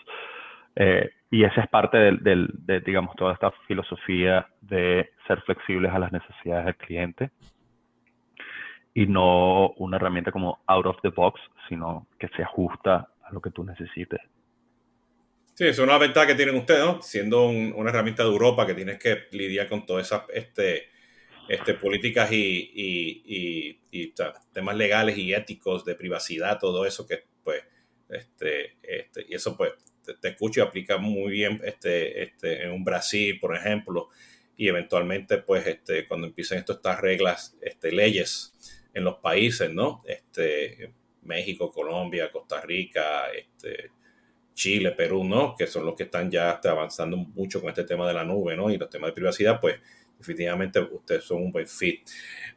Eh, 0.82 1.10
y 1.30 1.44
esa 1.44 1.62
es 1.62 1.70
parte 1.70 1.98
del, 1.98 2.50
de, 2.54 2.80
digamos, 2.80 3.14
toda 3.18 3.34
esta 3.34 3.52
filosofía 3.68 4.48
de 4.62 5.12
ser 5.28 5.42
flexibles 5.42 5.92
a 5.92 6.00
las 6.00 6.12
necesidades 6.14 6.66
del 6.68 6.78
cliente 6.78 7.32
y 8.94 9.06
no 9.06 9.72
una 9.72 9.98
herramienta 9.98 10.32
como 10.32 10.64
out 10.68 10.86
of 10.86 10.96
the 11.04 11.10
box, 11.10 11.40
sino 11.68 12.08
que 12.18 12.30
se 12.30 12.44
ajusta 12.44 13.10
a 13.22 13.34
lo 13.34 13.42
que 13.42 13.52
tú 13.52 13.66
necesites. 13.66 14.22
Sí, 15.54 15.68
es 15.68 15.78
una 15.80 15.98
ventaja 15.98 16.28
que 16.28 16.36
tienen 16.36 16.56
ustedes, 16.56 16.86
¿no? 16.86 17.02
Siendo 17.02 17.50
una 17.50 17.90
herramienta 17.90 18.24
de 18.24 18.30
Europa 18.30 18.66
que 18.66 18.74
tienes 18.74 18.98
que 18.98 19.28
lidiar 19.32 19.68
con 19.68 19.86
todas 19.86 20.08
esas 20.08 20.24
este, 20.34 20.88
este, 21.50 21.74
políticas 21.74 22.30
y, 22.32 23.82
temas 24.54 24.78
legales 24.78 25.18
y 25.18 25.34
éticos 25.34 25.84
de 25.84 25.96
privacidad, 25.96 26.58
todo 26.58 26.86
eso 26.86 27.06
que, 27.06 27.26
pues, 27.44 27.62
este, 28.08 28.78
este, 28.82 29.26
y 29.28 29.36
eso, 29.36 29.58
pues, 29.58 29.74
te, 30.16 30.30
escucho 30.30 30.60
y 30.60 30.64
aplica 30.64 30.98
muy 30.98 31.32
bien 31.32 31.62
este, 31.64 32.24
este, 32.24 32.64
en 32.64 32.72
un 32.72 32.84
Brasil, 32.84 33.40
por 33.40 33.56
ejemplo, 33.56 34.10
y 34.56 34.68
eventualmente, 34.68 35.38
pues, 35.38 35.66
este, 35.68 36.08
cuando 36.08 36.28
empiecen 36.28 36.60
estas 36.60 37.00
reglas, 37.00 37.58
este, 37.62 37.92
leyes 37.92 38.54
en 38.94 39.04
los 39.04 39.18
países, 39.18 39.72
¿no? 39.72 40.04
Este, 40.06 40.92
México, 41.24 41.72
Colombia, 41.72 42.32
Costa 42.32 42.62
Rica, 42.62 43.30
este, 43.32 43.92
Chile, 44.54 44.92
Perú, 44.92 45.24
¿no? 45.24 45.56
Que 45.58 45.68
son 45.68 45.86
los 45.86 45.96
que 45.96 46.04
están 46.04 46.30
ya 46.30 46.60
avanzando 46.64 47.16
mucho 47.16 47.62
con 47.62 47.70
este 47.70 47.86
tema 47.86 48.08
de 48.08 48.14
la 48.14 48.26
nube, 48.26 48.56
¿no? 48.58 48.70
Y 48.70 48.78
los 48.78 48.90
temas 48.90 49.10
de 49.10 49.14
privacidad, 49.14 49.60
pues 49.60 49.80
definitivamente 50.18 50.82
ustedes 50.82 51.24
son 51.24 51.44
un 51.44 51.52
buen 51.52 51.68
fit. 51.68 52.02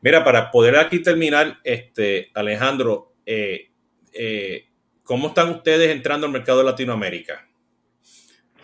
Mira, 0.01 0.25
para 0.25 0.51
poder 0.51 0.77
aquí 0.77 1.01
terminar, 1.01 1.61
este, 1.63 2.31
Alejandro, 2.35 3.15
eh, 3.25 3.71
eh, 4.13 4.67
¿cómo 5.05 5.29
están 5.29 5.51
ustedes 5.51 5.91
entrando 5.91 6.27
al 6.27 6.33
mercado 6.33 6.59
de 6.59 6.65
Latinoamérica? 6.65 7.49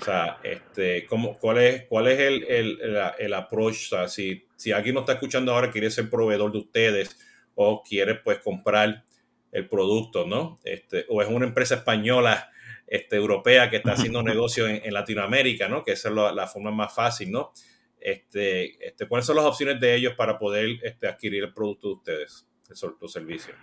O 0.01 0.05
sea, 0.05 0.39
este, 0.45 1.07
¿cómo, 1.07 1.37
¿cuál 1.39 1.59
es, 1.59 1.87
cuál 1.89 2.07
es 2.09 2.19
el, 2.21 2.45
el, 2.45 2.79
el, 3.19 3.35
approach? 3.35 3.87
O 3.93 3.97
sea, 3.97 4.09
si, 4.09 4.47
si 4.57 4.71
alguien 4.71 4.95
no 4.95 5.01
está 5.01 5.15
escuchando 5.15 5.53
ahora, 5.53 5.71
quiere 5.71 5.91
ser 5.91 6.09
proveedor 6.09 6.53
de 6.53 6.59
ustedes, 6.59 7.17
o 7.61 7.83
quiere 7.83 8.15
pues 8.15 8.39
comprar 8.39 9.05
el 9.51 9.69
producto, 9.69 10.25
¿no? 10.25 10.61
Este, 10.63 11.07
o 11.09 11.21
es 11.21 11.29
una 11.29 11.45
empresa 11.45 11.75
española, 11.75 12.51
este, 12.87 13.17
europea 13.17 13.69
que 13.69 13.79
está 13.79 13.93
haciendo 13.93 14.23
negocio 14.23 14.69
en, 14.69 14.95
Latinoamérica, 14.95 15.69
¿no? 15.69 15.83
Que 15.83 15.93
esa 15.93 16.09
es 16.09 16.15
la, 16.15 16.47
forma 16.47 16.71
más 16.71 16.95
fácil, 16.95 17.33
¿no? 17.33 17.53
Este, 17.99 18.87
este, 18.87 19.09
¿Cuáles 19.09 19.27
son 19.27 19.35
las 19.35 19.45
opciones 19.45 19.81
de 19.81 19.93
ellos 19.93 20.15
para 20.15 20.39
poder 20.39 20.79
este, 20.85 21.09
adquirir 21.09 21.43
el 21.43 21.53
producto 21.53 21.89
de 21.89 21.95
ustedes, 21.95 22.47
el, 22.71 23.09
servicio? 23.09 23.55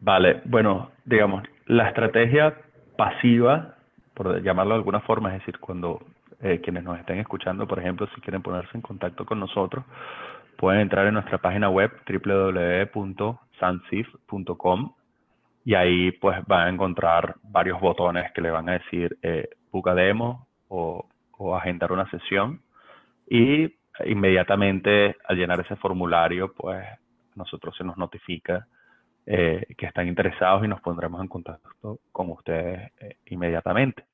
Vale, 0.00 0.42
bueno, 0.44 0.90
digamos, 1.04 1.42
la 1.66 1.88
estrategia 1.88 2.54
pasiva, 2.96 3.74
por 4.14 4.42
llamarlo 4.42 4.74
de 4.74 4.78
alguna 4.78 5.00
forma, 5.00 5.34
es 5.34 5.40
decir, 5.40 5.58
cuando 5.58 6.00
eh, 6.40 6.60
quienes 6.62 6.84
nos 6.84 6.98
estén 6.98 7.18
escuchando, 7.18 7.66
por 7.66 7.78
ejemplo, 7.78 8.06
si 8.14 8.20
quieren 8.20 8.42
ponerse 8.42 8.70
en 8.74 8.82
contacto 8.82 9.24
con 9.24 9.40
nosotros, 9.40 9.82
pueden 10.56 10.80
entrar 10.80 11.06
en 11.06 11.14
nuestra 11.14 11.38
página 11.38 11.70
web 11.70 11.90
www.sansif.com 12.06 14.92
y 15.64 15.74
ahí 15.74 16.12
pues 16.12 16.46
van 16.46 16.68
a 16.68 16.70
encontrar 16.70 17.34
varios 17.42 17.80
botones 17.80 18.30
que 18.32 18.42
le 18.42 18.50
van 18.50 18.68
a 18.68 18.74
decir 18.74 19.16
eh, 19.22 19.48
demo 19.96 20.46
o, 20.68 21.08
agendar 21.56 21.90
una 21.92 22.08
sesión 22.10 22.60
y 23.28 23.74
inmediatamente 24.06 25.16
al 25.26 25.36
llenar 25.36 25.60
ese 25.60 25.76
formulario 25.76 26.54
pues 26.54 26.82
nosotros 27.34 27.76
se 27.76 27.84
nos 27.84 27.98
notifica 27.98 28.66
eh, 29.26 29.66
que 29.78 29.86
están 29.86 30.06
interesados 30.06 30.64
y 30.64 30.68
nos 30.68 30.82
pondremos 30.82 31.20
en 31.20 31.28
contacto 31.28 31.98
con 32.12 32.30
ustedes 32.30 32.92
eh, 33.00 33.16
inmediatamente. 33.26 34.04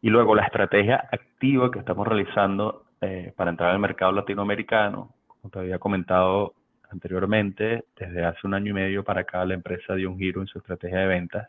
Y 0.00 0.10
luego 0.10 0.34
la 0.34 0.42
estrategia 0.42 1.08
activa 1.12 1.70
que 1.70 1.78
estamos 1.78 2.06
realizando 2.06 2.86
eh, 3.00 3.32
para 3.36 3.50
entrar 3.50 3.70
al 3.70 3.78
mercado 3.78 4.10
latinoamericano 4.10 5.14
como 5.26 5.50
te 5.50 5.60
había 5.60 5.78
comentado 5.78 6.54
anteriormente, 6.90 7.84
desde 7.96 8.24
hace 8.24 8.44
un 8.44 8.54
año 8.54 8.70
y 8.70 8.74
medio 8.74 9.04
para 9.04 9.20
acá 9.20 9.44
la 9.44 9.54
empresa 9.54 9.94
dio 9.94 10.10
un 10.10 10.18
giro 10.18 10.40
en 10.40 10.48
su 10.48 10.58
estrategia 10.58 10.98
de 10.98 11.06
ventas 11.06 11.48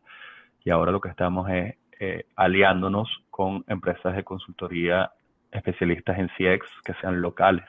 y 0.64 0.70
ahora 0.70 0.92
lo 0.92 1.02
que 1.02 1.10
estamos 1.10 1.50
es 1.50 1.76
aliándonos 2.36 3.10
con 3.32 3.64
empresas 3.68 4.16
de 4.16 4.24
consultoría 4.24 5.12
especialistas 5.52 6.20
en 6.20 6.28
CX 6.28 6.68
que 6.84 6.94
sean 7.02 7.20
locales. 7.22 7.66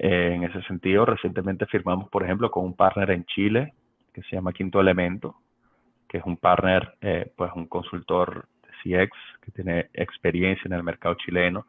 Eh, 0.00 0.34
en 0.34 0.44
ese 0.44 0.62
sentido, 0.62 1.04
recientemente 1.04 1.66
firmamos, 1.66 2.08
por 2.08 2.22
ejemplo, 2.22 2.52
con 2.52 2.64
un 2.64 2.76
partner 2.76 3.10
en 3.10 3.24
Chile 3.24 3.74
que 4.14 4.22
se 4.22 4.36
llama 4.36 4.52
Quinto 4.52 4.80
Elemento, 4.80 5.34
que 6.08 6.18
es 6.18 6.24
un 6.24 6.36
partner, 6.36 6.94
eh, 7.00 7.32
pues 7.36 7.50
un 7.56 7.66
consultor 7.66 8.46
de 8.62 9.06
CX 9.06 9.12
que 9.42 9.50
tiene 9.50 9.90
experiencia 9.92 10.62
en 10.66 10.74
el 10.74 10.84
mercado 10.84 11.16
chileno 11.16 11.66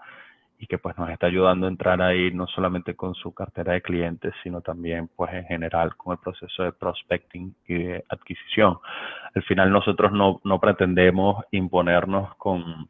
y 0.60 0.68
que 0.68 0.78
pues 0.78 0.96
nos 0.98 1.10
está 1.10 1.26
ayudando 1.26 1.66
a 1.66 1.70
entrar 1.70 2.02
ahí 2.04 2.32
no 2.32 2.46
solamente 2.46 2.94
con 2.94 3.16
su 3.16 3.34
cartera 3.34 3.74
de 3.74 3.82
clientes, 3.82 4.32
sino 4.44 4.62
también 4.62 5.10
pues 5.16 5.34
en 5.34 5.46
general 5.46 5.96
con 5.96 6.12
el 6.12 6.20
proceso 6.20 6.64
de 6.64 6.72
prospecting 6.72 7.56
y 7.68 7.74
de 7.76 8.06
adquisición. 8.10 8.78
Al 9.34 9.42
final 9.44 9.72
nosotros 9.72 10.12
no, 10.12 10.40
no 10.44 10.60
pretendemos 10.60 11.44
imponernos 11.50 12.36
con, 12.36 12.90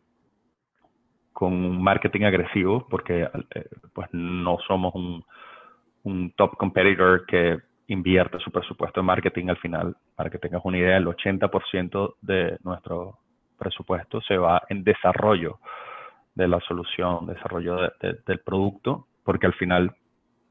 con 1.40 1.54
un 1.54 1.82
marketing 1.82 2.24
agresivo 2.24 2.86
porque 2.90 3.22
eh, 3.22 3.66
pues 3.94 4.10
no 4.12 4.58
somos 4.68 4.94
un, 4.94 5.24
un 6.04 6.34
top 6.36 6.58
competitor 6.58 7.26
que 7.26 7.60
invierte 7.88 8.40
su 8.40 8.52
presupuesto 8.52 9.00
en 9.00 9.06
marketing 9.06 9.48
al 9.48 9.56
final. 9.56 9.96
Para 10.18 10.30
que 10.30 10.38
tengas 10.38 10.66
una 10.66 10.80
idea, 10.80 10.98
el 10.98 11.08
80% 11.08 12.16
de 12.22 12.58
nuestro 12.66 13.20
presupuesto 13.58 14.20
se 14.20 14.36
va 14.36 14.64
en 14.68 14.84
desarrollo 14.84 15.60
de 16.36 16.50
la 16.50 16.60
solución, 16.60 17.26
desarrollo 17.26 17.90
del 18.02 18.40
producto, 18.40 19.08
porque 19.24 19.46
al 19.46 19.54
final 19.54 19.96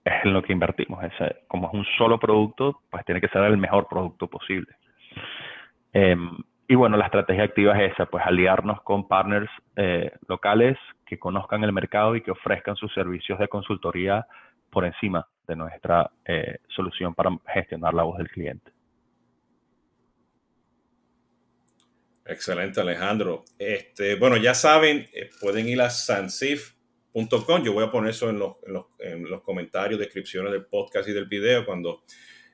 es 0.06 0.24
en 0.24 0.32
lo 0.32 0.42
que 0.42 0.54
invertimos. 0.54 1.04
Ese, 1.04 1.40
como 1.48 1.68
es 1.68 1.74
un 1.74 1.84
solo 1.98 2.18
producto, 2.18 2.80
pues 2.90 3.04
tiene 3.04 3.20
que 3.20 3.28
ser 3.28 3.42
el 3.42 3.58
mejor 3.58 3.88
producto 3.88 4.26
posible. 4.26 4.74
Em, 5.92 6.30
y 6.70 6.74
bueno, 6.74 6.98
la 6.98 7.06
estrategia 7.06 7.44
activa 7.44 7.82
es 7.82 7.94
esa, 7.94 8.04
pues 8.06 8.22
aliarnos 8.26 8.82
con 8.82 9.08
partners 9.08 9.50
eh, 9.74 10.12
locales 10.28 10.76
que 11.06 11.18
conozcan 11.18 11.64
el 11.64 11.72
mercado 11.72 12.14
y 12.14 12.20
que 12.20 12.30
ofrezcan 12.30 12.76
sus 12.76 12.92
servicios 12.92 13.38
de 13.38 13.48
consultoría 13.48 14.26
por 14.70 14.84
encima 14.84 15.26
de 15.46 15.56
nuestra 15.56 16.10
eh, 16.26 16.58
solución 16.76 17.14
para 17.14 17.30
gestionar 17.54 17.94
la 17.94 18.02
voz 18.02 18.18
del 18.18 18.28
cliente. 18.28 18.70
Excelente, 22.26 22.82
Alejandro. 22.82 23.44
Este, 23.58 24.16
bueno, 24.16 24.36
ya 24.36 24.52
saben, 24.52 25.08
eh, 25.14 25.30
pueden 25.40 25.66
ir 25.66 25.80
a 25.80 25.88
sansif.com. 25.88 27.64
Yo 27.64 27.72
voy 27.72 27.84
a 27.84 27.90
poner 27.90 28.10
eso 28.10 28.28
en 28.28 28.38
los, 28.38 28.56
en, 28.98 29.24
los, 29.24 29.40
comentarios, 29.40 29.98
descripciones 29.98 30.52
del 30.52 30.66
podcast 30.66 31.08
y 31.08 31.12
del 31.14 31.24
video 31.24 31.64
cuando 31.64 32.02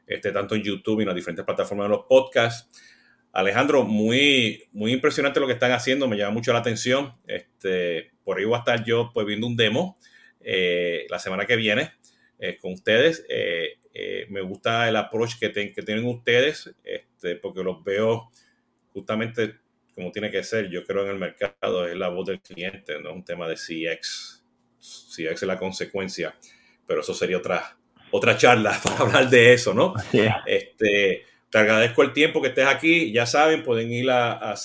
esté 0.07 0.31
tanto 0.31 0.55
en 0.55 0.63
YouTube 0.63 1.01
y 1.01 1.03
en 1.03 1.09
las 1.09 1.17
diferentes 1.17 1.45
plataformas 1.45 1.87
de 1.87 1.97
los 1.97 2.07
podcasts. 2.09 2.94
Alejandro, 3.35 3.85
muy, 3.85 4.65
muy 4.73 4.93
impresionante 4.93 5.41
lo 5.41 5.47
que 5.47 5.53
están 5.53 5.73
haciendo, 5.73 6.09
me 6.09 6.17
llama 6.17 6.33
mucho 6.33 6.53
la 6.53 6.61
atención. 6.61 7.13
Este, 7.27 8.13
por 8.25 8.39
ahí 8.39 8.45
voy 8.45 8.55
a 8.55 8.61
estar 8.61 8.85
yo 8.85 9.11
pues, 9.13 9.27
viendo 9.27 9.47
un 9.47 9.57
demo 9.57 9.99
eh, 10.41 11.07
la 11.11 11.19
semana 11.19 11.45
que 11.45 11.57
viene 11.57 11.93
eh, 12.39 12.57
con 12.57 12.73
ustedes. 12.73 13.27
me 14.29 14.41
gusta 14.41 14.89
el 14.89 14.97
approach 14.97 15.39
que, 15.39 15.53
que 15.53 15.83
tienen 15.83 16.07
ustedes, 16.07 16.75
este, 16.85 17.37
porque 17.37 17.63
los 17.63 17.85
veo 17.85 18.31
justamente 18.93 19.57
como 19.95 20.11
tiene 20.11 20.31
que 20.31 20.43
ser, 20.43 20.69
yo 20.69 20.85
creo 20.85 21.05
en 21.05 21.11
el 21.11 21.19
mercado, 21.19 21.87
es 21.87 21.97
la 21.97 22.09
voz 22.09 22.27
del 22.27 22.41
cliente, 22.41 23.01
no 23.01 23.11
es 23.11 23.17
un 23.17 23.25
tema 23.25 23.47
de 23.49 23.55
CX. 23.55 24.45
CX 24.79 25.43
es 25.43 25.43
la 25.43 25.59
consecuencia, 25.59 26.35
pero 26.87 27.01
eso 27.01 27.15
sería 27.15 27.39
otra, 27.39 27.77
otra 28.11 28.37
charla 28.37 28.79
para 28.85 28.99
hablar 28.99 29.31
de 29.31 29.53
eso, 29.53 29.73
¿no? 29.73 29.95
Este, 30.47 31.25
te 31.55 31.61
agradezco 31.61 32.03
el 32.03 32.13
tiempo 32.13 32.43
que 32.43 32.49
estés 32.49 32.67
aquí. 32.67 33.13
Ya 33.13 33.27
saben, 33.27 33.63
pueden 33.63 33.93
ir 33.93 34.11
a, 34.11 34.51
a 34.51 34.57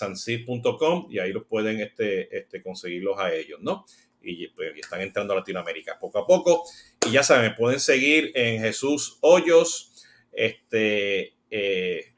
y 1.12 1.20
ahí 1.20 1.32
los 1.32 1.46
pueden 1.46 1.82
este, 1.82 2.36
este, 2.36 2.64
conseguirlos 2.64 3.20
a 3.20 3.32
ellos, 3.32 3.60
¿no? 3.62 3.86
Y 4.24 4.48
pues, 4.48 4.76
están 4.76 5.02
entrando 5.02 5.34
a 5.34 5.36
Latinoamérica 5.36 6.00
poco 6.00 6.18
a 6.18 6.26
poco. 6.26 6.64
Y 7.08 7.12
ya 7.12 7.22
saben, 7.22 7.54
pueden 7.54 7.80
seguir 7.80 8.32
en 8.34 8.62
Jesús 8.62 9.20
Hoyos. 9.22 10.04
Este, 10.32 11.36
eh, 11.52 12.16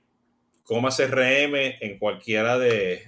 CRM 0.64 1.56
en 1.82 2.00
cualquiera 2.00 2.58
de, 2.58 3.04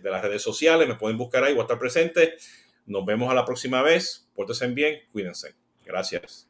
las 0.00 0.22
redes 0.22 0.42
sociales. 0.42 0.86
Me 0.86 0.94
pueden 0.94 1.18
buscar 1.18 1.42
ahí, 1.42 1.54
voy 1.54 1.62
a 1.62 1.64
estar 1.64 1.80
presente. 1.80 2.34
Nos 2.86 3.04
vemos 3.04 3.32
a 3.32 3.34
la 3.34 3.44
próxima 3.44 3.82
vez. 3.82 4.30
Pórtense 4.36 4.68
bien, 4.68 5.00
cuídense. 5.10 5.56
Gracias. 5.84 6.49